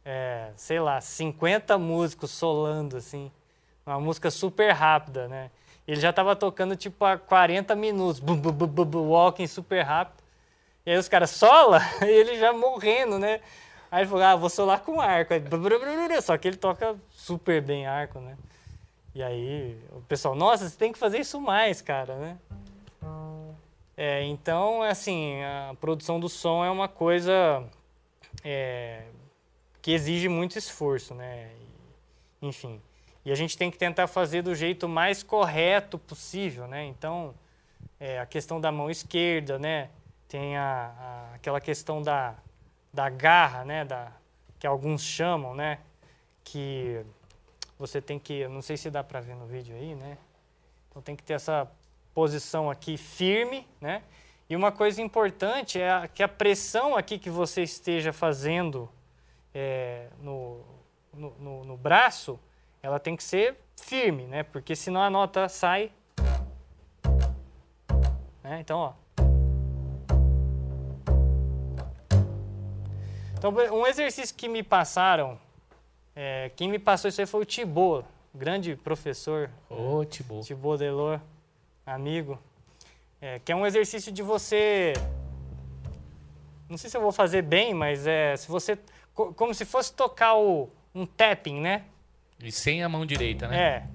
é, 0.04 0.50
sei 0.56 0.80
lá, 0.80 1.00
50 1.00 1.78
músicos 1.78 2.32
solando, 2.32 2.96
assim, 2.96 3.30
uma 3.86 4.00
música 4.00 4.28
super 4.28 4.72
rápida, 4.72 5.28
né? 5.28 5.52
Ele 5.86 6.00
já 6.00 6.10
estava 6.10 6.34
tocando 6.34 6.74
tipo 6.74 7.04
há 7.04 7.16
40 7.16 7.72
minutos, 7.76 8.18
bum, 8.18 8.36
bum, 8.36 8.50
bum, 8.50 8.84
bum, 8.84 9.08
walking 9.10 9.46
super 9.46 9.82
rápido. 9.82 10.20
E 10.84 10.90
aí 10.90 10.98
os 10.98 11.08
caras 11.08 11.30
sola 11.30 11.80
e 12.02 12.10
ele 12.10 12.36
já 12.40 12.52
morrendo, 12.52 13.20
né? 13.20 13.40
Aí 13.88 14.02
ele 14.02 14.10
falou, 14.10 14.24
ah, 14.24 14.34
vou 14.34 14.50
solar 14.50 14.80
com 14.80 15.00
arco. 15.00 15.32
Aí, 15.32 15.40
só 16.22 16.36
que 16.36 16.48
ele 16.48 16.56
toca 16.56 16.96
super 17.12 17.62
bem 17.62 17.86
arco, 17.86 18.18
né? 18.18 18.36
E 19.14 19.22
aí 19.22 19.78
o 19.92 20.00
pessoal, 20.02 20.34
nossa, 20.34 20.68
você 20.68 20.76
tem 20.76 20.92
que 20.92 20.98
fazer 20.98 21.18
isso 21.18 21.40
mais, 21.40 21.82
cara, 21.82 22.16
né? 22.16 22.38
É, 23.96 24.22
então, 24.24 24.82
assim, 24.82 25.42
a 25.42 25.74
produção 25.78 26.18
do 26.18 26.28
som 26.28 26.64
é 26.64 26.70
uma 26.70 26.88
coisa 26.88 27.62
é, 28.42 29.02
que 29.82 29.92
exige 29.92 30.28
muito 30.28 30.56
esforço, 30.56 31.14
né? 31.14 31.50
Enfim. 32.40 32.80
E 33.24 33.30
a 33.30 33.34
gente 33.34 33.58
tem 33.58 33.70
que 33.70 33.76
tentar 33.76 34.06
fazer 34.06 34.40
do 34.40 34.54
jeito 34.54 34.88
mais 34.88 35.22
correto 35.22 35.98
possível, 35.98 36.66
né? 36.66 36.86
Então, 36.86 37.34
é, 37.98 38.18
a 38.18 38.24
questão 38.24 38.58
da 38.58 38.72
mão 38.72 38.90
esquerda, 38.90 39.58
né? 39.58 39.90
Tem 40.26 40.56
a, 40.56 40.94
a, 40.98 41.34
aquela 41.34 41.60
questão 41.60 42.00
da, 42.00 42.36
da 42.90 43.10
garra, 43.10 43.64
né? 43.64 43.84
Da, 43.84 44.12
que 44.58 44.66
alguns 44.66 45.02
chamam, 45.02 45.54
né? 45.54 45.78
Que 46.42 47.04
você 47.80 47.98
tem 47.98 48.18
que, 48.18 48.46
não 48.46 48.60
sei 48.60 48.76
se 48.76 48.90
dá 48.90 49.02
para 49.02 49.22
ver 49.22 49.34
no 49.34 49.46
vídeo 49.46 49.74
aí, 49.74 49.94
né? 49.94 50.18
Então 50.90 51.00
tem 51.00 51.16
que 51.16 51.22
ter 51.22 51.32
essa 51.32 51.66
posição 52.12 52.70
aqui 52.70 52.98
firme, 52.98 53.66
né? 53.80 54.02
E 54.50 54.54
uma 54.54 54.70
coisa 54.70 55.00
importante 55.00 55.80
é 55.80 55.90
a, 55.90 56.06
que 56.06 56.22
a 56.22 56.28
pressão 56.28 56.94
aqui 56.94 57.18
que 57.18 57.30
você 57.30 57.62
esteja 57.62 58.12
fazendo 58.12 58.86
é, 59.54 60.08
no, 60.20 60.60
no, 61.14 61.30
no, 61.38 61.64
no 61.64 61.76
braço 61.78 62.38
ela 62.82 63.00
tem 63.00 63.16
que 63.16 63.24
ser 63.24 63.56
firme, 63.80 64.24
né? 64.24 64.42
Porque 64.42 64.76
senão 64.76 65.00
a 65.00 65.08
nota 65.08 65.48
sai. 65.48 65.90
Né? 68.42 68.60
Então, 68.60 68.78
ó. 68.78 68.92
Então, 73.38 73.54
um 73.72 73.86
exercício 73.86 74.36
que 74.36 74.48
me 74.48 74.62
passaram, 74.62 75.40
é, 76.14 76.50
quem 76.56 76.68
me 76.68 76.78
passou 76.78 77.08
isso 77.08 77.20
aí 77.20 77.26
foi 77.26 77.42
o 77.42 77.46
Thibaut, 77.46 78.06
grande 78.34 78.76
professor. 78.76 79.50
Ô, 79.68 80.00
oh. 80.00 80.04
Thibaut 80.04 80.78
Delor, 80.78 81.20
amigo. 81.86 82.38
É, 83.20 83.38
que 83.38 83.52
é 83.52 83.56
um 83.56 83.66
exercício 83.66 84.10
de 84.10 84.22
você. 84.22 84.94
Não 86.68 86.78
sei 86.78 86.88
se 86.88 86.96
eu 86.96 87.00
vou 87.00 87.12
fazer 87.12 87.42
bem, 87.42 87.74
mas 87.74 88.06
é 88.06 88.36
se 88.36 88.48
você. 88.48 88.78
Como 89.14 89.52
se 89.52 89.64
fosse 89.64 89.92
tocar 89.92 90.36
o, 90.36 90.70
um 90.94 91.04
tapping, 91.04 91.60
né? 91.60 91.84
E 92.42 92.50
sem 92.50 92.82
a 92.82 92.88
mão 92.88 93.04
direita, 93.04 93.46
né? 93.48 93.60
É. 93.60 93.86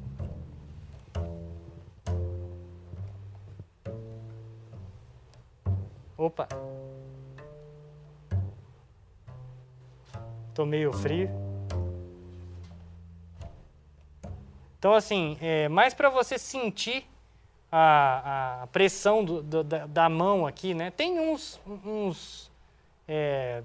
Opa. 6.18 6.48
Tô 10.54 10.66
meio 10.66 10.94
frio. 10.94 11.45
Então, 14.86 14.94
assim, 14.94 15.36
é 15.42 15.68
mais 15.68 15.96
para 15.96 16.12
você 16.12 16.38
sentir 16.38 17.10
a, 17.72 18.62
a 18.62 18.68
pressão 18.68 19.26
do, 19.26 19.42
do, 19.42 19.64
da, 19.64 19.88
da, 19.88 20.08
mão 20.08 20.46
aqui, 20.46 20.76
né? 20.76 20.92
Tem 20.92 21.20
uns, 21.20 21.60
uns 21.66 22.52
é, 23.08 23.64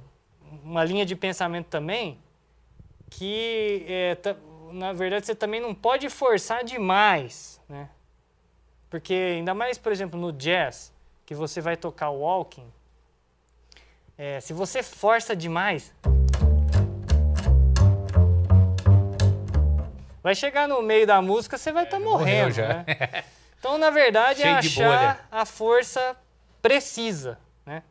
uma 0.64 0.82
linha 0.82 1.04
de 1.04 1.14
pensamento 1.14 1.66
também 1.66 2.18
que, 3.10 3.84
é, 3.86 4.16
na 4.72 4.94
verdade, 4.94 5.26
você 5.26 5.34
também 5.34 5.60
não 5.60 5.74
pode 5.74 6.08
forçar 6.08 6.64
demais, 6.64 7.60
né? 7.68 7.90
Porque 8.88 9.12
ainda 9.12 9.52
mais, 9.52 9.76
por 9.76 9.92
exemplo, 9.92 10.18
no 10.18 10.32
jazz, 10.32 10.90
que 11.26 11.34
você 11.34 11.60
vai 11.60 11.76
tocar 11.76 12.08
walking, 12.08 12.66
é, 14.16 14.40
se 14.40 14.54
você 14.54 14.82
força 14.82 15.36
demais, 15.36 15.92
vai 20.22 20.34
chegar 20.34 20.68
no 20.68 20.82
meio 20.82 21.06
da 21.06 21.20
música, 21.20 21.58
você 21.58 21.72
vai 21.72 21.84
estar 21.84 21.98
tá 21.98 22.04
morrendo, 22.04 22.52
já. 22.52 22.68
né? 22.68 23.24
Então, 23.60 23.76
na 23.76 23.90
verdade, 23.90 24.42
é 24.42 24.52
achar 24.52 25.28
a 25.30 25.44
força 25.44 26.16
precisa, 26.62 27.38
né? 27.66 27.82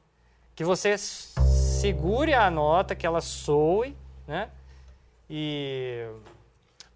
Que 0.55 0.63
você 0.63 0.97
segure 0.97 2.33
a 2.33 2.49
nota, 2.49 2.95
que 2.95 3.05
ela 3.05 3.21
soe, 3.21 3.95
né? 4.27 4.49
E... 5.29 6.07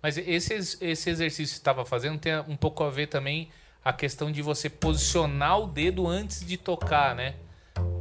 Mas 0.01 0.17
esse, 0.17 0.55
esse 0.81 1.09
exercício 1.09 1.43
que 1.45 1.51
você 1.51 1.57
estava 1.57 1.85
fazendo 1.85 2.17
tem 2.17 2.35
um 2.47 2.57
pouco 2.57 2.83
a 2.83 2.89
ver 2.89 3.05
também 3.05 3.51
a 3.85 3.93
questão 3.93 4.31
de 4.31 4.41
você 4.41 4.71
posicionar 4.71 5.59
o 5.59 5.67
dedo 5.67 6.07
antes 6.07 6.43
de 6.43 6.57
tocar, 6.57 7.13
né? 7.13 7.35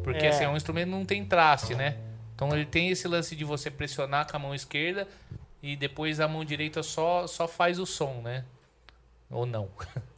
Porque 0.02 0.24
é. 0.24 0.28
assim, 0.30 0.44
é 0.44 0.48
um 0.48 0.56
instrumento 0.56 0.86
que 0.86 0.94
não 0.94 1.04
tem 1.04 1.22
traste, 1.22 1.74
né? 1.74 1.98
Então 2.34 2.50
ele 2.56 2.66
tem 2.66 2.88
esse 2.88 3.06
lance 3.06 3.36
de 3.36 3.44
você 3.44 3.70
pressionar 3.70 4.28
com 4.28 4.36
a 4.36 4.40
mão 4.40 4.54
esquerda 4.54 5.06
e 5.62 5.76
depois 5.76 6.18
a 6.18 6.26
mão 6.26 6.44
direita 6.44 6.82
só, 6.82 7.26
só 7.26 7.46
faz 7.46 7.78
o 7.78 7.86
som, 7.86 8.20
né? 8.22 8.44
Ou 9.30 9.46
não? 9.46 9.68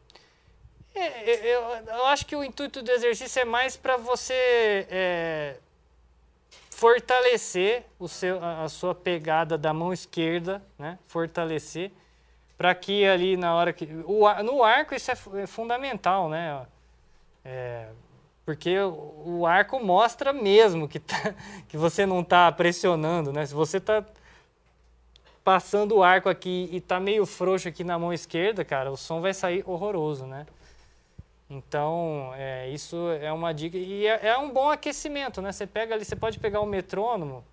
É, 0.96 1.52
eu, 1.52 1.60
eu, 1.88 2.06
acho 2.06 2.24
que 2.24 2.36
o 2.36 2.44
intuito 2.44 2.80
do 2.80 2.88
exercício 2.88 3.42
é 3.42 3.44
mais 3.44 3.76
para 3.76 3.96
você 3.96 4.86
é, 4.88 5.56
fortalecer 6.70 7.84
o 7.98 8.06
seu, 8.06 8.38
a, 8.40 8.68
sua 8.68 8.94
pegada 8.94 9.58
da 9.58 9.74
mão 9.74 9.92
esquerda, 9.92 10.62
né? 10.78 10.96
Fortalecer 11.08 11.90
para 12.56 12.72
que 12.76 13.04
ali 13.04 13.36
na 13.36 13.56
hora 13.56 13.72
que 13.72 13.88
o, 14.06 14.42
no 14.44 14.62
arco 14.62 14.94
isso 14.94 15.10
é, 15.10 15.16
é 15.42 15.46
fundamental, 15.48 16.28
né? 16.28 16.64
É, 17.44 17.88
porque 18.46 18.78
o, 18.78 19.40
o, 19.40 19.46
arco 19.46 19.82
mostra 19.82 20.32
mesmo 20.32 20.86
que, 20.86 21.00
tá, 21.00 21.34
que 21.68 21.76
você 21.76 22.06
não 22.06 22.20
está 22.20 22.50
pressionando, 22.52 23.32
né? 23.32 23.44
Se 23.44 23.54
você 23.54 23.78
está 23.78 24.04
passando 25.44 25.96
o 25.96 26.02
arco 26.02 26.28
aqui 26.28 26.70
e 26.72 26.80
tá 26.80 26.98
meio 26.98 27.26
frouxo 27.26 27.68
aqui 27.68 27.84
na 27.84 27.98
mão 27.98 28.12
esquerda, 28.12 28.64
cara, 28.64 28.90
o 28.90 28.96
som 28.96 29.20
vai 29.20 29.34
sair 29.34 29.62
horroroso, 29.66 30.26
né? 30.26 30.46
Então, 31.50 32.32
é, 32.36 32.70
isso 32.70 32.96
é 33.20 33.30
uma 33.30 33.52
dica. 33.52 33.76
E 33.76 34.06
é, 34.06 34.28
é, 34.28 34.38
um 34.38 34.50
bom 34.50 34.70
aquecimento, 34.70 35.42
né? 35.42 35.52
Você 35.52 35.66
pega 35.66 35.94
ali, 35.94 36.04
você 36.04 36.16
pode 36.16 36.38
pegar 36.38 36.60
o 36.60 36.66
metrônomo. 36.66 37.44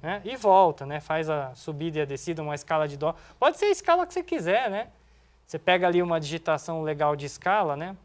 Né? 0.00 0.22
E 0.24 0.36
volta, 0.36 0.86
né? 0.86 1.00
Faz 1.00 1.28
a 1.28 1.54
subida 1.54 1.98
e 1.98 2.02
a 2.02 2.04
descida, 2.04 2.42
uma 2.42 2.54
escala 2.54 2.86
de 2.86 2.96
dó. 2.96 3.16
Pode 3.38 3.58
ser 3.58 3.66
a 3.66 3.70
escala 3.70 4.06
que 4.06 4.14
você 4.14 4.22
quiser, 4.22 4.70
né? 4.70 4.88
Você 5.46 5.58
pega 5.58 5.88
ali 5.88 6.00
uma 6.00 6.20
digitação 6.20 6.82
legal 6.82 7.16
de 7.16 7.26
escala, 7.26 7.76
né? 7.76 7.96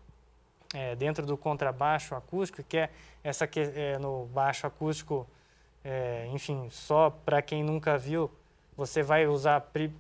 É, 0.74 0.96
dentro 0.96 1.26
do 1.26 1.38
contrabaixo 1.38 2.16
acústico, 2.16 2.64
que 2.64 2.78
é 2.78 2.90
essa 3.24 3.48
que 3.48 3.60
é, 3.60 3.98
no 3.98 4.26
baixo 4.28 4.68
acústico, 4.68 5.28
é, 5.84 6.28
enfim, 6.32 6.68
só 6.70 7.10
para 7.10 7.42
quem 7.42 7.64
nunca 7.64 7.98
viu, 7.98 8.30
você 8.76 9.02
vai 9.02 9.28
usar 9.28 9.62
pri, 9.62 9.94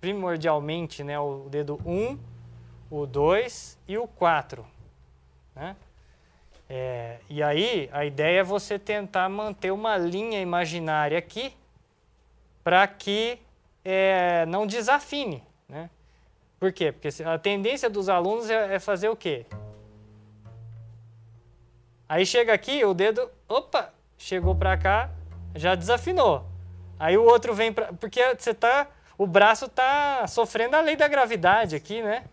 primordialmente 0.00 1.04
né, 1.04 1.18
o 1.18 1.48
dedo 1.48 1.80
1, 1.84 2.18
o 2.90 3.06
2 3.06 3.78
e 3.88 3.98
o 3.98 4.06
4. 4.06 4.64
Né? 5.54 5.76
É, 6.68 7.18
e 7.28 7.42
aí 7.42 7.88
a 7.92 8.04
ideia 8.04 8.40
é 8.40 8.42
você 8.44 8.78
tentar 8.78 9.28
manter 9.28 9.70
uma 9.70 9.96
linha 9.96 10.40
imaginária 10.40 11.18
aqui 11.18 11.54
para 12.64 12.86
que 12.86 13.38
é, 13.84 14.46
não 14.46 14.66
desafine. 14.66 15.42
Né? 15.68 15.90
Por 16.62 16.70
quê? 16.70 16.92
Porque 16.92 17.08
a 17.24 17.36
tendência 17.36 17.90
dos 17.90 18.08
alunos 18.08 18.48
é, 18.48 18.76
é 18.76 18.78
fazer 18.78 19.08
o 19.08 19.16
quê? 19.16 19.44
Aí 22.08 22.24
chega 22.24 22.54
aqui, 22.54 22.84
o 22.84 22.94
dedo, 22.94 23.28
opa, 23.48 23.92
chegou 24.16 24.54
para 24.54 24.78
cá, 24.78 25.10
já 25.56 25.74
desafinou. 25.74 26.46
Aí 27.00 27.18
o 27.18 27.24
outro 27.24 27.52
vem 27.52 27.72
para, 27.72 27.92
porque 27.94 28.36
você 28.36 28.54
tá, 28.54 28.86
o 29.18 29.26
braço 29.26 29.68
tá 29.68 30.24
sofrendo 30.28 30.76
a 30.76 30.80
lei 30.80 30.94
da 30.94 31.08
gravidade 31.08 31.74
aqui, 31.74 32.00
né? 32.00 32.26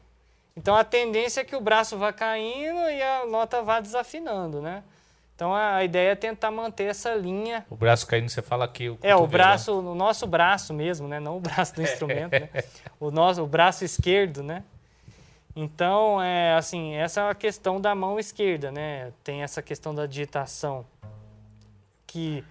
Então 0.55 0.75
a 0.75 0.83
tendência 0.83 1.41
é 1.41 1.43
que 1.43 1.55
o 1.55 1.61
braço 1.61 1.97
vá 1.97 2.13
caindo 2.13 2.87
e 2.87 3.01
a 3.01 3.25
nota 3.25 3.63
vá 3.63 3.79
desafinando, 3.79 4.61
né? 4.61 4.83
Então 5.39 5.55
a 5.55 5.81
ideia 5.85 6.11
é 6.11 6.15
tentar 6.15 6.51
manter 6.51 6.83
essa 6.83 7.15
linha. 7.15 7.65
O 7.69 7.75
braço 7.77 8.05
caindo, 8.05 8.27
você 8.27 8.41
fala 8.41 8.65
aqui. 8.65 8.89
O 8.89 8.99
é, 9.01 9.15
o 9.15 9.25
braço, 9.25 9.71
o 9.71 9.95
nosso 9.95 10.27
braço 10.27 10.73
mesmo, 10.73 11.07
né? 11.07 11.17
Não 11.17 11.37
o 11.37 11.39
braço 11.39 11.73
do 11.75 11.79
instrumento, 11.81 12.33
né? 12.33 12.49
O 12.99 13.09
nosso, 13.09 13.41
o 13.41 13.47
braço 13.47 13.85
esquerdo, 13.85 14.43
né? 14.43 14.65
Então, 15.55 16.21
é 16.21 16.55
assim, 16.55 16.93
essa 16.95 17.21
é 17.21 17.29
a 17.29 17.33
questão 17.33 17.79
da 17.79 17.95
mão 17.95 18.19
esquerda, 18.19 18.69
né? 18.69 19.13
Tem 19.23 19.41
essa 19.41 19.61
questão 19.61 19.95
da 19.95 20.05
digitação, 20.05 20.85
que 22.05 22.43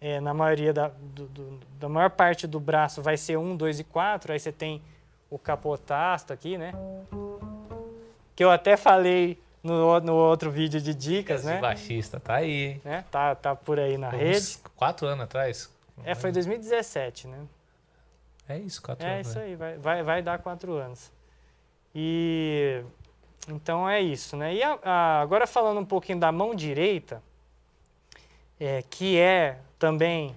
é, 0.00 0.20
na 0.20 0.32
maioria 0.32 0.72
da, 0.72 0.86
do, 0.86 1.26
do, 1.26 1.60
da 1.80 1.88
maior 1.88 2.10
parte 2.10 2.46
do 2.46 2.60
braço 2.60 3.02
vai 3.02 3.16
ser 3.16 3.36
um, 3.36 3.56
dois 3.56 3.80
e 3.80 3.84
quatro. 3.84 4.32
Aí 4.32 4.38
você 4.38 4.52
tem 4.52 4.80
o 5.28 5.36
capotasto 5.36 6.32
aqui, 6.32 6.56
né? 6.56 6.72
Que 8.36 8.44
eu 8.44 8.52
até 8.52 8.76
falei 8.76 9.36
no, 9.66 10.00
no 10.00 10.14
outro 10.14 10.50
vídeo 10.50 10.80
de 10.80 10.94
dicas, 10.94 11.40
Esse 11.40 11.46
né? 11.48 11.60
baixista 11.60 12.20
tá 12.20 12.36
aí, 12.36 12.80
Né? 12.84 13.04
Tá, 13.10 13.34
tá 13.34 13.54
por 13.54 13.78
aí 13.78 13.98
na 13.98 14.08
Uns 14.08 14.14
rede. 14.14 14.58
Quatro 14.76 15.06
anos 15.06 15.24
atrás? 15.24 15.70
É, 16.04 16.14
foi 16.14 16.30
2017, 16.30 17.26
né? 17.26 17.38
É 18.48 18.58
isso, 18.58 18.80
quatro 18.80 19.06
é 19.06 19.14
anos. 19.14 19.26
É 19.26 19.30
isso 19.30 19.38
aí, 19.38 19.56
vai, 19.56 19.76
vai, 19.76 20.02
vai 20.02 20.22
dar 20.22 20.38
quatro 20.38 20.74
anos. 20.74 21.10
E 21.94 22.82
então 23.48 23.88
é 23.88 24.00
isso, 24.00 24.36
né? 24.36 24.54
E 24.54 24.62
a, 24.62 24.78
a, 24.82 25.20
agora 25.20 25.46
falando 25.46 25.80
um 25.80 25.84
pouquinho 25.84 26.18
da 26.18 26.30
mão 26.30 26.54
direita, 26.54 27.22
é, 28.60 28.82
que 28.88 29.18
é 29.18 29.58
também, 29.78 30.36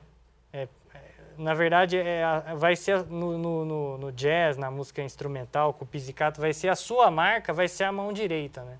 é, 0.53 0.67
é 0.93 0.99
na 1.38 1.53
verdade, 1.53 1.97
é, 1.97 2.23
vai 2.55 2.75
ser 2.75 3.03
no, 3.05 3.38
no, 3.38 3.97
no, 3.97 4.11
jazz, 4.11 4.57
na 4.57 4.71
música 4.71 5.01
instrumental, 5.01 5.73
com 5.73 5.86
o 5.86 5.88
pizzicato, 5.88 6.39
vai 6.39 6.53
ser 6.53 6.69
a 6.69 6.75
sua 6.75 7.11
marca, 7.11 7.51
vai 7.51 7.67
ser 7.67 7.84
a 7.84 7.91
mão 7.91 8.13
direita, 8.13 8.63
né? 8.63 8.77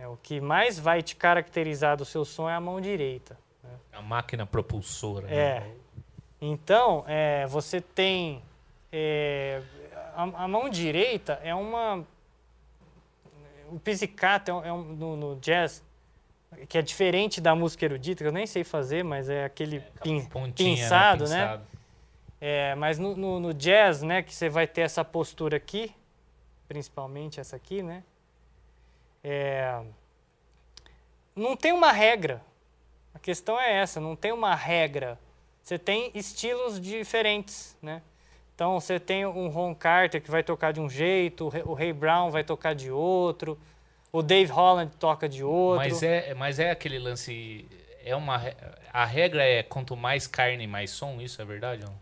É, 0.00 0.08
o 0.08 0.16
que 0.16 0.40
mais 0.40 0.78
vai 0.78 1.02
te 1.02 1.14
caracterizar 1.14 1.94
do 1.94 2.06
seu 2.06 2.24
som 2.24 2.48
é 2.48 2.54
a 2.54 2.60
mão 2.60 2.80
direita. 2.80 3.36
Né? 3.62 3.70
A 3.92 4.00
máquina 4.00 4.46
propulsora. 4.46 5.26
Né? 5.26 5.36
É. 5.36 5.60
Né? 5.60 5.74
Então, 6.40 7.04
é, 7.06 7.46
você 7.46 7.82
tem. 7.82 8.42
É, 8.90 9.60
a, 10.14 10.22
a, 10.44 10.48
mão 10.48 10.70
direita 10.70 11.38
é 11.44 11.54
uma. 11.54 12.02
O 13.70 13.78
pizzicato 13.78 14.50
é, 14.50 14.54
um, 14.54 14.64
é 14.64 14.72
um, 14.72 14.82
no, 14.82 15.16
no, 15.16 15.36
jazz, 15.36 15.84
que 16.66 16.78
é 16.78 16.82
diferente 16.82 17.38
da 17.38 17.54
música 17.54 17.84
erudita, 17.84 18.24
que 18.24 18.28
eu 18.28 18.32
nem 18.32 18.46
sei 18.46 18.64
fazer, 18.64 19.04
mas 19.04 19.28
é 19.28 19.44
aquele 19.44 19.76
é, 19.76 19.80
pin, 20.02 20.26
pinçado, 20.56 21.28
né? 21.28 21.56
né? 21.56 21.60
É, 22.40 22.74
mas 22.74 22.98
no, 22.98 23.14
no, 23.14 23.38
no 23.38 23.52
jazz, 23.52 24.00
né, 24.00 24.22
que 24.22 24.34
você 24.34 24.48
vai 24.48 24.66
ter 24.66 24.80
essa 24.80 25.04
postura 25.04 25.58
aqui, 25.58 25.94
principalmente 26.66 27.38
essa 27.38 27.54
aqui, 27.54 27.82
né? 27.82 28.02
É, 29.22 29.80
não 31.34 31.56
tem 31.56 31.72
uma 31.72 31.92
regra. 31.92 32.42
A 33.14 33.18
questão 33.18 33.58
é 33.60 33.72
essa, 33.72 34.00
não 34.00 34.16
tem 34.16 34.32
uma 34.32 34.54
regra. 34.54 35.18
você 35.62 35.78
tem 35.78 36.10
estilos 36.14 36.80
diferentes, 36.80 37.76
né? 37.82 38.02
Então 38.54 38.78
você 38.78 39.00
tem 39.00 39.24
um 39.24 39.48
Ron 39.48 39.74
Carter 39.74 40.20
que 40.20 40.30
vai 40.30 40.42
tocar 40.42 40.72
de 40.72 40.80
um 40.80 40.88
jeito, 40.88 41.50
o 41.64 41.72
Ray 41.72 41.92
Brown 41.92 42.30
vai 42.30 42.44
tocar 42.44 42.74
de 42.74 42.90
outro, 42.90 43.58
o 44.12 44.22
Dave 44.22 44.52
Holland 44.52 44.92
toca 44.98 45.28
de 45.28 45.42
outro. 45.42 45.78
Mas 45.78 46.02
é, 46.02 46.34
mas 46.34 46.58
é 46.58 46.70
aquele 46.70 46.98
lance. 46.98 47.66
É 48.04 48.14
uma, 48.14 48.40
a 48.92 49.04
regra 49.04 49.44
é 49.44 49.62
quanto 49.62 49.96
mais 49.96 50.26
carne, 50.26 50.66
mais 50.66 50.90
som, 50.90 51.20
isso 51.20 51.40
é 51.40 51.44
verdade? 51.44 51.84
Não? 51.84 51.94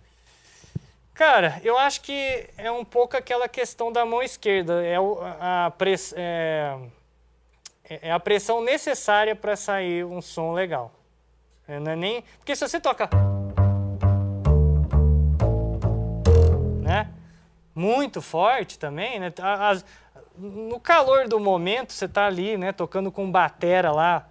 Cara, 1.15 1.61
eu 1.65 1.77
acho 1.77 2.01
que 2.01 2.49
é 2.57 2.71
um 2.71 2.85
pouco 2.85 3.17
aquela 3.17 3.49
questão 3.49 3.91
da 3.93 4.07
mão 4.07 4.23
esquerda. 4.23 4.85
É, 4.85 4.97
a, 5.41 5.73
press, 5.77 6.15
é, 6.17 6.77
é 7.89 8.13
a 8.13 8.21
pressão 8.21 8.63
necessária 8.63 9.35
para 9.35 9.57
sair 9.57 10.05
um 10.05 10.21
som 10.21 10.53
legal. 10.53 10.93
É, 11.67 11.79
não 11.79 11.93
é 11.93 11.97
nem, 11.97 12.25
porque 12.39 12.57
se 12.57 12.67
você 12.67 12.81
toca 12.81 13.09
né? 16.89 17.11
Muito 17.75 18.23
forte 18.23 18.79
também, 18.79 19.21
né? 19.21 19.33
As, 19.41 19.85
no 20.37 20.81
calor 20.81 21.29
do 21.29 21.39
momento, 21.39 21.93
você 21.93 22.09
tá 22.09 22.27
ali, 22.27 22.57
né? 22.57 22.73
Tocando 22.73 23.13
com 23.13 23.31
batera 23.31 23.93
lá, 23.93 24.27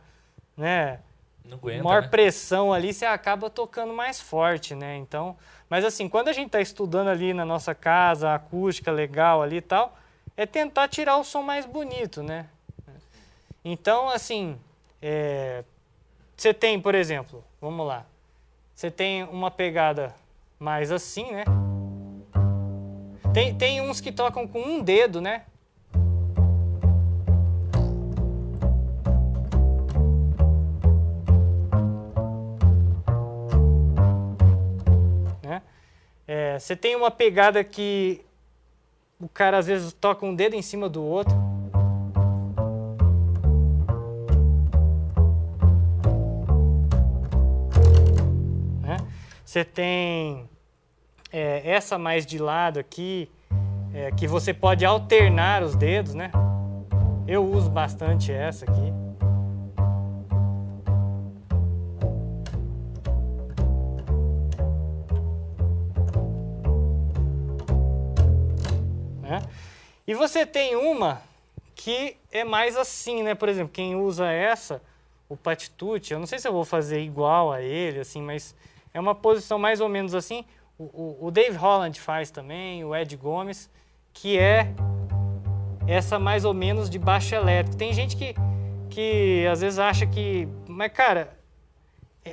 né? 0.56 1.00
Não 1.46 1.58
aguenta, 1.58 1.84
maior 1.84 2.02
né? 2.02 2.08
pressão 2.10 2.74
ali, 2.74 2.94
você 2.94 3.06
acaba 3.06 3.50
tocando 3.50 3.94
mais 3.94 4.20
forte, 4.20 4.76
né? 4.76 4.98
Então, 4.98 5.38
mas 5.70 5.86
assim, 5.86 6.10
quando 6.10 6.28
a 6.28 6.34
gente 6.34 6.48
está 6.48 6.60
estudando 6.60 7.08
ali 7.08 7.34
na 7.34 7.46
nossa 7.46 7.74
casa, 7.74 8.34
acústica 8.34 8.92
legal 8.92 9.42
ali 9.42 9.58
e 9.58 9.62
tal, 9.62 9.98
é 10.36 10.46
tentar 10.46 10.90
tirar 10.90 11.16
o 11.18 11.24
som 11.24 11.42
mais 11.42 11.66
bonito, 11.66 12.22
né? 12.22 12.48
Então, 13.70 14.08
assim, 14.08 14.58
é, 15.02 15.62
você 16.38 16.54
tem, 16.54 16.80
por 16.80 16.96
exemplo, 16.96 17.44
vamos 17.60 17.86
lá, 17.86 18.06
você 18.74 18.90
tem 18.90 19.26
uma 19.26 19.52
pegada 19.52 20.16
mais 20.58 20.90
assim, 20.90 21.30
né? 21.34 21.44
Tem, 23.34 23.54
tem 23.54 23.82
uns 23.82 24.00
que 24.00 24.10
tocam 24.10 24.48
com 24.48 24.62
um 24.62 24.82
dedo, 24.82 25.20
né? 25.20 25.44
né? 35.44 35.62
É, 36.26 36.58
você 36.58 36.74
tem 36.74 36.96
uma 36.96 37.12
pegada 37.12 37.62
que 37.66 38.24
o 39.20 39.28
cara 39.28 39.58
às 39.58 39.68
vezes 39.68 39.92
toca 39.92 40.26
um 40.26 40.34
dedo 40.34 40.56
em 40.56 40.62
cima 40.62 40.88
do 40.88 41.04
outro. 41.04 41.47
Você 49.48 49.64
tem 49.64 50.50
é, 51.32 51.62
essa 51.64 51.98
mais 51.98 52.26
de 52.26 52.38
lado 52.38 52.80
aqui, 52.82 53.32
é, 53.94 54.12
que 54.12 54.28
você 54.28 54.54
pode 54.54 54.84
alternar 54.84 55.64
os 55.64 55.74
dedos, 55.74 56.14
né? 56.14 56.34
Eu 57.26 57.46
uso 57.46 57.70
bastante 57.70 58.30
essa 58.30 58.66
aqui. 58.66 58.92
Né? 69.22 69.42
E 70.06 70.14
você 70.14 70.46
tem 70.46 70.76
uma 70.76 71.22
que 71.74 72.18
é 72.34 72.44
mais 72.44 72.76
assim, 72.76 73.24
né? 73.24 73.34
Por 73.34 73.48
exemplo, 73.48 73.72
quem 73.72 73.96
usa 73.96 74.30
essa, 74.30 74.82
o 75.30 75.38
Patitucci, 75.38 76.12
eu 76.12 76.20
não 76.20 76.28
sei 76.28 76.38
se 76.38 76.46
eu 76.46 76.52
vou 76.52 76.66
fazer 76.66 77.00
igual 77.00 77.50
a 77.50 77.62
ele, 77.62 78.02
assim, 78.02 78.22
mas 78.22 78.54
é 78.98 79.00
uma 79.00 79.14
posição 79.14 79.60
mais 79.60 79.80
ou 79.80 79.88
menos 79.88 80.16
assim. 80.16 80.44
O, 80.78 81.28
o, 81.28 81.32
Dave 81.32 81.56
Holland 81.56 82.00
faz 82.00 82.32
também, 82.32 82.84
o 82.84 82.96
Ed 82.96 83.16
Gomes, 83.16 83.70
que 84.12 84.38
é 84.40 84.74
essa 85.88 86.18
mais 86.18 86.44
ou 86.44 86.54
menos 86.54 86.90
de 86.90 86.98
baixo 86.98 87.36
elétrico. 87.36 87.78
Tem 87.78 87.94
gente 87.94 88.16
que, 88.16 88.36
que 88.90 89.46
às 89.52 89.62
vezes 89.62 89.78
acha 89.78 90.08
que. 90.08 90.48
Mas, 90.68 90.92
cara, 90.92 91.38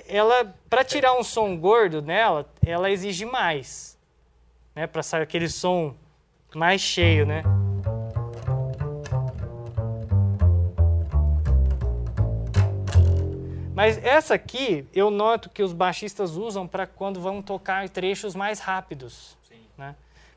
ela 0.08 0.54
para 0.68 0.82
tirar 0.82 1.12
um 1.14 1.22
som 1.22 1.54
gordo 1.54 2.00
nela, 2.00 2.48
ela 2.64 2.90
exige 2.90 3.26
mais. 3.26 3.98
Né? 4.74 4.86
Para 4.86 5.02
sair 5.02 5.22
aquele 5.22 5.50
som 5.50 5.94
mais 6.54 6.80
cheio, 6.80 7.26
né? 7.26 7.42
Mas 13.74 14.02
essa 14.04 14.34
aqui, 14.34 14.86
eu 14.94 15.10
noto 15.10 15.50
que 15.50 15.60
os 15.60 15.72
baixistas 15.72 16.36
usam 16.36 16.66
para 16.66 16.86
quando 16.86 17.20
vão 17.20 17.42
tocar 17.42 17.88
trechos 17.88 18.34
mais 18.34 18.60
rápidos. 18.60 19.36
Sim. 19.48 19.60
Né? 19.76 19.96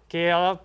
Que 0.09 0.17
ela... 0.17 0.59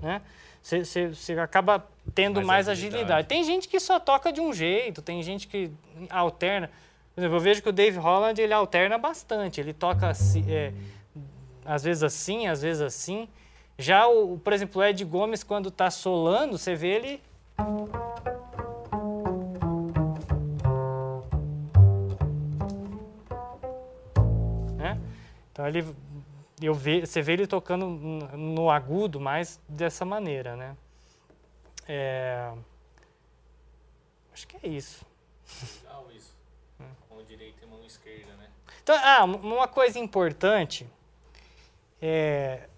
Né? 0.00 0.22
Você 0.62 1.32
acaba 1.40 1.84
tendo 2.14 2.36
mais, 2.36 2.46
mais 2.46 2.68
agilidade. 2.68 3.02
agilidade. 3.02 3.28
Tem 3.28 3.42
gente 3.42 3.66
que 3.68 3.80
só 3.80 3.98
toca 3.98 4.32
de 4.32 4.40
um 4.40 4.52
jeito, 4.52 5.02
tem 5.02 5.20
gente 5.20 5.48
que 5.48 5.72
alterna. 6.08 6.70
Por 7.14 7.20
exemplo, 7.20 7.36
eu 7.36 7.40
vejo 7.40 7.60
que 7.60 7.68
o 7.68 7.72
Dave 7.72 7.98
Holland 7.98 8.40
ele 8.40 8.52
alterna 8.52 8.96
bastante. 8.98 9.60
Ele 9.60 9.72
toca 9.72 10.08
assim, 10.08 10.44
é, 10.48 10.72
às 11.64 11.82
vezes 11.82 12.04
assim, 12.04 12.46
às 12.46 12.62
vezes 12.62 12.82
assim. 12.82 13.28
Já, 13.76 14.06
o, 14.06 14.38
por 14.38 14.52
exemplo, 14.52 14.80
o 14.80 14.84
Ed 14.84 15.04
Gomes, 15.04 15.42
quando 15.42 15.70
está 15.70 15.90
solando, 15.90 16.56
você 16.56 16.76
vê 16.76 16.88
ele 16.88 17.20
ele, 25.68 25.94
eu 26.60 26.74
ve, 26.74 27.00
você 27.00 27.22
vê 27.22 27.34
ele 27.34 27.46
tocando 27.46 27.86
no 27.86 28.70
agudo 28.70 29.20
mais 29.20 29.60
dessa 29.68 30.04
maneira, 30.04 30.56
né? 30.56 30.76
É, 31.86 32.52
acho 34.32 34.46
que 34.46 34.56
é 34.66 34.68
isso. 34.68 35.04
Legal 35.82 36.06
isso. 36.14 36.34
Mão 37.10 37.22
direita 37.22 37.64
e 37.64 37.66
mão 37.66 37.84
esquerda, 37.84 38.32
né? 38.36 38.48
Então, 38.82 38.96
ah, 38.96 39.24
uma 39.24 39.68
coisa 39.68 39.98
importante 39.98 40.86
é 42.00 42.68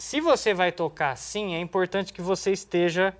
se 0.00 0.18
você 0.18 0.54
vai 0.54 0.72
tocar 0.72 1.10
assim, 1.10 1.54
é 1.54 1.60
importante 1.60 2.10
que 2.10 2.22
você 2.22 2.52
esteja 2.52 3.14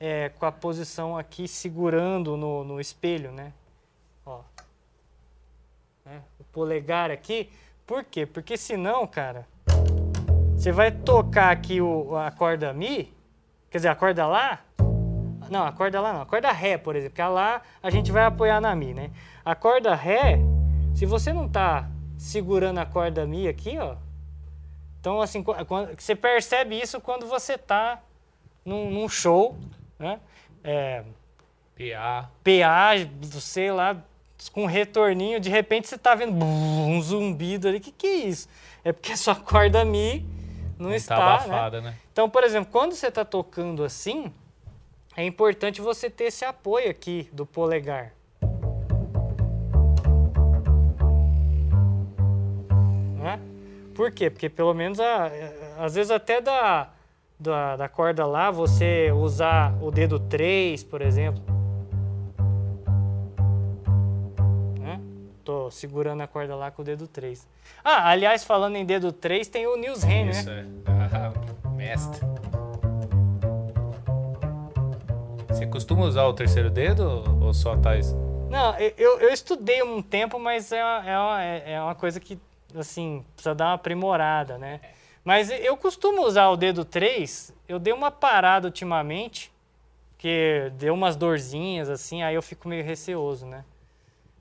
é, 0.00 0.30
com 0.30 0.46
a 0.46 0.50
posição 0.50 1.16
aqui 1.16 1.46
segurando 1.46 2.38
no, 2.38 2.64
no 2.64 2.80
espelho, 2.80 3.30
né? 3.30 3.52
Ó. 4.24 4.40
Né? 6.06 6.22
Polegar 6.52 7.10
aqui. 7.10 7.50
Por 7.86 8.04
quê? 8.04 8.26
Porque 8.26 8.56
senão, 8.56 9.06
cara, 9.06 9.46
você 10.54 10.72
vai 10.72 10.90
tocar 10.90 11.50
aqui 11.50 11.80
o, 11.80 12.16
a 12.16 12.30
corda 12.30 12.72
Mi, 12.72 13.12
quer 13.70 13.78
dizer, 13.78 13.88
a 13.88 13.94
corda 13.94 14.26
Lá. 14.26 14.60
Não, 15.50 15.64
a 15.64 15.72
corda 15.72 16.00
Lá 16.00 16.12
não, 16.12 16.22
a 16.22 16.26
corda 16.26 16.52
Ré, 16.52 16.78
por 16.78 16.94
exemplo, 16.94 17.10
porque 17.10 17.22
a 17.22 17.28
Lá 17.28 17.62
a 17.82 17.90
gente 17.90 18.12
vai 18.12 18.24
apoiar 18.24 18.60
na 18.60 18.74
Mi, 18.74 18.94
né? 18.94 19.10
A 19.44 19.54
corda 19.54 19.94
Ré, 19.94 20.38
se 20.94 21.06
você 21.06 21.32
não 21.32 21.48
tá 21.48 21.88
segurando 22.16 22.78
a 22.78 22.86
corda 22.86 23.26
Mi 23.26 23.48
aqui, 23.48 23.78
ó. 23.78 23.96
Então, 25.00 25.20
assim, 25.20 25.42
quando, 25.42 25.98
você 25.98 26.14
percebe 26.14 26.78
isso 26.78 27.00
quando 27.00 27.26
você 27.26 27.56
tá 27.56 28.00
num, 28.64 28.90
num 28.90 29.08
show 29.08 29.56
né? 30.00 30.18
É, 30.64 31.04
PA. 31.76 32.30
PA, 32.42 33.38
sei 33.38 33.70
lá, 33.70 33.96
com 34.48 34.62
um 34.62 34.66
retorninho, 34.66 35.38
de 35.38 35.50
repente 35.50 35.88
você 35.88 35.96
está 35.96 36.14
vendo 36.14 36.44
um 36.44 37.00
zumbido 37.02 37.68
ali. 37.68 37.78
O 37.78 37.80
que, 37.80 37.92
que 37.92 38.06
é 38.06 38.14
isso? 38.14 38.48
É 38.84 38.92
porque 38.92 39.12
a 39.12 39.16
sua 39.18 39.34
corda 39.34 39.84
Mi 39.84 40.24
não, 40.78 40.86
não 40.86 40.90
tá 40.90 40.96
está. 40.96 41.16
Tá 41.16 41.34
abafada, 41.34 41.80
né? 41.80 41.90
né? 41.90 41.96
Então, 42.12 42.30
por 42.30 42.42
exemplo, 42.44 42.70
quando 42.72 42.94
você 42.94 43.08
está 43.08 43.24
tocando 43.24 43.84
assim, 43.84 44.32
é 45.16 45.24
importante 45.24 45.80
você 45.80 46.08
ter 46.08 46.24
esse 46.24 46.44
apoio 46.44 46.90
aqui 46.90 47.28
do 47.32 47.44
polegar. 47.44 48.12
Né? 53.18 53.38
Por 53.94 54.10
quê? 54.12 54.30
Porque 54.30 54.48
pelo 54.48 54.72
menos, 54.72 54.98
a, 54.98 55.30
às 55.78 55.94
vezes 55.94 56.10
até 56.10 56.40
dá 56.40 56.90
da, 57.38 57.76
da 57.76 57.88
corda 57.88 58.26
lá, 58.26 58.50
você 58.50 59.10
usar 59.12 59.74
o 59.82 59.90
dedo 59.90 60.18
3, 60.18 60.84
por 60.84 61.00
exemplo. 61.02 61.59
Tô 65.50 65.68
segurando 65.68 66.20
a 66.20 66.28
corda 66.28 66.54
lá 66.54 66.70
com 66.70 66.80
o 66.80 66.84
dedo 66.84 67.08
3. 67.08 67.44
Ah, 67.82 68.08
aliás, 68.08 68.44
falando 68.44 68.76
em 68.76 68.84
dedo 68.84 69.10
3, 69.10 69.48
tem 69.48 69.66
o 69.66 69.76
Nils 69.76 70.04
Henry, 70.04 70.26
né? 70.26 70.30
Isso, 70.30 70.48
é. 70.48 70.64
Ah, 71.12 71.70
mestre. 71.70 72.20
Você 75.48 75.66
costuma 75.66 76.04
usar 76.04 76.24
o 76.26 76.32
terceiro 76.32 76.70
dedo 76.70 77.24
ou 77.42 77.52
só 77.52 77.76
tá 77.76 77.96
isso? 77.96 78.16
Não, 78.48 78.78
eu, 78.78 79.18
eu 79.18 79.30
estudei 79.30 79.82
um 79.82 80.00
tempo, 80.00 80.38
mas 80.38 80.70
é 80.70 80.84
uma, 80.84 81.10
é 81.10 81.18
uma, 81.18 81.42
é 81.42 81.82
uma 81.82 81.94
coisa 81.96 82.20
que, 82.20 82.38
assim, 82.76 83.24
precisa 83.34 83.52
dar 83.52 83.70
uma 83.70 83.74
aprimorada, 83.74 84.56
né? 84.56 84.80
Mas 85.24 85.50
eu 85.50 85.76
costumo 85.76 86.22
usar 86.22 86.48
o 86.50 86.56
dedo 86.56 86.84
3, 86.84 87.52
eu 87.68 87.80
dei 87.80 87.92
uma 87.92 88.12
parada 88.12 88.68
ultimamente, 88.68 89.50
porque 90.12 90.70
deu 90.74 90.94
umas 90.94 91.16
dorzinhas 91.16 91.88
assim, 91.88 92.22
aí 92.22 92.36
eu 92.36 92.42
fico 92.42 92.68
meio 92.68 92.84
receoso, 92.84 93.46
né? 93.46 93.64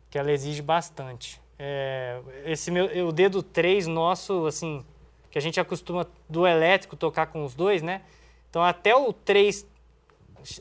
Que 0.10 0.18
ela 0.18 0.32
exige 0.32 0.62
bastante. 0.62 1.42
É, 1.58 2.22
esse 2.46 2.72
meu, 2.72 3.08
o 3.08 3.12
dedo 3.12 3.44
3 3.44 3.86
nosso, 3.88 4.46
assim, 4.46 4.86
que 5.30 5.38
a 5.38 5.42
gente 5.42 5.60
acostuma 5.60 6.08
do 6.28 6.48
elétrico 6.48 6.96
tocar 6.96 7.28
com 7.28 7.44
os 7.44 7.54
dois, 7.54 7.82
né? 7.82 8.02
Então 8.50 8.64
até 8.64 8.96
o 8.96 9.12
3, 9.14 9.66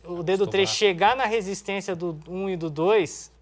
o 0.05 0.23
dedo 0.23 0.47
3 0.47 0.69
chegar 0.69 1.17
na 1.17 1.25
resistência 1.25 1.95
do 1.95 2.19
1 2.29 2.51
e 2.51 2.57
do 2.57 2.69
2, 2.69 3.33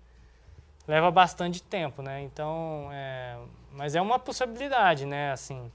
leva 0.87 1.11
bastante 1.11 1.63
tempo, 1.63 2.03
né? 2.03 2.23
Então, 2.23 2.89
é, 2.93 3.37
mas 3.73 3.95
é 3.95 4.01
uma 4.01 4.19
possibilidade, 4.19 5.05
né? 5.07 5.33
Assim, 5.33 5.73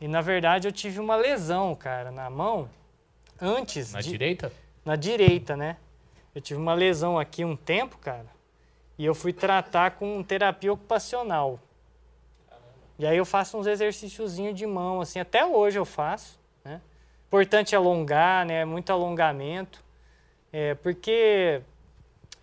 e 0.00 0.08
na 0.08 0.20
verdade 0.20 0.68
eu 0.68 0.72
tive 0.72 1.00
uma 1.00 1.16
lesão, 1.16 1.74
cara, 1.74 2.10
na 2.10 2.28
mão 2.28 2.68
antes. 3.40 3.92
Na 3.92 4.00
de, 4.00 4.10
direita? 4.10 4.52
Na 4.84 4.96
direita, 4.96 5.56
né? 5.56 5.76
Eu 6.34 6.40
tive 6.40 6.60
uma 6.60 6.74
lesão 6.74 7.18
aqui 7.18 7.44
um 7.44 7.56
tempo, 7.56 7.96
cara, 7.98 8.26
e 8.98 9.04
eu 9.04 9.14
fui 9.14 9.32
tratar 9.32 9.92
com 9.92 10.22
terapia 10.22 10.72
ocupacional. 10.72 11.58
E 12.98 13.06
aí 13.06 13.16
eu 13.16 13.24
faço 13.24 13.58
uns 13.58 13.66
exercíciozinhos 13.66 14.56
de 14.56 14.66
mão, 14.66 15.00
assim, 15.00 15.18
até 15.18 15.44
hoje 15.44 15.78
eu 15.78 15.84
faço, 15.84 16.38
né? 16.64 16.80
Importante 17.26 17.74
alongar, 17.74 18.46
né? 18.46 18.64
Muito 18.64 18.92
alongamento, 18.92 19.82
é, 20.52 20.74
porque 20.76 21.60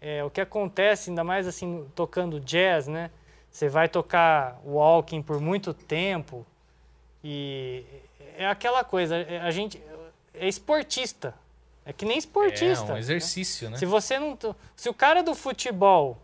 é, 0.01 0.23
o 0.23 0.29
que 0.29 0.41
acontece, 0.41 1.09
ainda 1.09 1.23
mais 1.23 1.47
assim, 1.47 1.87
tocando 1.95 2.39
jazz, 2.39 2.87
né? 2.87 3.09
Você 3.49 3.69
vai 3.69 3.87
tocar 3.87 4.59
walking 4.65 5.21
por 5.21 5.39
muito 5.39 5.73
tempo 5.73 6.45
e 7.23 7.85
é 8.37 8.47
aquela 8.47 8.83
coisa, 8.83 9.15
é, 9.15 9.39
a 9.39 9.51
gente 9.51 9.81
é 10.33 10.47
esportista, 10.47 11.33
é 11.85 11.93
que 11.93 12.03
nem 12.05 12.17
esportista. 12.17 12.91
É 12.91 12.95
um 12.95 12.97
exercício, 12.97 13.67
né? 13.67 13.71
né? 13.73 13.77
Se 13.77 13.85
você 13.85 14.19
não, 14.19 14.37
se 14.75 14.89
o 14.89 14.93
cara 14.93 15.23
do 15.23 15.33
futebol 15.33 16.17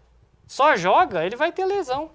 só 0.48 0.76
joga, 0.76 1.26
ele 1.26 1.36
vai 1.36 1.52
ter 1.52 1.66
lesão. 1.66 2.10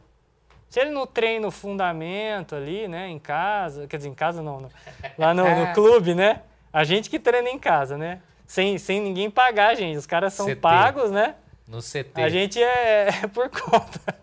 Se 0.69 0.81
ele 0.81 0.91
não 0.91 1.07
treina 1.07 1.47
o 1.47 1.51
fundamento 1.51 2.55
ali, 2.55 2.89
né, 2.89 3.07
em 3.09 3.19
casa, 3.19 3.87
quer 3.87 3.99
dizer, 3.99 4.09
em 4.09 4.15
casa 4.15 4.43
não, 4.43 4.71
lá 5.19 5.35
no, 5.35 5.45
no, 5.45 5.73
clube, 5.75 6.15
né? 6.15 6.41
A 6.73 6.83
gente 6.83 7.11
que 7.11 7.19
treina 7.19 7.51
em 7.51 7.59
casa, 7.59 7.99
né? 7.99 8.23
Sem, 8.47 8.79
sem 8.79 8.99
ninguém 8.99 9.31
pagar, 9.31 9.75
gente. 9.75 9.99
Os 9.99 10.07
caras 10.07 10.33
são 10.33 10.47
CT. 10.47 10.57
pagos, 10.57 11.11
né? 11.11 11.35
No 11.69 11.81
CT. 11.81 12.13
A 12.15 12.29
gente 12.31 12.63
é, 12.63 13.09
é 13.09 13.27
por 13.27 13.51
conta. 13.51 14.19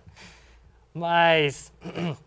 Mas 0.91 1.71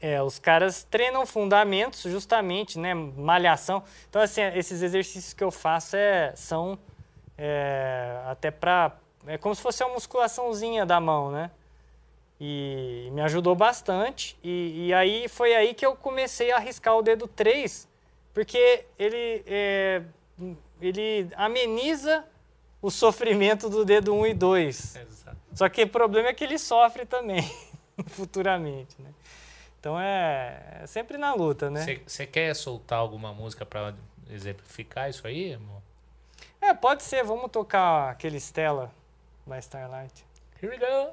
é, 0.00 0.22
os 0.22 0.38
caras 0.38 0.84
treinam 0.84 1.26
fundamentos 1.26 2.02
justamente, 2.02 2.78
né? 2.78 2.94
Malhação. 2.94 3.82
Então, 4.08 4.22
assim, 4.22 4.40
esses 4.54 4.82
exercícios 4.82 5.32
que 5.32 5.42
eu 5.42 5.50
faço 5.50 5.96
é, 5.96 6.32
são 6.36 6.78
é, 7.36 8.20
até 8.26 8.50
para... 8.50 8.92
É 9.26 9.38
como 9.38 9.54
se 9.54 9.62
fosse 9.62 9.82
uma 9.82 9.94
musculaçãozinha 9.94 10.84
da 10.84 11.00
mão, 11.00 11.30
né? 11.30 11.50
E 12.40 13.08
me 13.12 13.22
ajudou 13.22 13.54
bastante. 13.54 14.36
E, 14.42 14.88
e, 14.88 14.94
aí 14.94 15.28
foi 15.28 15.54
aí 15.54 15.72
que 15.72 15.86
eu 15.86 15.96
comecei 15.96 16.50
a 16.52 16.56
arriscar 16.56 16.96
o 16.96 17.02
dedo 17.02 17.26
3, 17.26 17.88
porque 18.34 18.84
ele, 18.98 19.42
é, 19.46 20.02
ele 20.80 21.28
ameniza 21.36 22.24
o 22.82 22.90
sofrimento 22.90 23.70
do 23.70 23.84
dedo 23.84 24.14
1 24.14 24.26
e 24.26 24.34
2. 24.34 24.96
Exato. 24.96 25.36
Só 25.54 25.68
que 25.68 25.84
o 25.84 25.88
problema 25.88 26.28
é 26.28 26.34
que 26.34 26.44
ele 26.44 26.58
sofre 26.58 27.06
também, 27.06 27.42
futuramente, 28.08 28.94
né? 28.98 29.10
Então 29.78 30.00
é, 30.00 30.80
é, 30.82 30.86
sempre 30.86 31.16
na 31.16 31.34
luta, 31.34 31.70
né? 31.70 32.00
Você 32.06 32.26
quer 32.26 32.54
soltar 32.56 32.98
alguma 32.98 33.32
música 33.32 33.64
para 33.64 33.94
exemplificar 34.30 35.08
isso 35.08 35.26
aí, 35.26 35.54
amor? 35.54 35.82
É, 36.60 36.72
pode 36.72 37.02
ser. 37.02 37.22
Vamos 37.22 37.50
tocar 37.50 38.10
aquele 38.10 38.38
Stella 38.40 38.90
by 39.46 39.60
Starlight. 39.60 40.22
Here 40.60 40.70
we 40.70 40.78
go. 40.78 41.12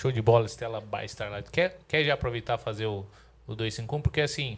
Show 0.00 0.10
de 0.10 0.22
bola, 0.22 0.48
Stella 0.48 0.80
by 0.80 1.04
Starlight. 1.04 1.50
Quer, 1.50 1.78
quer 1.86 2.02
já 2.02 2.14
aproveitar 2.14 2.56
fazer 2.56 2.86
o, 2.86 3.04
o 3.46 3.54
251? 3.54 4.00
Porque 4.00 4.22
assim, 4.22 4.56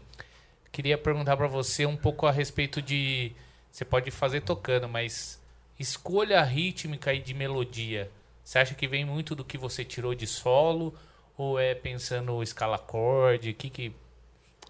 queria 0.70 0.96
perguntar 0.96 1.36
para 1.36 1.48
você 1.48 1.84
um 1.84 1.96
pouco 1.96 2.28
a 2.28 2.30
respeito 2.30 2.80
de. 2.80 3.32
Você 3.68 3.84
pode 3.84 4.12
fazer 4.12 4.42
tocando, 4.42 4.88
mas 4.88 5.42
escolha 5.80 6.40
rítmica 6.44 7.12
e 7.12 7.18
de 7.18 7.34
melodia. 7.34 8.08
Você 8.44 8.60
acha 8.60 8.74
que 8.76 8.86
vem 8.86 9.04
muito 9.04 9.34
do 9.34 9.44
que 9.44 9.58
você 9.58 9.84
tirou 9.84 10.14
de 10.14 10.28
solo? 10.28 10.94
Ou 11.36 11.58
é 11.58 11.74
pensando 11.74 12.40
escala 12.40 12.76
acorde? 12.76 13.52
Que 13.52 13.68
que... 13.68 13.92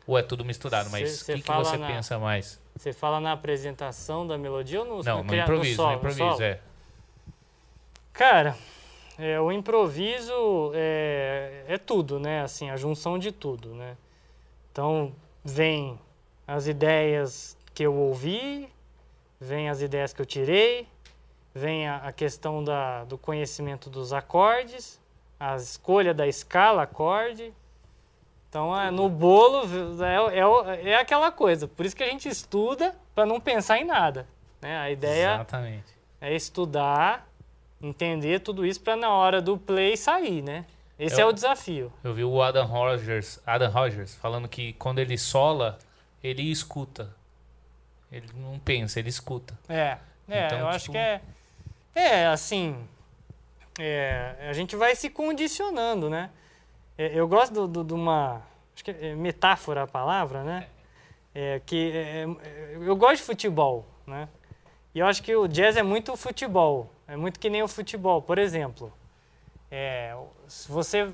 Ou 0.06 0.16
é 0.16 0.22
tudo 0.22 0.42
misturado? 0.42 0.88
Mas 0.88 1.20
o 1.20 1.26
que, 1.26 1.42
que 1.42 1.52
você 1.52 1.76
na... 1.76 1.86
pensa 1.86 2.18
mais? 2.18 2.58
Você 2.76 2.94
fala 2.94 3.20
na 3.20 3.32
apresentação 3.32 4.26
da 4.26 4.38
melodia 4.38 4.80
ou 4.80 4.86
no 4.86 5.02
Não, 5.02 5.18
no, 5.18 5.24
no 5.24 5.36
improviso, 5.36 5.76
solo, 5.76 5.90
no 5.90 5.96
improviso, 5.98 6.38
no 6.38 6.42
é. 6.42 6.60
Cara, 8.14 8.56
é, 9.18 9.40
o 9.40 9.52
improviso 9.52 10.72
é, 10.74 11.64
é 11.68 11.78
tudo, 11.78 12.18
né? 12.18 12.42
Assim, 12.42 12.70
a 12.70 12.76
junção 12.76 13.18
de 13.18 13.30
tudo, 13.30 13.74
né? 13.74 13.96
Então, 14.70 15.14
vem 15.44 15.98
as 16.46 16.66
ideias 16.66 17.56
que 17.74 17.82
eu 17.82 17.94
ouvi, 17.94 18.68
vem 19.40 19.68
as 19.68 19.80
ideias 19.80 20.12
que 20.12 20.20
eu 20.20 20.26
tirei, 20.26 20.88
vem 21.54 21.86
a, 21.86 21.96
a 21.96 22.12
questão 22.12 22.62
da, 22.64 23.04
do 23.04 23.18
conhecimento 23.18 23.90
dos 23.90 24.12
acordes, 24.12 25.00
a 25.38 25.56
escolha 25.56 26.14
da 26.14 26.26
escala 26.26 26.82
acorde. 26.82 27.52
Então, 28.48 28.78
é, 28.78 28.90
no 28.90 29.08
bolo 29.08 29.62
é, 30.04 30.38
é, 30.38 30.90
é 30.90 30.96
aquela 30.96 31.32
coisa. 31.32 31.66
Por 31.66 31.86
isso 31.86 31.96
que 31.96 32.02
a 32.02 32.08
gente 32.08 32.28
estuda 32.28 32.94
para 33.14 33.26
não 33.26 33.40
pensar 33.40 33.78
em 33.78 33.84
nada. 33.84 34.26
Né? 34.60 34.76
A 34.78 34.90
ideia 34.90 35.34
Exatamente. 35.34 35.94
é 36.20 36.34
estudar, 36.34 37.26
entender 37.82 38.40
tudo 38.40 38.64
isso 38.64 38.80
para 38.80 38.96
na 38.96 39.10
hora 39.10 39.42
do 39.42 39.58
play 39.58 39.96
sair, 39.96 40.42
né? 40.42 40.64
Esse 40.98 41.20
eu, 41.20 41.26
é 41.26 41.30
o 41.30 41.32
desafio. 41.32 41.92
Eu 42.04 42.14
vi 42.14 42.22
o 42.22 42.40
Adam 42.40 42.66
Rogers, 42.66 43.40
Adam 43.44 43.70
Rogers 43.70 44.14
falando 44.14 44.48
que 44.48 44.72
quando 44.74 45.00
ele 45.00 45.18
sola, 45.18 45.78
ele 46.22 46.42
escuta. 46.42 47.14
Ele 48.10 48.28
não 48.36 48.58
pensa, 48.58 49.00
ele 49.00 49.08
escuta. 49.08 49.58
É, 49.68 49.98
é 50.28 50.46
então, 50.46 50.58
eu 50.58 50.64
tipo... 50.64 50.76
acho 50.76 50.90
que 50.90 50.98
é 50.98 51.20
é, 51.94 52.26
assim, 52.26 52.76
é, 53.78 54.34
a 54.48 54.52
gente 54.52 54.74
vai 54.76 54.96
se 54.96 55.10
condicionando, 55.10 56.08
né? 56.08 56.30
É, 56.96 57.18
eu 57.18 57.28
gosto 57.28 57.68
de 57.68 57.92
uma, 57.92 58.42
acho 58.74 58.82
que 58.82 58.90
é 58.90 59.14
metáfora 59.14 59.82
a 59.82 59.86
palavra, 59.86 60.42
né? 60.42 60.68
É, 61.34 61.60
que 61.64 61.90
é, 61.92 62.26
é, 62.42 62.76
eu 62.80 62.96
gosto 62.96 63.18
de 63.18 63.22
futebol, 63.24 63.86
né? 64.06 64.28
E 64.94 64.98
eu 64.98 65.06
acho 65.06 65.22
que 65.22 65.34
o 65.34 65.46
jazz 65.46 65.76
é 65.76 65.82
muito 65.82 66.16
futebol, 66.16 66.90
é 67.12 67.16
muito 67.16 67.38
que 67.38 67.50
nem 67.50 67.62
o 67.62 67.68
futebol. 67.68 68.22
Por 68.22 68.38
exemplo, 68.38 68.90
é, 69.70 70.16
se 70.48 70.72
você 70.72 71.12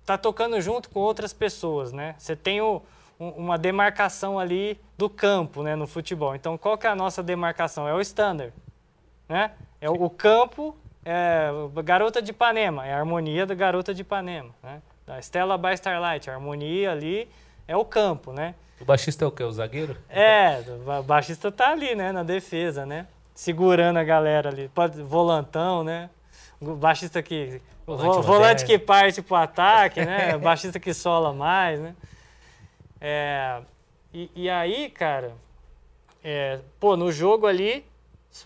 está 0.00 0.18
tocando 0.18 0.60
junto 0.60 0.90
com 0.90 0.98
outras 0.98 1.32
pessoas, 1.32 1.92
né? 1.92 2.16
Você 2.18 2.34
tem 2.34 2.60
o, 2.60 2.82
um, 3.20 3.28
uma 3.28 3.56
demarcação 3.56 4.36
ali 4.36 4.80
do 4.98 5.08
campo, 5.08 5.62
né, 5.62 5.76
no 5.76 5.86
futebol. 5.86 6.34
Então, 6.34 6.58
qual 6.58 6.76
que 6.76 6.88
é 6.88 6.90
a 6.90 6.96
nossa 6.96 7.22
demarcação? 7.22 7.86
É 7.86 7.94
o 7.94 8.00
standard, 8.00 8.52
né? 9.28 9.52
É 9.80 9.88
o, 9.88 10.10
campo, 10.10 10.76
é, 11.04 11.50
Garota 11.84 12.20
de 12.20 12.32
Ipanema, 12.32 12.84
é 12.84 12.92
a 12.92 12.98
harmonia 12.98 13.46
da 13.46 13.54
Garota 13.54 13.94
de 13.94 14.02
Ipanema, 14.02 14.50
né? 14.60 14.82
Da 15.06 15.20
Stella 15.20 15.56
by 15.56 15.74
Starlight, 15.74 16.30
a 16.30 16.34
harmonia 16.34 16.90
ali 16.90 17.28
é 17.68 17.76
o 17.76 17.84
campo, 17.84 18.32
né? 18.32 18.56
O 18.80 18.84
baixista 18.84 19.24
é 19.24 19.28
o 19.28 19.30
quê? 19.30 19.44
O 19.44 19.52
zagueiro? 19.52 19.96
É, 20.08 20.64
o 20.98 21.02
baixista 21.04 21.52
tá 21.52 21.70
ali, 21.70 21.94
né, 21.94 22.10
na 22.10 22.24
defesa, 22.24 22.84
né? 22.84 23.06
Segurando 23.34 23.98
a 23.98 24.04
galera 24.04 24.50
ali, 24.50 24.68
pode 24.68 25.02
volantão, 25.02 25.82
né? 25.82 26.10
Baixista 26.60 27.22
que 27.22 27.60
volante, 27.86 28.26
volante 28.26 28.64
que 28.64 28.78
parte 28.78 29.22
pro 29.22 29.36
ataque, 29.36 30.04
né? 30.04 30.36
baixista 30.38 30.78
que 30.78 30.92
sola 30.92 31.32
mais, 31.32 31.80
né? 31.80 31.94
É, 33.00 33.60
e, 34.14 34.30
e 34.34 34.50
aí, 34.50 34.88
cara, 34.90 35.34
é, 36.22 36.60
pô, 36.78 36.96
no 36.96 37.10
jogo 37.10 37.46
ali 37.46 37.84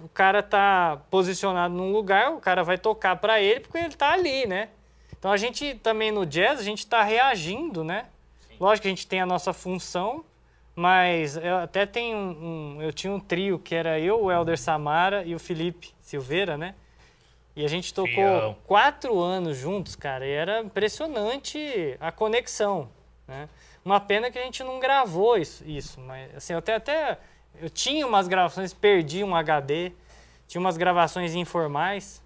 o 0.01 0.09
cara 0.09 0.43
tá 0.43 1.01
posicionado 1.11 1.73
num 1.73 1.93
lugar, 1.93 2.33
o 2.33 2.41
cara 2.41 2.65
vai 2.65 2.77
tocar 2.77 3.17
para 3.17 3.41
ele 3.41 3.61
porque 3.61 3.79
ele 3.79 3.95
tá 3.95 4.13
ali, 4.13 4.47
né? 4.47 4.69
Então 5.17 5.31
a 5.31 5.37
gente 5.37 5.75
também 5.77 6.11
no 6.11 6.27
jazz, 6.27 6.59
a 6.59 6.63
gente 6.63 6.81
está 6.81 7.03
reagindo, 7.03 7.85
né? 7.85 8.07
Sim. 8.49 8.57
Lógico 8.59 8.83
que 8.83 8.89
a 8.89 8.91
gente 8.91 9.07
tem 9.07 9.21
a 9.21 9.27
nossa 9.27 9.53
função, 9.53 10.25
mas 10.77 11.39
eu 11.39 11.57
até 11.57 11.87
tem 11.87 12.15
um, 12.15 12.77
um, 12.77 12.83
eu 12.83 12.93
tinha 12.93 13.11
um 13.11 13.19
trio 13.19 13.59
que 13.59 13.75
era 13.75 13.99
eu, 13.99 14.25
o 14.25 14.31
Helder 14.31 14.59
Samara 14.59 15.25
e 15.25 15.35
o 15.35 15.39
Felipe 15.39 15.95
Silveira, 16.03 16.59
né? 16.59 16.75
E 17.57 17.65
a 17.65 17.69
gente 17.69 17.95
tocou 17.95 18.13
Fião. 18.13 18.57
quatro 18.67 19.19
anos 19.19 19.57
juntos, 19.57 19.97
cara, 19.97 20.27
e 20.27 20.31
era 20.31 20.61
impressionante 20.61 21.97
a 21.99 22.13
conexão, 22.13 22.91
né? 23.27 23.49
Uma 23.83 23.99
pena 23.99 24.31
que 24.31 24.39
a 24.39 24.43
gente 24.43 24.63
não 24.63 24.79
gravou 24.79 25.39
isso, 25.39 25.65
isso 25.67 25.99
mas 25.99 26.37
assim, 26.37 26.53
eu 26.53 26.59
até 26.59 26.75
até 26.75 27.19
eu 27.59 27.71
tinha 27.71 28.07
umas 28.07 28.29
gravações, 28.29 28.75
perdi 28.75 29.25
um 29.25 29.35
HD, 29.35 29.93
tinha 30.47 30.61
umas 30.61 30.77
gravações 30.77 31.35
informais. 31.35 32.23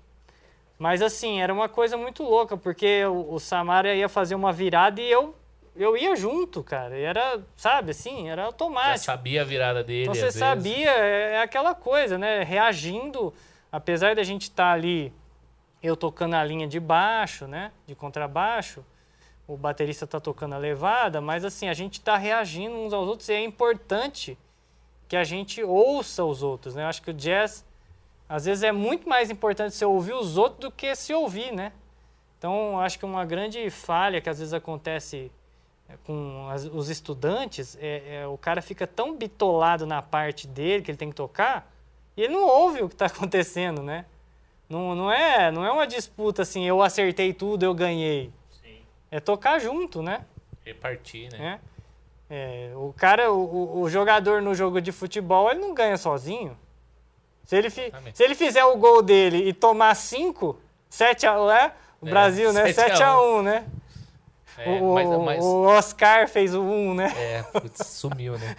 Mas 0.77 1.03
assim, 1.03 1.41
era 1.41 1.53
uma 1.53 1.69
coisa 1.69 1.97
muito 1.97 2.25
louca, 2.25 2.57
porque 2.57 3.05
o, 3.05 3.35
o 3.35 3.39
Samara 3.39 3.95
ia 3.95 4.09
fazer 4.09 4.35
uma 4.35 4.53
virada 4.53 5.01
e 5.01 5.09
eu 5.09 5.37
eu 5.77 5.97
ia 5.97 6.15
junto, 6.17 6.63
cara. 6.63 6.97
Era, 6.99 7.41
sabe, 7.57 7.93
assim, 7.93 8.29
era 8.29 8.45
automático. 8.45 8.99
Já 8.99 8.99
sabia 8.99 9.43
a 9.43 9.45
virada 9.45 9.83
dele. 9.83 10.03
Então 10.03 10.15
você 10.15 10.33
sabia, 10.33 10.91
é, 10.91 11.35
é, 11.35 11.43
aquela 11.43 11.75
coisa, 11.75 12.19
né? 12.19 12.43
Reagindo, 12.43 13.33
apesar 13.71 14.15
da 14.15 14.23
gente 14.23 14.43
estar 14.43 14.65
tá 14.65 14.73
ali, 14.73 15.13
eu 15.83 15.97
tocando 15.97 16.35
a 16.35 16.45
linha 16.45 16.67
de 16.67 16.81
baixo, 16.81 17.47
né? 17.47 17.73
De 17.87 17.95
contrabaixo, 17.95 18.85
o 19.47 19.57
baterista 19.57 20.07
tá 20.07 20.21
tocando 20.21 20.55
a 20.55 20.59
levada, 20.59 21.21
mas 21.21 21.45
assim, 21.45 21.69
a 21.69 21.75
gente 21.75 22.01
tá 22.01 22.17
reagindo 22.17 22.75
uns 22.75 22.93
aos 22.93 23.09
outros 23.09 23.29
e 23.29 23.33
é 23.33 23.43
importante 23.43 24.39
que 25.09 25.17
a 25.17 25.25
gente 25.25 25.63
ouça 25.63 26.25
os 26.25 26.43
outros, 26.43 26.75
né? 26.75 26.85
Eu 26.85 26.87
acho 26.87 27.03
que 27.03 27.11
o 27.11 27.15
jazz, 27.15 27.65
às 28.29 28.45
vezes, 28.45 28.63
é 28.63 28.71
muito 28.71 29.09
mais 29.09 29.29
importante 29.29 29.75
você 29.75 29.85
ouvir 29.85 30.15
os 30.15 30.37
outros 30.37 30.61
do 30.61 30.71
que 30.71 30.95
se 30.95 31.13
ouvir, 31.13 31.53
né? 31.53 31.73
Então, 32.39 32.81
acho 32.81 32.99
que 32.99 33.05
uma 33.05 33.25
grande 33.25 33.69
falha 33.71 34.21
que 34.21 34.31
às 34.31 34.39
vezes 34.39 34.55
acontece 34.55 35.33
com 36.05 36.49
as, 36.51 36.65
os 36.65 36.89
estudantes 36.89 37.77
é, 37.81 38.23
é, 38.23 38.27
o 38.27 38.37
cara 38.39 38.63
fica 38.63 38.87
tão 38.87 39.17
bitolado 39.17 39.87
na 39.87 40.03
parte 40.03 40.47
dele 40.47 40.83
que 40.83 40.91
ele 40.91 40.99
tem 40.99 41.11
que 41.11 41.15
tocar 41.15 41.71
e 42.17 42.23
ele 42.23 42.33
não 42.33 42.47
ouve 42.47 42.83
o 42.83 42.89
que 42.89 42.95
está 42.95 43.07
acontecendo, 43.07 43.83
né? 43.83 44.05
Não, 44.69 44.95
não, 44.95 45.11
é, 45.11 45.51
não 45.51 45.65
é 45.65 45.73
uma 45.73 45.87
disputa 45.87 46.43
assim, 46.43 46.65
eu 46.65 46.81
acertei 46.81 47.33
tudo, 47.33 47.65
eu 47.65 47.75
ganhei. 47.75 48.33
Sim. 48.63 48.79
É 49.11 49.19
tocar 49.19 49.59
junto, 49.59 50.01
né? 50.01 50.25
Repartir, 50.65 51.31
né? 51.33 51.59
É. 51.67 51.71
É, 52.33 52.73
o 52.77 52.95
cara, 52.97 53.33
o, 53.33 53.81
o, 53.81 53.91
jogador 53.91 54.41
no 54.41 54.55
jogo 54.55 54.81
de 54.81 54.93
futebol, 54.93 55.51
ele 55.51 55.59
não 55.59 55.75
ganha 55.75 55.97
sozinho. 55.97 56.57
Se 57.43 57.57
ele, 57.57 57.69
fi, 57.69 57.93
se 58.15 58.23
ele 58.23 58.37
fizer 58.37 58.65
o 58.65 58.77
gol 58.77 59.03
dele 59.03 59.49
e 59.49 59.53
tomar 59.53 59.97
5, 59.97 60.57
7 60.89 61.27
a 61.27 61.43
1, 61.43 61.51
é? 61.51 61.73
O 62.01 62.07
é, 62.07 62.11
Brasil, 62.11 62.53
né? 62.53 62.73
7 62.73 63.03
a 63.03 63.21
1, 63.21 63.43
né? 63.43 63.67
É, 64.59 64.69
o, 64.69 64.95
mas, 64.95 65.09
mas... 65.09 65.45
o, 65.45 65.63
Oscar 65.63 66.29
fez 66.29 66.55
o 66.55 66.63
1, 66.63 66.95
né? 66.95 67.13
É, 67.17 67.43
putz, 67.43 67.87
sumiu, 67.87 68.39
né? 68.39 68.57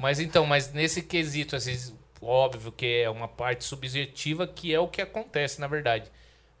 mas 0.00 0.20
então, 0.20 0.46
mas 0.46 0.72
nesse 0.72 1.02
quesito, 1.02 1.56
assim, 1.56 1.94
óbvio 2.20 2.72
que 2.72 3.02
é 3.02 3.10
uma 3.10 3.28
parte 3.28 3.64
subjetiva 3.64 4.46
que 4.46 4.74
é 4.74 4.80
o 4.80 4.88
que 4.88 5.00
acontece, 5.00 5.60
na 5.60 5.66
verdade. 5.66 6.10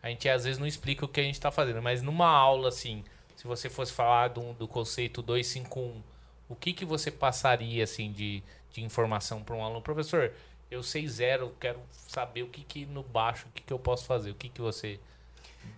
A 0.02 0.08
gente 0.08 0.28
às 0.28 0.44
vezes 0.44 0.58
não 0.58 0.66
explica 0.66 1.04
o 1.04 1.08
que 1.08 1.20
a 1.20 1.24
gente 1.24 1.34
está 1.34 1.50
fazendo, 1.50 1.82
mas 1.82 2.02
numa 2.02 2.28
aula, 2.28 2.68
assim, 2.68 3.04
se 3.36 3.46
você 3.46 3.68
fosse 3.70 3.92
falar 3.92 4.28
do, 4.28 4.52
do 4.54 4.68
conceito 4.68 5.22
251 5.22 6.02
o 6.48 6.54
que, 6.54 6.72
que 6.72 6.84
você 6.84 7.10
passaria 7.10 7.84
assim 7.84 8.12
de, 8.12 8.42
de 8.72 8.82
informação 8.82 9.42
para 9.42 9.54
um 9.54 9.64
aluno? 9.64 9.82
Professor, 9.82 10.32
eu 10.70 10.82
sei 10.82 11.06
zero, 11.08 11.54
quero 11.58 11.80
saber 11.92 12.42
o 12.42 12.48
que, 12.48 12.62
que 12.62 12.86
no 12.86 13.02
baixo, 13.02 13.46
o 13.48 13.52
que, 13.52 13.62
que 13.62 13.72
eu 13.72 13.78
posso 13.78 14.04
fazer, 14.06 14.30
o 14.30 14.34
que, 14.34 14.48
que 14.48 14.60
você. 14.60 15.00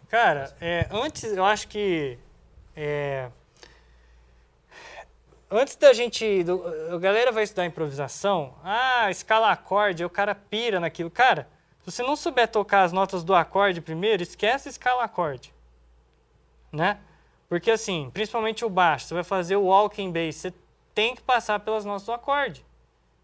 Cara, 0.08 0.54
é, 0.60 0.86
antes 0.90 1.24
eu 1.24 1.44
acho 1.44 1.68
que. 1.68 2.18
É, 2.76 3.30
antes 5.50 5.76
da 5.76 5.92
gente. 5.92 6.44
Do, 6.44 6.62
a 6.94 6.98
galera 6.98 7.32
vai 7.32 7.42
estudar 7.42 7.64
improvisação, 7.64 8.54
ah, 8.62 9.10
escala 9.10 9.50
acorde, 9.50 10.04
o 10.04 10.10
cara 10.10 10.34
pira 10.34 10.78
naquilo. 10.78 11.10
Cara, 11.10 11.48
se 11.80 11.90
você 11.90 12.02
não 12.02 12.16
souber 12.16 12.48
tocar 12.48 12.82
as 12.82 12.92
notas 12.92 13.24
do 13.24 13.34
acorde 13.34 13.80
primeiro, 13.80 14.22
esquece 14.22 14.68
escala 14.68 15.04
acorde. 15.04 15.54
Né? 16.70 16.98
Porque 17.48 17.70
assim, 17.70 18.10
principalmente 18.12 18.64
o 18.64 18.70
baixo, 18.70 19.06
você 19.06 19.14
vai 19.14 19.24
fazer 19.24 19.56
o 19.56 19.66
walking 19.66 20.12
bass, 20.12 20.36
você 20.36 20.54
tem 20.94 21.14
que 21.14 21.22
passar 21.22 21.60
pelas 21.60 21.84
notas 21.84 22.04
do 22.04 22.12
acorde. 22.12 22.64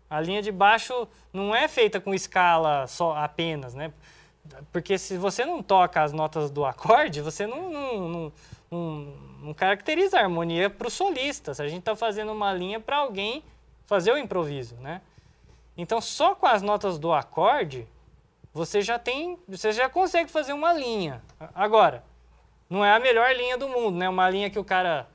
A 0.08 0.20
linha 0.20 0.42
de 0.42 0.52
baixo 0.52 1.08
não 1.32 1.54
é 1.54 1.66
feita 1.66 2.00
com 2.00 2.14
escala 2.14 2.86
só 2.86 3.16
apenas, 3.16 3.74
né? 3.74 3.92
Porque 4.70 4.98
se 4.98 5.16
você 5.16 5.44
não 5.44 5.62
toca 5.62 6.02
as 6.02 6.12
notas 6.12 6.50
do 6.50 6.64
acorde, 6.64 7.20
você 7.20 7.46
não, 7.46 7.70
não, 7.70 8.08
não, 8.08 8.32
não, 8.72 9.52
caracteriza 9.54 10.18
a 10.18 10.22
harmonia 10.22 10.70
para 10.70 10.88
o 10.88 10.90
solista. 10.90 11.52
Se 11.52 11.62
a 11.62 11.68
gente 11.68 11.80
está 11.80 11.94
fazendo 11.94 12.32
uma 12.32 12.52
linha 12.52 12.80
para 12.80 12.96
alguém 12.96 13.44
fazer 13.86 14.12
o 14.12 14.18
improviso, 14.18 14.76
né? 14.76 15.02
Então, 15.76 16.00
só 16.00 16.34
com 16.34 16.46
as 16.46 16.62
notas 16.62 16.98
do 16.98 17.12
acorde, 17.12 17.86
você 18.52 18.80
já 18.80 18.98
tem, 18.98 19.38
você 19.48 19.72
já 19.72 19.88
consegue 19.88 20.30
fazer 20.30 20.52
uma 20.52 20.72
linha. 20.72 21.22
Agora, 21.54 22.04
não 22.68 22.84
é 22.84 22.92
a 22.94 23.00
melhor 23.00 23.34
linha 23.34 23.56
do 23.56 23.68
mundo, 23.68 23.98
né? 23.98 24.08
Uma 24.08 24.28
linha 24.30 24.50
que 24.50 24.58
o 24.58 24.64
cara 24.64 25.06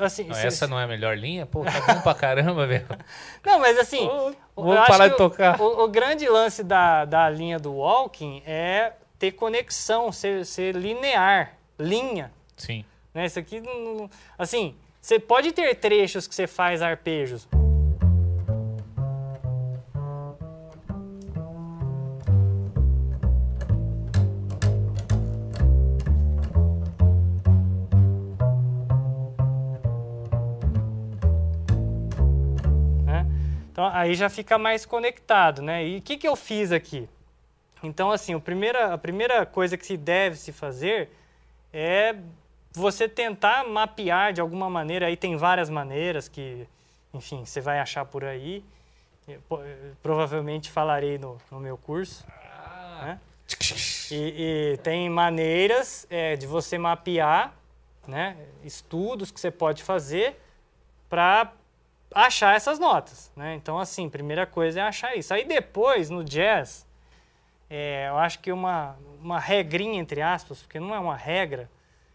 assim, 0.00 0.24
não, 0.24 0.36
essa 0.36 0.66
não 0.66 0.78
é 0.78 0.84
a 0.84 0.86
melhor 0.86 1.16
linha? 1.16 1.46
Pô, 1.46 1.64
tá 1.64 1.94
bom 1.94 2.00
pra 2.00 2.14
caramba, 2.14 2.66
velho. 2.66 2.86
Não, 3.44 3.58
mas 3.58 3.78
assim. 3.78 4.08
vou 4.54 4.74
parar 4.86 5.08
de 5.08 5.16
tocar. 5.16 5.60
O, 5.60 5.84
o, 5.84 5.88
grande 5.88 6.28
lance 6.28 6.62
da, 6.62 7.04
da 7.04 7.28
linha 7.28 7.58
do 7.58 7.72
walking 7.74 8.42
é 8.46 8.92
ter 9.18 9.32
conexão, 9.32 10.12
ser, 10.12 10.44
ser 10.44 10.74
linear, 10.74 11.54
linha. 11.78 12.32
Sim. 12.56 12.84
Né? 13.14 13.26
Isso 13.26 13.38
aqui, 13.38 13.62
assim, 14.38 14.76
você 15.00 15.18
pode 15.18 15.52
ter 15.52 15.74
trechos 15.76 16.26
que 16.26 16.34
você 16.34 16.46
faz 16.46 16.82
arpejos. 16.82 17.48
Então 33.78 33.88
aí 33.92 34.16
já 34.16 34.28
fica 34.28 34.58
mais 34.58 34.84
conectado, 34.84 35.62
né? 35.62 35.86
E 35.86 35.98
o 35.98 36.02
que, 36.02 36.16
que 36.16 36.26
eu 36.26 36.34
fiz 36.34 36.72
aqui? 36.72 37.08
Então, 37.80 38.10
assim, 38.10 38.34
a 38.34 38.40
primeira, 38.40 38.92
a 38.92 38.98
primeira 38.98 39.46
coisa 39.46 39.76
que 39.76 39.86
se 39.86 39.96
deve 39.96 40.34
se 40.34 40.50
fazer 40.50 41.08
é 41.72 42.16
você 42.72 43.08
tentar 43.08 43.64
mapear 43.68 44.32
de 44.32 44.40
alguma 44.40 44.68
maneira, 44.68 45.06
aí 45.06 45.16
tem 45.16 45.36
várias 45.36 45.70
maneiras 45.70 46.26
que, 46.26 46.66
enfim, 47.14 47.44
você 47.44 47.60
vai 47.60 47.78
achar 47.78 48.04
por 48.04 48.24
aí. 48.24 48.64
Eu, 49.28 49.40
provavelmente 50.02 50.72
falarei 50.72 51.16
no, 51.16 51.38
no 51.48 51.60
meu 51.60 51.78
curso. 51.78 52.26
Ah. 52.28 53.00
Né? 53.04 53.20
E, 54.10 54.72
e, 54.74 54.76
tem 54.78 55.08
maneiras 55.08 56.04
é, 56.10 56.34
de 56.34 56.48
você 56.48 56.78
mapear, 56.78 57.54
né, 58.08 58.36
estudos 58.64 59.30
que 59.30 59.38
você 59.38 59.52
pode 59.52 59.84
fazer 59.84 60.36
para 61.08 61.52
achar 62.14 62.56
essas 62.56 62.78
notas, 62.78 63.30
né? 63.36 63.54
Então, 63.54 63.78
assim, 63.78 64.08
primeira 64.08 64.46
coisa 64.46 64.80
é 64.80 64.82
achar 64.82 65.16
isso. 65.16 65.32
Aí 65.32 65.44
depois, 65.44 66.10
no 66.10 66.24
jazz, 66.24 66.86
é, 67.68 68.08
eu 68.08 68.16
acho 68.16 68.38
que 68.38 68.50
uma, 68.50 68.96
uma 69.20 69.38
regrinha, 69.38 70.00
entre 70.00 70.22
aspas, 70.22 70.60
porque 70.60 70.80
não 70.80 70.94
é 70.94 70.98
uma 70.98 71.16
regra, 71.16 71.70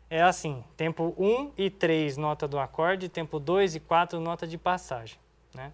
é 0.09 0.21
assim, 0.21 0.63
tempo 0.75 1.13
1 1.17 1.51
e 1.57 1.69
3, 1.69 2.17
nota 2.17 2.47
do 2.47 2.59
acorde, 2.59 3.09
tempo 3.09 3.39
2 3.39 3.75
e 3.75 3.79
4, 3.79 4.19
nota 4.19 4.47
de 4.47 4.57
passagem, 4.57 5.17
né? 5.53 5.71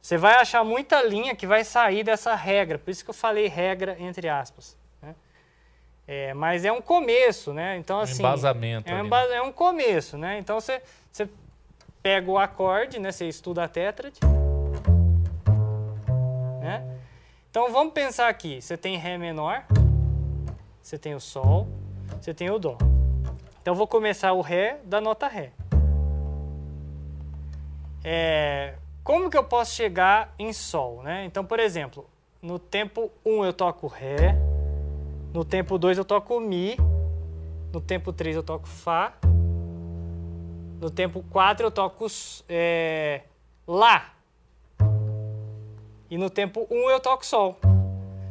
Você 0.00 0.16
vai 0.16 0.36
achar 0.36 0.62
muita 0.62 1.02
linha 1.02 1.34
que 1.34 1.48
vai 1.48 1.64
sair 1.64 2.04
dessa 2.04 2.34
regra, 2.34 2.78
por 2.78 2.90
isso 2.90 3.02
que 3.02 3.10
eu 3.10 3.14
falei 3.14 3.48
regra, 3.48 3.96
entre 3.98 4.28
aspas. 4.28 4.76
Né? 5.02 5.16
É, 6.06 6.32
mas 6.32 6.64
é 6.64 6.70
um 6.70 6.80
começo, 6.80 7.52
né? 7.52 7.76
Então, 7.76 7.98
assim... 7.98 8.22
Um 8.22 8.26
embasamento. 8.26 8.88
É 8.88 9.02
um, 9.02 9.08
né? 9.08 9.34
é 9.34 9.42
um 9.42 9.50
começo, 9.50 10.16
né? 10.16 10.38
Então, 10.38 10.60
você, 10.60 10.80
você 11.10 11.28
pega 12.06 12.30
o 12.30 12.38
acorde, 12.38 13.00
né? 13.00 13.10
Você 13.10 13.26
estuda 13.26 13.64
a 13.64 13.68
tétrade. 13.68 14.20
Né? 16.60 17.00
Então 17.50 17.72
vamos 17.72 17.92
pensar 17.92 18.28
aqui. 18.28 18.62
Você 18.62 18.76
tem 18.76 18.96
Ré 18.96 19.18
menor, 19.18 19.64
você 20.80 20.96
tem 20.96 21.16
o 21.16 21.20
Sol, 21.20 21.66
você 22.20 22.32
tem 22.32 22.48
o 22.48 22.60
Dó. 22.60 22.78
Então 23.60 23.74
vou 23.74 23.88
começar 23.88 24.32
o 24.34 24.40
Ré 24.40 24.78
da 24.84 25.00
nota 25.00 25.26
Ré. 25.26 25.50
É, 28.04 28.74
como 29.02 29.28
que 29.28 29.36
eu 29.36 29.42
posso 29.42 29.74
chegar 29.74 30.32
em 30.38 30.52
Sol? 30.52 31.02
Né? 31.02 31.24
Então, 31.24 31.44
por 31.44 31.58
exemplo, 31.58 32.08
no 32.40 32.56
tempo 32.56 33.10
1 33.24 33.46
eu 33.46 33.52
toco 33.52 33.88
Ré, 33.88 34.36
no 35.34 35.44
tempo 35.44 35.76
2 35.76 35.98
eu 35.98 36.04
toco 36.04 36.38
Mi, 36.38 36.76
no 37.72 37.80
tempo 37.80 38.12
3 38.12 38.36
eu 38.36 38.44
toco 38.44 38.68
Fá, 38.68 39.12
no 40.80 40.90
tempo 40.90 41.24
4 41.30 41.66
eu 41.66 41.70
toco 41.70 42.06
é, 42.48 43.22
Lá. 43.66 44.12
E 46.08 46.16
no 46.16 46.30
tempo 46.30 46.66
1 46.70 46.90
eu 46.90 47.00
toco 47.00 47.26
Sol. 47.26 47.58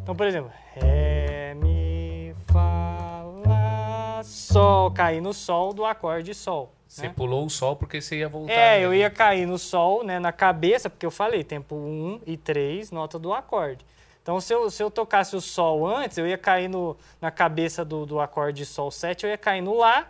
Então, 0.02 0.16
por 0.16 0.26
exemplo, 0.26 0.52
Ré, 0.74 1.54
Mi, 1.56 2.34
Fá, 2.48 3.24
Lá, 3.46 4.22
Sol. 4.24 4.92
Caí 4.92 5.20
no 5.20 5.34
Sol 5.34 5.74
do 5.74 5.84
acorde 5.84 6.34
Sol. 6.34 6.72
Você 6.88 7.08
né? 7.08 7.14
pulou 7.14 7.46
o 7.46 7.50
Sol 7.50 7.76
porque 7.76 8.00
você 8.00 8.20
ia 8.20 8.30
voltar. 8.30 8.54
É, 8.54 8.80
eu 8.80 8.94
ia 8.94 9.10
cair 9.10 9.46
no 9.46 9.58
Sol, 9.58 10.04
né, 10.04 10.20
na 10.20 10.32
cabeça, 10.32 10.90
porque 10.90 11.06
eu 11.06 11.12
falei, 11.12 11.44
tempo 11.44 11.76
1 11.76 12.22
e 12.26 12.38
3, 12.38 12.92
nota 12.92 13.20
do 13.20 13.34
acorde. 13.34 13.86
Então, 14.22 14.40
se 14.40 14.54
eu, 14.54 14.70
se 14.72 14.82
eu 14.82 14.90
tocasse 14.90 15.36
o 15.36 15.42
Sol 15.42 15.86
antes, 15.86 16.18
eu 16.18 16.26
ia 16.26 16.38
cair 16.38 16.70
no, 16.70 16.96
na 17.20 17.30
cabeça 17.30 17.84
do, 17.84 18.06
do 18.06 18.20
acorde 18.22 18.66
Sol 18.66 18.90
7, 18.90 19.26
eu 19.26 19.30
ia 19.30 19.38
cair 19.38 19.62
no 19.62 19.76
Lá 19.76 20.08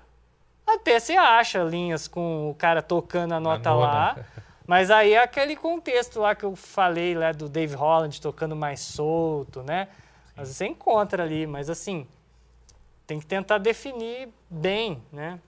até 0.65 0.99
você 0.99 1.13
acha 1.13 1.63
linhas 1.63 2.07
com 2.07 2.49
o 2.49 2.55
cara 2.55 2.81
tocando 2.81 3.33
a 3.33 3.39
nota 3.39 3.69
a 3.69 3.75
lá. 3.75 4.17
Mas 4.67 4.89
aí 4.89 5.13
é 5.13 5.21
aquele 5.21 5.55
contexto 5.55 6.19
lá 6.19 6.33
que 6.33 6.43
eu 6.43 6.55
falei 6.55 7.13
lá 7.13 7.31
do 7.31 7.47
Dave 7.47 7.75
Holland 7.75 8.19
tocando 8.19 8.55
mais 8.55 8.79
solto, 8.79 9.61
né? 9.61 9.87
Às 10.31 10.47
vezes 10.47 10.57
você 10.57 10.65
encontra 10.65 11.23
ali, 11.23 11.45
mas 11.45 11.69
assim, 11.69 12.07
tem 13.05 13.19
que 13.19 13.25
tentar 13.25 13.59
definir 13.59 14.27
bem, 14.49 15.01
né? 15.11 15.39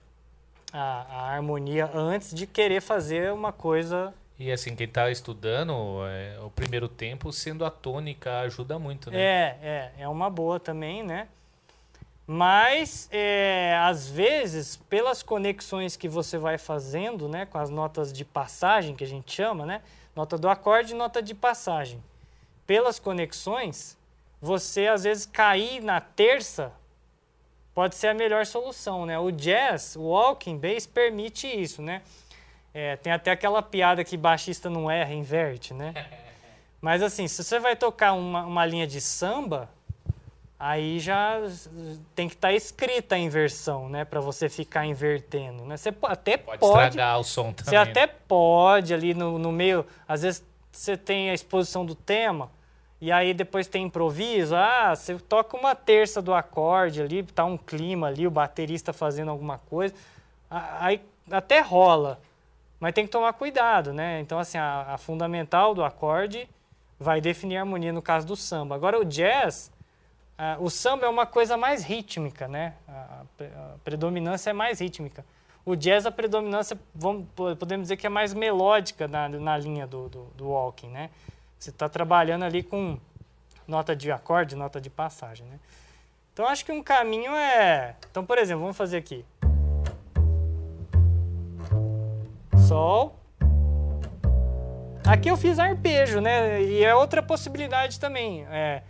A, 0.72 1.06
a 1.10 1.30
harmonia 1.32 1.90
antes 1.92 2.32
de 2.32 2.46
querer 2.46 2.80
fazer 2.80 3.32
uma 3.32 3.52
coisa 3.52 4.14
e 4.38 4.52
assim, 4.52 4.76
quem 4.76 4.86
está 4.86 5.10
estudando 5.10 5.72
é, 6.06 6.38
o 6.40 6.48
primeiro 6.48 6.86
tempo, 6.88 7.32
sendo 7.32 7.64
a 7.64 7.70
tônica, 7.70 8.38
ajuda 8.40 8.78
muito, 8.78 9.10
né? 9.10 9.18
É, 9.18 9.58
é, 9.60 9.92
é 9.98 10.08
uma 10.08 10.30
boa 10.30 10.60
também, 10.60 11.02
né? 11.02 11.26
Mas, 12.30 13.08
é, 13.10 13.74
às 13.80 14.06
vezes, 14.06 14.76
pelas 14.76 15.22
conexões 15.22 15.96
que 15.96 16.06
você 16.06 16.36
vai 16.36 16.58
fazendo, 16.58 17.26
né, 17.26 17.46
com 17.46 17.56
as 17.56 17.70
notas 17.70 18.12
de 18.12 18.22
passagem, 18.22 18.94
que 18.94 19.02
a 19.02 19.06
gente 19.06 19.32
chama, 19.32 19.64
né, 19.64 19.80
nota 20.14 20.36
do 20.36 20.46
acorde 20.46 20.92
e 20.92 20.94
nota 20.94 21.22
de 21.22 21.34
passagem, 21.34 22.04
pelas 22.66 22.98
conexões, 22.98 23.96
você, 24.42 24.88
às 24.88 25.04
vezes, 25.04 25.24
cair 25.24 25.82
na 25.82 26.02
terça 26.02 26.70
pode 27.74 27.94
ser 27.94 28.08
a 28.08 28.14
melhor 28.14 28.44
solução, 28.44 29.06
né? 29.06 29.18
O 29.18 29.30
jazz, 29.30 29.96
o 29.96 30.02
walking 30.02 30.58
bass, 30.58 30.86
permite 30.86 31.46
isso, 31.46 31.80
né? 31.80 32.02
É, 32.74 32.96
tem 32.96 33.10
até 33.10 33.30
aquela 33.30 33.62
piada 33.62 34.04
que 34.04 34.18
baixista 34.18 34.68
não 34.68 34.90
erra, 34.90 35.14
inverte, 35.14 35.72
né? 35.72 35.94
Mas, 36.78 37.02
assim, 37.02 37.26
se 37.26 37.42
você 37.42 37.58
vai 37.58 37.74
tocar 37.74 38.12
uma, 38.12 38.44
uma 38.44 38.66
linha 38.66 38.86
de 38.86 39.00
samba 39.00 39.70
aí 40.58 40.98
já 40.98 41.40
tem 42.14 42.28
que 42.28 42.34
estar 42.34 42.48
tá 42.48 42.54
escrita 42.54 43.14
a 43.14 43.18
inversão, 43.18 43.88
né, 43.88 44.04
para 44.04 44.20
você 44.20 44.48
ficar 44.48 44.84
invertendo, 44.84 45.64
né? 45.64 45.76
Você 45.76 45.94
até 46.02 46.36
pode, 46.36 46.58
pode 46.58 46.86
estragar 46.88 47.20
o 47.20 47.24
som 47.24 47.52
também. 47.52 47.70
Você 47.70 47.76
até 47.76 48.06
pode 48.06 48.92
ali 48.92 49.14
no, 49.14 49.38
no 49.38 49.52
meio, 49.52 49.86
às 50.06 50.22
vezes 50.22 50.44
você 50.72 50.96
tem 50.96 51.30
a 51.30 51.34
exposição 51.34 51.86
do 51.86 51.94
tema 51.94 52.50
e 53.00 53.12
aí 53.12 53.32
depois 53.32 53.68
tem 53.68 53.84
improviso, 53.84 54.56
ah, 54.56 54.94
você 54.96 55.16
toca 55.16 55.56
uma 55.56 55.76
terça 55.76 56.20
do 56.20 56.34
acorde 56.34 57.00
ali, 57.00 57.22
tá 57.22 57.44
um 57.44 57.56
clima 57.56 58.08
ali, 58.08 58.26
o 58.26 58.30
baterista 58.30 58.92
fazendo 58.92 59.30
alguma 59.30 59.58
coisa, 59.58 59.94
aí 60.50 61.00
até 61.30 61.60
rola, 61.60 62.20
mas 62.80 62.92
tem 62.92 63.04
que 63.04 63.12
tomar 63.12 63.32
cuidado, 63.34 63.92
né? 63.92 64.18
Então 64.20 64.40
assim, 64.40 64.58
a, 64.58 64.94
a 64.94 64.98
fundamental 64.98 65.72
do 65.72 65.84
acorde 65.84 66.48
vai 66.98 67.20
definir 67.20 67.58
a 67.58 67.60
harmonia 67.60 67.92
no 67.92 68.02
caso 68.02 68.26
do 68.26 68.34
samba. 68.34 68.74
Agora 68.74 68.98
o 68.98 69.04
jazz 69.04 69.70
ah, 70.40 70.56
o 70.60 70.70
samba 70.70 71.04
é 71.04 71.08
uma 71.08 71.26
coisa 71.26 71.56
mais 71.56 71.82
rítmica, 71.82 72.46
né? 72.46 72.74
A, 72.86 73.22
a, 73.40 73.78
predominância 73.82 74.50
é 74.50 74.52
mais 74.52 74.80
rítmica. 74.80 75.26
O 75.66 75.74
jazz, 75.74 76.06
a 76.06 76.12
predominância, 76.12 76.78
vamos, 76.94 77.26
podemos 77.34 77.84
dizer 77.84 77.96
que 77.96 78.06
é 78.06 78.08
mais 78.08 78.32
melódica 78.32 79.08
na, 79.08 79.28
na 79.28 79.58
linha 79.58 79.84
do, 79.84 80.08
do, 80.08 80.24
do 80.36 80.48
walking, 80.50 80.90
né? 80.90 81.10
Você 81.58 81.70
está 81.70 81.88
trabalhando 81.88 82.44
ali 82.44 82.62
com 82.62 82.96
nota 83.66 83.96
de 83.96 84.12
acorde, 84.12 84.54
nota 84.54 84.80
de 84.80 84.88
passagem, 84.88 85.44
né? 85.46 85.58
Então, 86.32 86.46
acho 86.46 86.64
que 86.64 86.70
um 86.70 86.84
caminho 86.84 87.34
é... 87.34 87.96
Então, 88.08 88.24
por 88.24 88.38
exemplo, 88.38 88.62
vamos 88.62 88.76
fazer 88.76 88.98
aqui. 88.98 89.24
Sol. 92.68 93.18
Aqui 95.04 95.28
eu 95.28 95.36
fiz 95.36 95.58
arpejo, 95.58 96.20
né? 96.20 96.62
E 96.62 96.84
é 96.84 96.94
outra 96.94 97.20
possibilidade 97.20 97.98
também. 97.98 98.46
É, 98.50 98.82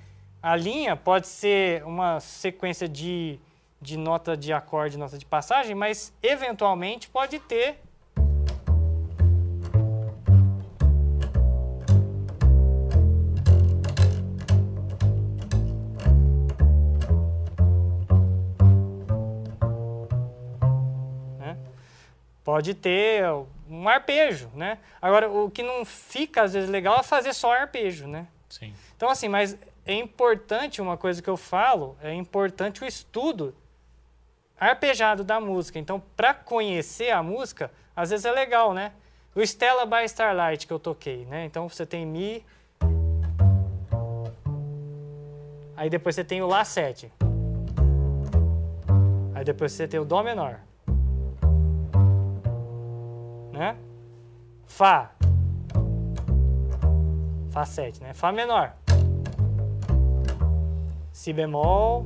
a 0.42 0.56
linha 0.56 0.96
pode 0.96 1.26
ser 1.26 1.84
uma 1.84 2.20
sequência 2.20 2.88
de, 2.88 3.38
de 3.80 3.96
nota 3.96 4.36
de 4.36 4.52
acorde, 4.52 4.96
nota 4.96 5.18
de 5.18 5.26
passagem, 5.26 5.74
mas 5.74 6.12
eventualmente 6.22 7.08
pode 7.08 7.38
ter 7.38 7.80
pode 22.48 22.72
ter 22.72 23.22
um 23.68 23.86
arpejo, 23.86 24.50
né? 24.54 24.78
Agora, 25.02 25.30
o 25.30 25.50
que 25.50 25.62
não 25.62 25.84
fica, 25.84 26.44
às 26.44 26.54
vezes, 26.54 26.70
legal 26.70 26.98
é 26.98 27.02
fazer 27.02 27.34
só 27.34 27.52
arpejo, 27.52 28.06
né? 28.06 28.26
Sim. 28.48 28.72
Então, 28.96 29.10
assim, 29.10 29.28
mas 29.28 29.54
é 29.88 29.94
importante, 29.94 30.82
uma 30.82 30.98
coisa 30.98 31.22
que 31.22 31.30
eu 31.30 31.36
falo, 31.38 31.96
é 32.02 32.12
importante 32.12 32.84
o 32.84 32.86
estudo 32.86 33.54
arpejado 34.60 35.24
da 35.24 35.40
música. 35.40 35.78
Então, 35.78 35.98
para 36.14 36.34
conhecer 36.34 37.10
a 37.10 37.22
música, 37.22 37.70
às 37.96 38.10
vezes 38.10 38.26
é 38.26 38.30
legal, 38.30 38.74
né? 38.74 38.92
O 39.34 39.40
Stella 39.40 39.86
by 39.86 40.04
Starlight 40.04 40.66
que 40.66 40.72
eu 40.74 40.78
toquei, 40.78 41.24
né? 41.24 41.46
Então, 41.46 41.66
você 41.70 41.86
tem 41.86 42.04
Mi... 42.04 42.44
Aí 45.74 45.88
depois 45.88 46.14
você 46.14 46.22
tem 46.22 46.42
o 46.42 46.46
Lá 46.46 46.66
7. 46.66 47.10
Aí 49.34 49.42
depois 49.42 49.72
você 49.72 49.88
tem 49.88 49.98
o 49.98 50.04
Dó 50.04 50.22
menor. 50.22 50.60
Né? 53.52 53.74
Fá. 54.66 55.12
Fá 57.50 57.64
7, 57.64 58.02
né? 58.02 58.12
Fá 58.12 58.30
menor. 58.30 58.74
Si 61.18 61.32
bemol. 61.32 62.04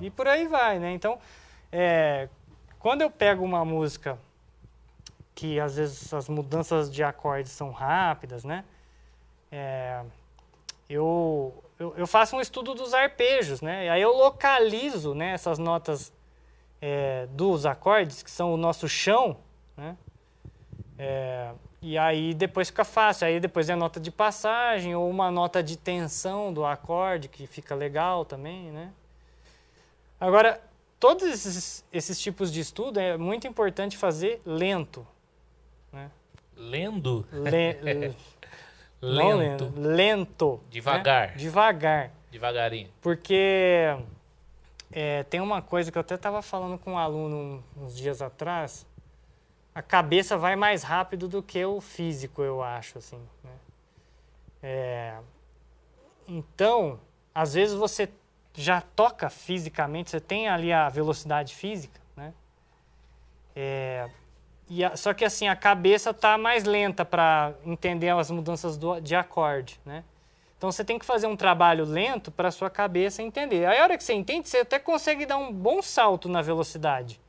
E 0.00 0.08
por 0.10 0.28
aí 0.28 0.46
vai, 0.46 0.78
né? 0.78 0.92
Então, 0.92 1.18
é, 1.72 2.28
quando 2.78 3.02
eu 3.02 3.10
pego 3.10 3.44
uma 3.44 3.64
música 3.64 4.16
que 5.34 5.58
às 5.58 5.74
vezes 5.74 6.14
as 6.14 6.28
mudanças 6.28 6.88
de 6.88 7.02
acordes 7.02 7.50
são 7.50 7.72
rápidas, 7.72 8.44
né? 8.44 8.64
É, 9.50 10.04
eu, 10.88 11.64
eu, 11.80 11.94
eu, 11.96 12.06
faço 12.06 12.36
um 12.36 12.40
estudo 12.40 12.76
dos 12.76 12.94
arpejos, 12.94 13.60
né? 13.60 13.86
E 13.86 13.88
aí 13.88 14.02
eu 14.02 14.16
localizo 14.16 15.16
né, 15.16 15.32
essas 15.32 15.58
notas 15.58 16.12
é, 16.80 17.26
dos 17.30 17.66
acordes, 17.66 18.22
que 18.22 18.30
são 18.30 18.52
o 18.54 18.56
nosso 18.56 18.88
chão, 18.88 19.36
né? 19.76 19.96
É, 20.98 21.52
e 21.80 21.96
aí 21.96 22.34
depois 22.34 22.68
fica 22.68 22.84
fácil. 22.84 23.26
Aí 23.26 23.38
depois 23.38 23.68
é 23.68 23.72
a 23.72 23.76
nota 23.76 24.00
de 24.00 24.10
passagem 24.10 24.94
ou 24.94 25.08
uma 25.08 25.30
nota 25.30 25.62
de 25.62 25.76
tensão 25.76 26.52
do 26.52 26.64
acorde, 26.64 27.28
que 27.28 27.46
fica 27.46 27.74
legal 27.74 28.24
também, 28.24 28.70
né? 28.72 28.92
Agora, 30.20 30.60
todos 30.98 31.24
esses, 31.28 31.84
esses 31.92 32.20
tipos 32.20 32.52
de 32.52 32.60
estudo 32.60 32.98
é 32.98 33.16
muito 33.16 33.46
importante 33.46 33.96
fazer 33.96 34.42
lento, 34.44 35.06
né? 35.92 36.10
Lendo? 36.56 37.24
Le, 37.30 37.72
lento. 37.80 38.16
lento. 39.00 39.72
Lento. 39.76 40.60
Devagar. 40.68 41.28
Né? 41.28 41.36
Devagar. 41.36 42.10
Devagarinho. 42.32 42.88
Porque 43.00 43.96
é, 44.90 45.22
tem 45.24 45.40
uma 45.40 45.60
coisa 45.60 45.92
que 45.92 45.98
eu 45.98 46.00
até 46.00 46.14
estava 46.14 46.40
falando 46.40 46.78
com 46.78 46.92
um 46.92 46.98
aluno 46.98 47.62
uns 47.76 47.96
dias 47.96 48.22
atrás. 48.22 48.86
A 49.74 49.82
cabeça 49.82 50.36
vai 50.36 50.56
mais 50.56 50.82
rápido 50.82 51.28
do 51.28 51.42
que 51.42 51.64
o 51.64 51.80
físico, 51.80 52.42
eu 52.42 52.62
acho, 52.62 52.98
assim. 52.98 53.20
Né? 53.44 53.50
É, 54.62 55.18
então, 56.26 56.98
às 57.34 57.54
vezes 57.54 57.74
você 57.74 58.08
já 58.54 58.80
toca 58.80 59.30
fisicamente, 59.30 60.10
você 60.10 60.20
tem 60.20 60.48
ali 60.48 60.72
a 60.72 60.88
velocidade 60.88 61.54
física, 61.54 62.00
né? 62.16 62.34
É, 63.54 64.10
e 64.68 64.84
a, 64.84 64.96
só 64.96 65.14
que 65.14 65.24
assim, 65.24 65.48
a 65.48 65.54
cabeça 65.54 66.10
está 66.10 66.36
mais 66.36 66.64
lenta 66.64 67.04
para 67.04 67.54
entender 67.64 68.10
as 68.10 68.30
mudanças 68.30 68.76
do, 68.76 69.00
de 69.00 69.14
acorde, 69.14 69.80
né? 69.86 70.02
Então 70.58 70.72
você 70.72 70.84
tem 70.84 70.98
que 70.98 71.06
fazer 71.06 71.28
um 71.28 71.36
trabalho 71.36 71.84
lento 71.84 72.32
para 72.32 72.48
a 72.48 72.50
sua 72.50 72.68
cabeça 72.68 73.22
entender. 73.22 73.64
Aí 73.64 73.78
a 73.78 73.82
hora 73.84 73.96
que 73.96 74.02
você 74.02 74.12
entende, 74.12 74.48
você 74.48 74.58
até 74.58 74.78
consegue 74.78 75.24
dar 75.24 75.38
um 75.38 75.52
bom 75.52 75.80
salto 75.80 76.28
na 76.28 76.42
velocidade. 76.42 77.20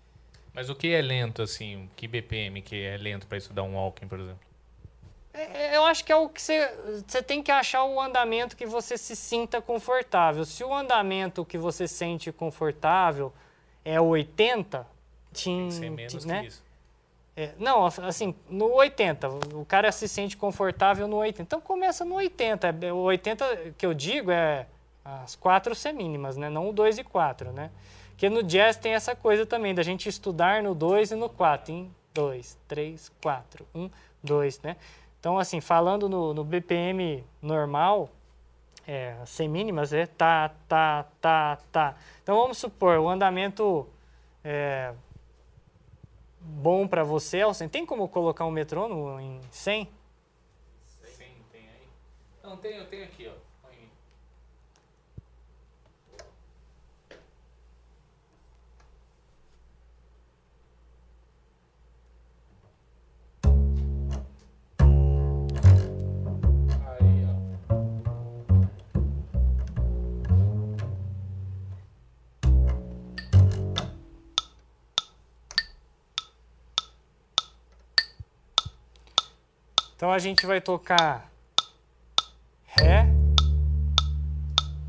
Mas 0.52 0.68
o 0.68 0.76
que 0.76 0.92
é 0.92 1.02
lento, 1.02 1.44
assim? 1.44 1.88
Que 1.96 2.08
BPM 2.08 2.62
que 2.64 2.84
é 2.84 2.98
lento 2.98 3.28
para 3.28 3.38
estudar 3.38 3.62
um 3.62 3.76
walking, 3.76 4.08
por 4.08 4.20
exemplo? 4.20 4.40
É, 5.32 5.78
eu 5.78 5.86
acho 5.86 6.04
que 6.04 6.12
é 6.12 6.16
o 6.16 6.28
que 6.28 6.42
você, 6.42 6.68
você 7.08 7.22
tem 7.22 7.44
que 7.44 7.52
achar 7.52 7.84
o 7.84 8.02
andamento 8.02 8.58
que 8.58 8.66
você 8.66 8.98
se 8.98 9.16
sinta 9.16 9.62
confortável. 9.62 10.44
Se 10.44 10.64
o 10.64 10.74
andamento 10.74 11.46
que 11.46 11.58
você 11.58 11.88
sente 11.88 12.32
confortável 12.32 13.32
é 13.86 14.02
80, 14.02 14.88
tem 15.32 15.68
que 15.68 15.74
ser 15.76 15.90
menos 15.92 16.26
né? 16.26 16.42
que 16.42 16.48
isso. 16.48 16.64
É, 17.40 17.54
não, 17.58 17.86
assim, 17.86 18.36
no 18.50 18.74
80, 18.74 19.30
o 19.56 19.64
cara 19.64 19.94
se 19.94 20.10
sente 20.10 20.36
confortável 20.36 21.08
no 21.08 21.16
80. 21.16 21.42
Então 21.42 21.62
começa 21.62 22.04
no 22.04 22.16
80. 22.16 22.76
É, 22.82 22.92
O 22.92 22.98
80 22.98 23.76
que 23.78 23.86
eu 23.86 23.94
digo 23.94 24.30
é 24.30 24.68
as 25.06 25.38
quatro 25.38 25.74
semínimas, 25.74 26.36
né? 26.36 26.50
Não 26.50 26.68
o 26.68 26.74
2 26.74 26.98
e 26.98 27.04
4, 27.06 27.54
né? 27.54 27.72
Porque 28.10 28.30
no 28.30 28.44
jazz 28.44 28.76
tem 28.76 28.94
essa 28.94 29.16
coisa 29.16 29.46
também, 29.46 29.74
da 29.74 29.82
gente 29.82 30.10
estudar 30.10 30.62
no 30.62 30.76
2 30.76 31.12
e 31.12 31.16
no 31.16 31.30
4. 31.30 31.74
Em 31.74 31.90
2, 32.14 32.58
3, 32.68 33.10
4, 33.22 33.66
1, 33.74 33.90
2, 34.22 34.60
né? 34.60 34.76
Então, 35.18 35.40
assim, 35.40 35.62
falando 35.62 36.10
no, 36.10 36.34
no 36.34 36.44
BPM 36.44 37.24
normal, 37.42 38.10
é, 38.86 39.16
as 39.22 39.30
semínimas 39.30 39.94
é 39.94 40.06
tá, 40.06 40.52
tá, 40.68 41.06
tá, 41.22 41.58
tá. 41.72 41.96
Então, 42.22 42.36
vamos 42.36 42.58
supor, 42.58 43.00
o 43.00 43.08
andamento 43.08 43.88
é, 44.44 44.92
bom 46.40 46.88
para 46.88 47.04
você 47.04 47.42
100. 47.54 47.70
Tem 47.70 47.86
como 47.86 48.08
colocar 48.08 48.46
um 48.46 48.52
metrônomo 48.52 49.20
em 49.20 49.40
100? 49.52 49.90
Sim, 50.86 51.26
tem 51.52 51.62
aí. 51.62 51.88
Não, 52.44 52.58
tem, 52.58 52.78
eu 52.78 52.88
tenho 52.88 53.04
aqui, 53.04 53.28
ó. 53.28 53.49
Então 80.00 80.14
a 80.14 80.18
gente 80.18 80.46
vai 80.46 80.62
tocar 80.62 81.30
Ré, 82.64 83.06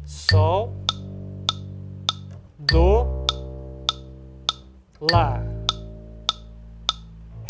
Sol, 0.05 0.73
Dó, 2.57 3.27
Lá. 5.01 5.43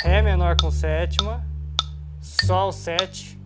Ré 0.03 0.23
menor 0.23 0.57
com 0.59 0.71
sétima, 0.71 1.47
Sol 2.23 2.73
7, 2.73 3.39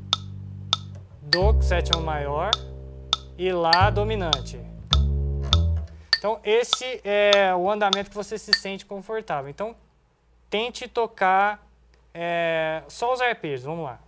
Dó 1.20 1.52
com 1.52 1.62
sétima 1.62 2.00
maior 2.00 2.52
e 3.36 3.50
Lá 3.50 3.90
dominante. 3.90 4.60
Então 6.16 6.38
esse 6.44 7.00
é 7.02 7.52
o 7.52 7.68
andamento 7.68 8.10
que 8.10 8.16
você 8.16 8.38
se 8.38 8.52
sente 8.56 8.86
confortável. 8.86 9.50
Então 9.50 9.74
tente 10.48 10.86
tocar 10.86 11.66
é, 12.14 12.84
só 12.86 13.12
os 13.12 13.20
arpejos, 13.20 13.64
vamos 13.64 13.86
lá. 13.86 14.03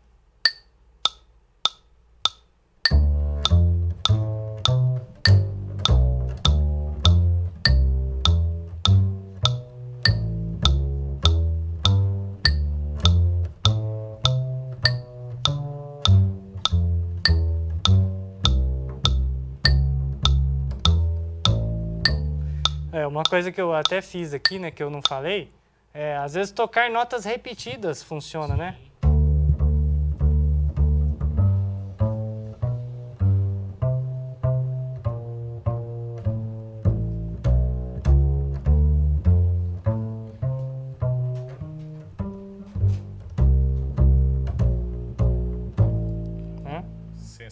Uma 23.16 23.24
coisa 23.24 23.50
que 23.50 23.60
eu 23.60 23.72
até 23.74 24.02
fiz 24.02 24.34
aqui, 24.34 24.58
né, 24.58 24.70
que 24.70 24.82
eu 24.82 24.90
não 24.90 25.00
falei, 25.00 25.50
é, 25.94 26.16
às 26.16 26.34
vezes 26.34 26.52
tocar 26.52 26.90
notas 26.90 27.24
repetidas 27.24 28.02
funciona, 28.02 28.54
né? 28.54 28.76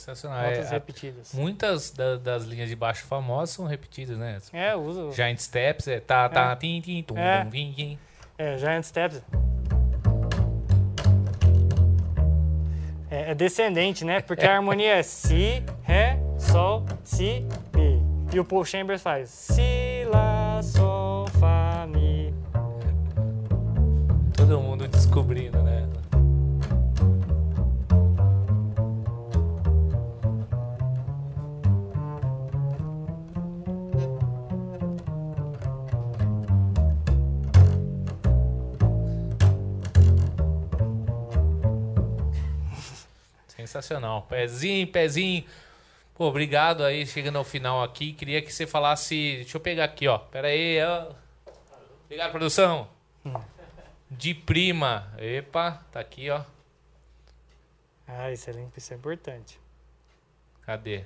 Sensacional. 0.05 0.43
Notas 0.43 0.67
É, 0.67 0.71
repetidas. 0.71 1.33
muitas 1.33 1.91
da- 1.91 2.17
das 2.17 2.45
linhas 2.45 2.69
de 2.69 2.77
baixo 2.77 3.05
famosas 3.07 3.51
são 3.55 3.65
repetidas, 3.65 4.19
né? 4.19 4.39
É, 4.53 4.77
uso. 4.77 5.11
Giant 5.13 5.39
Steps 5.39 5.89
é 5.89 5.99
tá, 5.99 6.29
tá, 6.29 6.53
É. 6.53 6.57
tim, 6.57 6.81
tim, 6.83 7.03
tum, 7.03 7.17
É. 7.17 7.45
vim. 7.45 7.99
É, 8.37 8.59
Giant 8.59 8.83
Steps. 8.85 9.23
É, 13.11 13.31
é 13.31 13.35
descendente, 13.35 14.05
né? 14.05 14.21
Porque 14.21 14.45
a 14.45 14.55
harmonia 14.57 14.97
é 14.97 15.03
Si, 15.03 15.63
Ré, 15.83 16.19
Sol, 16.39 16.85
Si, 17.03 17.45
Mi. 17.75 18.03
E 18.33 18.41
o 18.41 18.45
Paul 18.45 18.65
Chambers 18.65 19.01
faz 19.03 19.31
Si, 19.31 20.05
Lá, 20.11 20.61
Sol, 20.63 21.27
Fá, 21.41 21.87
Mi. 21.89 22.35
Todo 24.37 24.61
mundo 24.61 24.87
descobrindo, 24.89 25.63
né? 25.63 25.89
Sensacional. 43.75 44.23
Pezinho, 44.29 44.87
pezinho. 44.87 45.45
Pô, 46.15 46.27
obrigado 46.27 46.85
aí, 46.85 47.05
chegando 47.05 47.39
ao 47.39 47.45
final 47.45 47.83
aqui. 47.83 48.13
Queria 48.13 48.41
que 48.41 48.53
você 48.53 48.69
falasse. 48.69 49.39
Deixa 49.39 49.57
eu 49.57 49.61
pegar 49.61 49.85
aqui, 49.85 50.07
ó. 50.07 50.17
Pera 50.17 50.47
aí, 50.47 50.79
ó. 50.81 51.13
Obrigado, 52.05 52.31
produção. 52.31 52.89
De 54.09 54.33
prima. 54.33 55.13
Epa, 55.19 55.85
tá 55.91 55.99
aqui, 55.99 56.31
ó. 56.31 56.45
Ah, 58.07 58.31
isso 58.31 58.49
é, 58.49 58.67
isso 58.77 58.93
é 58.93 58.97
importante. 58.97 59.59
Cadê? 60.63 61.05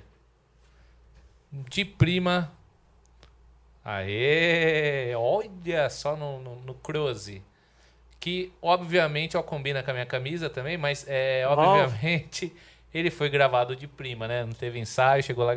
De 1.51 1.83
prima. 1.83 2.51
Aê! 3.83 5.15
Olha 5.15 5.89
só 5.89 6.15
no, 6.15 6.39
no, 6.39 6.55
no 6.57 6.75
cruze. 6.75 7.41
Que, 8.19 8.51
obviamente, 8.61 9.37
ó, 9.37 9.41
combina 9.43 9.81
com 9.81 9.91
a 9.91 9.93
minha 9.93 10.05
camisa 10.05 10.49
também, 10.49 10.77
mas, 10.77 11.05
é, 11.07 11.45
obviamente, 11.47 12.53
ele 12.93 13.09
foi 13.09 13.29
gravado 13.29 13.75
de 13.75 13.87
prima, 13.87 14.27
né? 14.27 14.43
Não 14.43 14.53
teve 14.53 14.77
ensaio, 14.79 15.23
chegou 15.23 15.45
lá... 15.45 15.53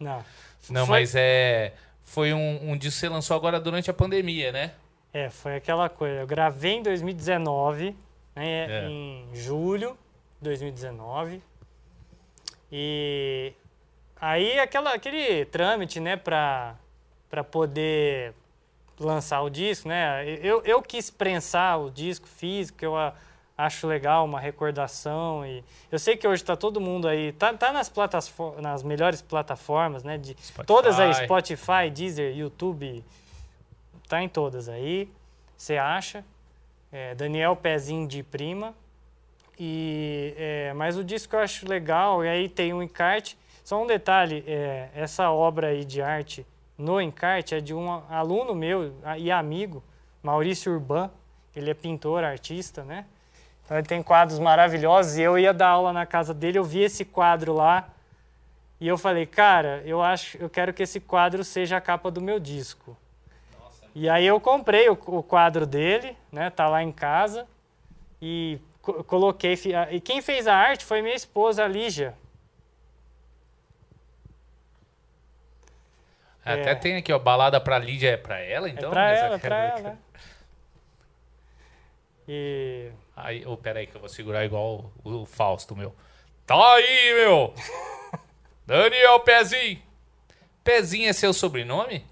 Não. 0.00 0.24
Não, 0.70 0.86
Foi- 0.86 1.00
mas 1.00 1.14
é... 1.14 1.72
Foi 2.02 2.32
um, 2.32 2.70
um 2.70 2.76
disco 2.76 2.94
que 2.94 3.00
você 3.00 3.08
lançou 3.08 3.36
agora 3.36 3.58
durante 3.60 3.90
a 3.90 3.94
pandemia, 3.94 4.52
né? 4.52 4.72
É, 5.12 5.28
foi 5.28 5.56
aquela 5.56 5.88
coisa. 5.88 6.20
Eu 6.20 6.26
gravei 6.26 6.74
em 6.74 6.82
2019, 6.82 7.96
né, 8.34 8.66
É. 8.84 8.88
em 8.88 9.28
julho 9.34 9.98
de 10.40 10.44
2019. 10.44 11.42
E 12.70 13.52
aí 14.20 14.58
aquela, 14.58 14.94
aquele 14.94 15.44
trâmite, 15.46 16.00
né, 16.00 16.16
pra, 16.16 16.76
pra 17.28 17.42
poder 17.44 18.34
lançar 18.98 19.42
o 19.42 19.50
disco, 19.50 19.88
né? 19.88 20.24
Eu, 20.42 20.62
eu 20.64 20.80
quis 20.82 21.10
prensar 21.10 21.80
o 21.80 21.90
disco 21.90 22.26
físico, 22.26 22.84
eu 22.84 22.96
a- 22.96 23.12
acho 23.56 23.86
legal, 23.86 24.24
uma 24.24 24.40
recordação. 24.40 25.44
E 25.46 25.62
eu 25.90 25.98
sei 25.98 26.16
que 26.16 26.26
hoje 26.26 26.44
tá 26.44 26.56
todo 26.56 26.80
mundo 26.80 27.08
aí, 27.08 27.32
tá, 27.32 27.52
tá 27.54 27.72
nas, 27.72 27.88
plataformas, 27.88 28.62
nas 28.62 28.82
melhores 28.82 29.22
plataformas, 29.22 30.02
né? 30.02 30.18
De, 30.18 30.36
Spotify. 30.40 30.66
Todas 30.66 30.98
aí, 31.00 31.14
Spotify, 31.14 31.90
Deezer, 31.92 32.36
YouTube, 32.36 33.04
tá 34.08 34.22
em 34.22 34.28
todas 34.28 34.68
aí. 34.68 35.08
Você 35.56 35.76
acha? 35.76 36.24
É, 36.92 37.14
Daniel 37.14 37.56
Pezinho 37.56 38.06
de 38.06 38.22
Prima. 38.22 38.74
E, 39.58 40.34
é, 40.36 40.72
mas 40.74 40.98
o 40.98 41.04
disco 41.04 41.34
eu 41.34 41.40
acho 41.40 41.66
legal, 41.66 42.22
e 42.24 42.28
aí 42.28 42.48
tem 42.48 42.74
um 42.74 42.82
encarte. 42.82 43.38
Só 43.64 43.82
um 43.82 43.86
detalhe, 43.86 44.44
é, 44.46 44.90
essa 44.94 45.30
obra 45.30 45.68
aí 45.68 45.84
de 45.84 46.00
arte 46.00 46.46
no 46.78 47.00
encarte 47.00 47.54
é 47.54 47.60
de 47.60 47.74
um 47.74 47.90
aluno 48.10 48.54
meu 48.54 48.94
e 49.18 49.30
amigo, 49.30 49.82
Maurício 50.22 50.72
Urban. 50.72 51.10
Ele 51.54 51.70
é 51.70 51.74
pintor, 51.74 52.22
artista, 52.22 52.84
né? 52.84 53.06
Então 53.64 53.76
ele 53.78 53.86
tem 53.86 54.02
quadros 54.02 54.38
maravilhosos 54.38 55.16
e 55.16 55.22
eu 55.22 55.38
ia 55.38 55.52
dar 55.54 55.68
aula 55.70 55.92
na 55.92 56.04
casa 56.06 56.32
dele, 56.34 56.58
eu 56.58 56.64
vi 56.64 56.80
esse 56.82 57.04
quadro 57.04 57.54
lá 57.54 57.88
e 58.78 58.86
eu 58.86 58.98
falei, 58.98 59.24
cara, 59.24 59.82
eu 59.86 60.02
acho, 60.02 60.36
eu 60.36 60.50
quero 60.50 60.72
que 60.74 60.82
esse 60.82 61.00
quadro 61.00 61.42
seja 61.42 61.78
a 61.78 61.80
capa 61.80 62.10
do 62.10 62.20
meu 62.20 62.38
disco. 62.38 62.96
E 63.94 64.08
aí 64.08 64.26
eu 64.26 64.38
comprei 64.38 64.88
o, 64.90 64.92
o 65.06 65.22
quadro 65.22 65.64
dele, 65.66 66.14
né? 66.30 66.50
Tá 66.50 66.68
lá 66.68 66.82
em 66.82 66.92
casa 66.92 67.46
e 68.20 68.58
co- 68.82 69.02
coloquei. 69.02 69.58
E 69.90 69.98
quem 70.00 70.20
fez 70.20 70.46
a 70.46 70.54
arte 70.54 70.84
foi 70.84 71.00
minha 71.00 71.14
esposa, 71.14 71.64
a 71.64 71.68
Lígia. 71.68 72.14
Até 76.46 76.70
É. 76.70 76.74
tem 76.76 76.96
aqui, 76.96 77.12
ó, 77.12 77.18
balada 77.18 77.60
pra 77.60 77.78
Lídia 77.78 78.10
é 78.12 78.16
pra 78.16 78.38
ela, 78.38 78.68
então? 78.68 78.90
é 78.90 78.92
pra 78.92 79.10
ela, 79.12 79.34
é 79.34 79.38
pra 79.38 79.56
ela. 79.64 79.98
E 82.28 82.90
Aí, 83.14 83.44
oh, 83.46 83.56
peraí 83.56 83.86
que 83.86 83.96
eu 83.96 84.00
vou 84.00 84.08
segurar 84.08 84.44
igual 84.44 84.90
o, 85.04 85.22
o 85.22 85.26
Fausto, 85.26 85.74
meu. 85.74 85.94
Tá 86.46 86.54
aí, 86.74 87.14
meu! 87.14 87.54
Daniel 88.66 89.20
Pezinho! 89.20 89.80
Pezinho 90.62 91.08
é 91.08 91.12
seu 91.12 91.32
sobrenome? 91.32 92.04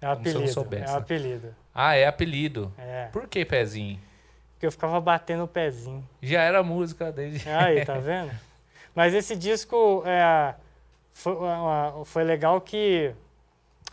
é 0.00 0.08
o 0.10 0.14
Como 0.16 0.24
se 0.24 0.30
eu 0.30 0.34
não 0.34 0.40
apelido. 0.40 0.52
soubesse, 0.54 0.84
É 0.84 0.92
né? 0.92 0.98
apelido. 0.98 1.56
Ah, 1.74 1.94
é 1.96 2.06
apelido. 2.06 2.72
É. 2.78 3.06
Por 3.12 3.28
que 3.28 3.44
Pezinho? 3.44 4.00
Porque 4.54 4.66
eu 4.66 4.72
ficava 4.72 5.00
batendo 5.00 5.44
o 5.44 5.48
pezinho. 5.48 6.06
Já 6.20 6.42
era 6.42 6.62
música 6.64 7.12
desde... 7.12 7.48
Aí, 7.48 7.84
tá 7.84 7.94
vendo? 8.00 8.32
Mas 8.94 9.14
esse 9.14 9.36
disco 9.36 10.02
é, 10.04 10.54
foi, 11.12 11.34
uma- 11.36 12.02
foi 12.04 12.24
legal 12.24 12.60
que 12.60 13.14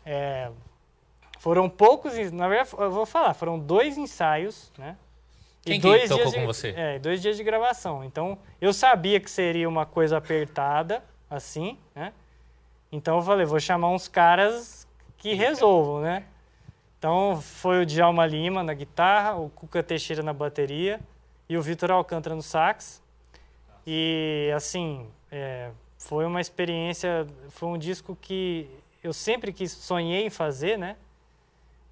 é, 0.05 0.51
foram 1.39 1.69
poucos, 1.69 2.13
na 2.31 2.47
verdade, 2.47 2.69
eu 2.77 2.91
vou 2.91 3.05
falar, 3.05 3.33
foram 3.33 3.57
dois 3.59 3.97
ensaios, 3.97 4.71
né? 4.77 4.95
E 5.65 5.71
Quem 5.71 5.81
que 5.81 5.87
dois 5.87 6.03
tocou 6.09 6.17
dias 6.25 6.31
de- 6.33 6.39
com 6.39 6.45
você? 6.45 6.73
É, 6.77 6.99
dois 6.99 7.21
dias 7.21 7.35
de 7.37 7.43
gravação. 7.43 8.03
Então, 8.03 8.37
eu 8.61 8.71
sabia 8.71 9.19
que 9.19 9.29
seria 9.31 9.67
uma 9.67 9.85
coisa 9.85 10.17
apertada, 10.17 11.03
assim, 11.29 11.77
né? 11.95 12.13
Então 12.91 13.17
eu 13.17 13.21
falei, 13.23 13.45
vou 13.45 13.59
chamar 13.59 13.89
uns 13.89 14.07
caras 14.07 14.87
que 15.17 15.33
resolvam, 15.33 16.01
né? 16.01 16.23
Então 16.99 17.41
foi 17.41 17.81
o 17.81 17.85
Djalma 17.85 18.25
Lima 18.25 18.63
na 18.63 18.73
guitarra, 18.73 19.35
o 19.35 19.49
Cuca 19.49 19.81
Teixeira 19.83 20.21
na 20.23 20.33
bateria 20.33 20.99
e 21.49 21.57
o 21.57 21.61
Vitor 21.61 21.91
Alcântara 21.91 22.35
no 22.35 22.41
sax. 22.43 23.01
E 23.85 24.51
assim, 24.55 25.05
é, 25.31 25.71
foi 25.97 26.25
uma 26.25 26.39
experiência, 26.39 27.27
foi 27.49 27.69
um 27.69 27.77
disco 27.77 28.15
que 28.21 28.69
eu 29.05 29.13
sempre 29.13 29.53
quis, 29.53 29.71
sonhei 29.71 30.25
em 30.25 30.29
fazer, 30.29 30.77
né? 30.77 30.95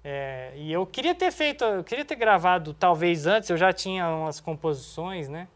É, 0.02 0.52
e 0.56 0.72
eu 0.72 0.84
queria 0.84 1.14
ter 1.14 1.30
feito, 1.30 1.64
eu 1.64 1.84
queria 1.84 2.04
ter 2.04 2.16
gravado 2.16 2.74
talvez 2.74 3.26
antes, 3.26 3.48
eu 3.48 3.56
já 3.56 3.72
tinha 3.72 4.08
umas 4.08 4.40
composições, 4.40 5.28
né? 5.28 5.48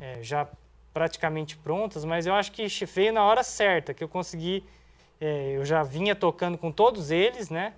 É, 0.00 0.22
já 0.22 0.48
praticamente 0.92 1.56
prontas, 1.56 2.04
mas 2.04 2.26
eu 2.26 2.34
acho 2.34 2.50
que 2.50 2.66
veio 2.86 3.12
na 3.12 3.22
hora 3.22 3.44
certa, 3.44 3.94
que 3.94 4.02
eu 4.02 4.08
consegui, 4.08 4.64
é, 5.20 5.52
eu 5.52 5.64
já 5.64 5.82
vinha 5.82 6.16
tocando 6.16 6.58
com 6.58 6.72
todos 6.72 7.10
eles, 7.10 7.50
né? 7.50 7.74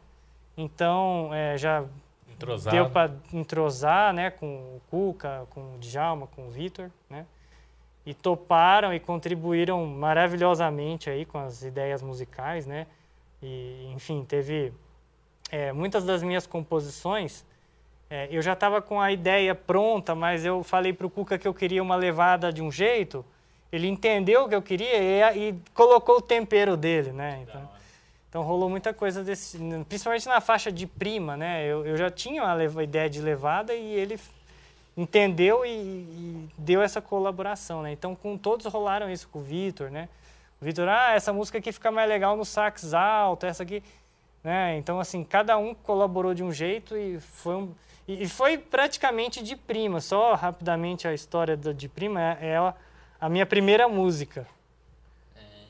Então, 0.57 1.31
é, 1.33 1.59
já 1.59 1.85
Entrosado. 2.31 2.74
deu 2.74 2.89
para 2.89 3.12
entrosar, 3.33 4.15
né, 4.15 4.31
com 4.31 4.47
o 4.47 4.83
Cuca, 4.89 5.47
com 5.51 5.74
o 5.74 5.79
Djalma, 5.79 6.27
com 6.29 6.47
o 6.47 6.51
Vitor, 6.51 6.91
né? 7.11 7.27
E 8.05 8.12
toparam 8.12 8.93
e 8.93 8.99
contribuíram 8.99 9.87
maravilhosamente 9.87 11.09
aí 11.09 11.24
com 11.24 11.39
as 11.39 11.62
ideias 11.62 12.03
musicais, 12.03 12.66
né? 12.66 12.87
E, 13.43 13.91
enfim, 13.95 14.24
teve 14.24 14.73
é, 15.51 15.73
muitas 15.73 16.05
das 16.05 16.23
minhas 16.23 16.47
composições. 16.47 17.45
é, 18.11 18.29
eu 18.31 18.43
já 18.43 18.53
estava 18.53 18.83
com 18.83 19.01
a 19.01 19.11
ideia 19.11 19.55
pronta, 19.55 20.15
mas 20.15 20.45
eu 20.45 20.62
falei 20.62 20.93
para 20.93 21.07
o 21.07 21.11
Cuca 21.11 21.39
que 21.39 21.49
eu 21.49 21.55
queria 21.55 21.83
uma 21.83 21.97
levada 21.97 22.53
de 22.53 22.62
um 22.62 22.70
jeito. 22.70 23.24
Ele 23.70 23.89
entendeu 23.89 24.45
o 24.45 24.49
que 24.49 24.55
eu 24.55 24.61
queria 24.62 25.33
e, 25.35 25.49
e 25.49 25.55
colocou 25.73 26.19
o 26.19 26.20
tempero 26.20 26.77
dele, 26.77 27.11
né? 27.11 27.41
Então, 27.43 27.69
então 28.29 28.43
rolou 28.43 28.69
muita 28.69 28.93
coisa 28.93 29.24
desse, 29.24 29.59
principalmente 29.89 30.27
na 30.27 30.41
faixa 30.41 30.70
de 30.70 30.87
prima, 30.87 31.37
né? 31.37 31.66
Eu, 31.66 31.87
eu 31.87 31.97
já 31.97 32.11
tinha 32.11 32.43
a 32.45 32.83
ideia 32.83 33.09
de 33.09 33.20
levada 33.20 33.74
e 33.74 33.95
ele 33.95 34.19
entendeu 34.97 35.64
e, 35.64 35.70
e 35.70 36.48
deu 36.59 36.82
essa 36.82 37.01
colaboração, 37.01 37.82
né? 37.82 37.93
Então 37.93 38.14
com 38.14 38.36
todos 38.36 38.66
rolaram 38.66 39.10
isso 39.10 39.28
com 39.28 39.39
o 39.39 39.43
Vitor, 39.43 39.90
né? 39.90 40.09
O 40.60 40.64
Vitor, 40.64 40.89
ah, 40.89 41.14
essa 41.14 41.32
música 41.32 41.59
aqui 41.59 41.73
fica 41.73 41.90
mais 41.90 42.09
legal 42.09 42.36
no 42.36 42.44
sax 42.44 42.94
alto, 42.94 43.47
essa 43.47 43.62
aqui, 43.62 43.82
né? 44.44 44.77
Então 44.77 45.01
assim, 45.01 45.24
cada 45.24 45.56
um 45.56 45.74
colaborou 45.74 46.35
de 46.35 46.43
um 46.43 46.52
jeito 46.52 46.97
e 46.97 47.19
foi 47.20 47.55
um, 47.56 47.74
e, 48.06 48.24
e 48.24 48.28
foi 48.28 48.59
praticamente 48.59 49.43
de 49.43 49.56
prima. 49.56 50.01
Só 50.01 50.35
rapidamente 50.35 51.06
a 51.09 51.14
história 51.14 51.56
da 51.56 51.73
de 51.73 51.89
prima 51.89 52.20
é, 52.20 52.39
é 52.40 52.56
a, 52.56 52.74
a 53.20 53.28
minha 53.28 53.47
primeira 53.47 53.89
música. 53.89 54.47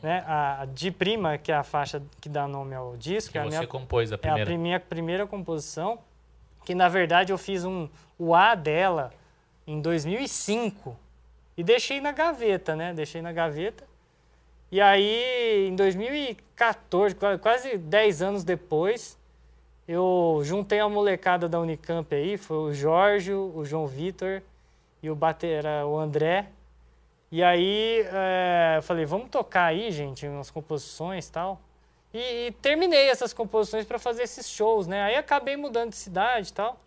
Né? 0.03 0.25
A, 0.27 0.63
a 0.63 0.65
de 0.67 0.91
prima, 0.91 1.39
que 1.39 1.53
é 1.53 1.55
a 1.55 1.63
faixa 1.63 2.03
que 2.21 2.29
dá 2.29 2.49
nome 2.49 2.75
ao 2.75 2.97
disco, 2.97 3.31
Que 3.31 3.39
é 3.39 3.41
a 3.41 3.45
você 3.45 3.51
minha 3.51 3.67
compôs 3.69 4.11
a 4.11 4.15
é 4.15 4.17
a 4.17 4.19
primeira. 4.19 4.59
minha 4.59 4.81
primeira 4.81 5.27
composição, 5.27 5.99
que 6.65 6.75
na 6.75 6.89
verdade 6.89 7.33
eu 7.33 7.39
fiz 7.39 7.65
um, 7.65 7.89
o 8.19 8.35
A 8.35 8.55
dela 8.55 9.13
em 9.67 9.81
2005 9.81 10.97
e 11.57 11.63
deixei 11.63 12.01
na 12.01 12.13
gaveta, 12.13 12.75
né? 12.77 12.93
Deixei 12.95 13.21
na 13.23 13.33
gaveta. 13.33 13.85
E 14.71 14.81
aí, 14.81 15.69
em 15.69 15.77
2014, 15.77 17.15
qua- 17.15 17.37
quase 17.39 17.77
10 17.77 18.23
anos 18.23 18.43
depois, 18.45 19.19
eu 19.87 20.41
juntei 20.45 20.81
a 20.81 20.89
molecada 20.89 21.49
da 21.49 21.61
Unicamp 21.61 22.15
aí, 22.15 22.39
foi 22.39 22.57
o 22.57 22.73
Jorge, 22.73 23.33
o 23.35 23.65
João 23.65 23.87
Vitor 23.87 24.41
e 25.03 25.11
o 25.11 25.15
batera, 25.15 25.87
o 25.87 25.99
André. 25.99 26.47
E 27.31 27.43
aí 27.43 28.05
é, 28.13 28.75
eu 28.79 28.83
falei, 28.83 29.05
vamos 29.05 29.29
tocar 29.31 29.67
aí, 29.67 29.91
gente, 29.91 30.27
umas 30.27 30.51
composições 30.51 31.29
e 31.29 31.33
tal. 31.33 31.61
E, 32.13 32.47
e 32.47 32.53
terminei 32.61 33.09
essas 33.09 33.33
composições 33.33 33.85
para 33.85 33.99
fazer 33.99 34.23
esses 34.23 34.49
shows, 34.49 34.87
né? 34.87 35.03
Aí 35.03 35.17
acabei 35.17 35.57
mudando 35.57 35.91
de 35.91 35.97
cidade 35.97 36.51
e 36.51 36.53
tal. 36.53 36.79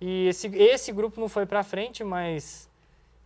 E 0.00 0.28
esse, 0.28 0.48
esse 0.56 0.92
grupo 0.92 1.20
não 1.20 1.28
foi 1.28 1.46
para 1.46 1.62
frente, 1.62 2.02
mas. 2.04 2.68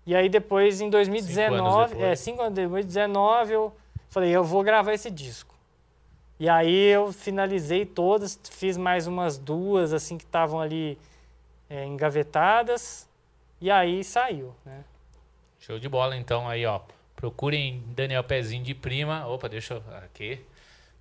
E 0.06 0.14
aí 0.14 0.28
depois, 0.28 0.80
em 0.80 0.90
2019, 0.90 1.90
cinco 1.90 2.02
é, 2.02 2.16
cinco 2.16 2.42
anos 2.42 2.54
depois, 2.54 2.84
2019, 2.84 3.52
eu 3.52 3.72
falei, 4.08 4.30
eu 4.30 4.44
vou 4.44 4.62
gravar 4.62 4.92
esse 4.92 5.10
disco. 5.10 5.54
E 6.38 6.48
aí 6.48 6.88
eu 6.88 7.12
finalizei 7.12 7.86
todas, 7.86 8.38
fiz 8.50 8.76
mais 8.76 9.06
umas 9.06 9.38
duas, 9.38 9.92
assim, 9.92 10.18
que 10.18 10.24
estavam 10.24 10.60
ali 10.60 10.98
é, 11.70 11.84
engavetadas. 11.86 13.08
E 13.60 13.70
aí 13.70 14.04
saiu, 14.04 14.54
né? 14.64 14.84
Show 15.58 15.78
de 15.78 15.88
bola, 15.88 16.16
então, 16.16 16.46
aí, 16.48 16.66
ó. 16.66 16.80
Procurem 17.16 17.82
Daniel 17.86 18.22
Pezinho 18.22 18.62
de 18.62 18.74
Prima. 18.74 19.26
Opa, 19.26 19.48
deixa 19.48 19.74
eu... 19.74 19.96
Aqui. 19.96 20.44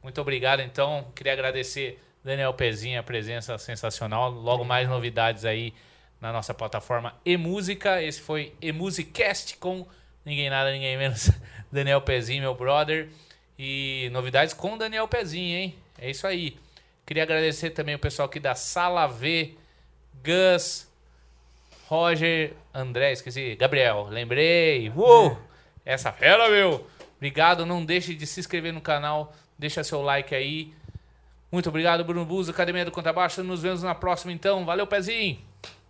Muito 0.03 0.19
obrigado, 0.19 0.59
então. 0.59 1.07
Queria 1.15 1.31
agradecer 1.31 1.97
Daniel 2.23 2.53
Pezinho, 2.53 2.99
a 2.99 3.03
presença 3.03 3.57
sensacional. 3.57 4.29
Logo 4.29 4.65
mais 4.65 4.87
novidades 4.89 5.45
aí 5.45 5.73
na 6.19 6.31
nossa 6.33 6.53
plataforma 6.53 7.15
eMúsica. 7.25 8.03
Esse 8.03 8.21
foi 8.21 8.53
eMusicast 8.61 9.57
com 9.57 9.87
ninguém 10.25 10.49
nada, 10.49 10.71
ninguém 10.71 10.97
menos 10.97 11.31
Daniel 11.71 12.01
Pezinho, 12.01 12.41
meu 12.41 12.53
brother. 12.53 13.09
E 13.57 14.09
novidades 14.11 14.53
com 14.53 14.77
Daniel 14.77 15.07
Pezinho, 15.07 15.57
hein? 15.57 15.75
É 15.97 16.09
isso 16.09 16.27
aí. 16.27 16.57
Queria 17.05 17.23
agradecer 17.23 17.69
também 17.69 17.95
o 17.95 17.99
pessoal 17.99 18.27
aqui 18.27 18.39
da 18.39 18.55
Sala 18.55 19.07
V, 19.07 19.55
Gus, 20.23 20.87
Roger, 21.87 22.53
André, 22.73 23.11
esqueci, 23.11 23.55
Gabriel, 23.55 24.07
lembrei. 24.09 24.89
Uou! 24.95 25.37
Essa 25.85 26.11
fera, 26.11 26.49
meu! 26.49 26.87
Obrigado, 27.17 27.65
não 27.65 27.85
deixe 27.85 28.15
de 28.15 28.25
se 28.25 28.39
inscrever 28.39 28.73
no 28.73 28.81
canal, 28.81 29.33
deixa 29.63 29.81
seu 29.81 30.01
like 30.01 30.35
aí. 30.35 30.73
Muito 31.49 31.69
obrigado, 31.69 32.03
Bruno 32.03 32.25
Bus, 32.25 32.49
Academia 32.49 32.83
do 32.83 32.91
Contrabaixo. 32.91 33.41
Nos 33.43 33.61
vemos 33.61 33.81
na 33.81 33.95
próxima, 33.95 34.33
então. 34.33 34.65
Valeu, 34.65 34.85
Pezinho! 34.85 35.39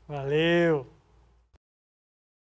Valeu! 0.07 0.92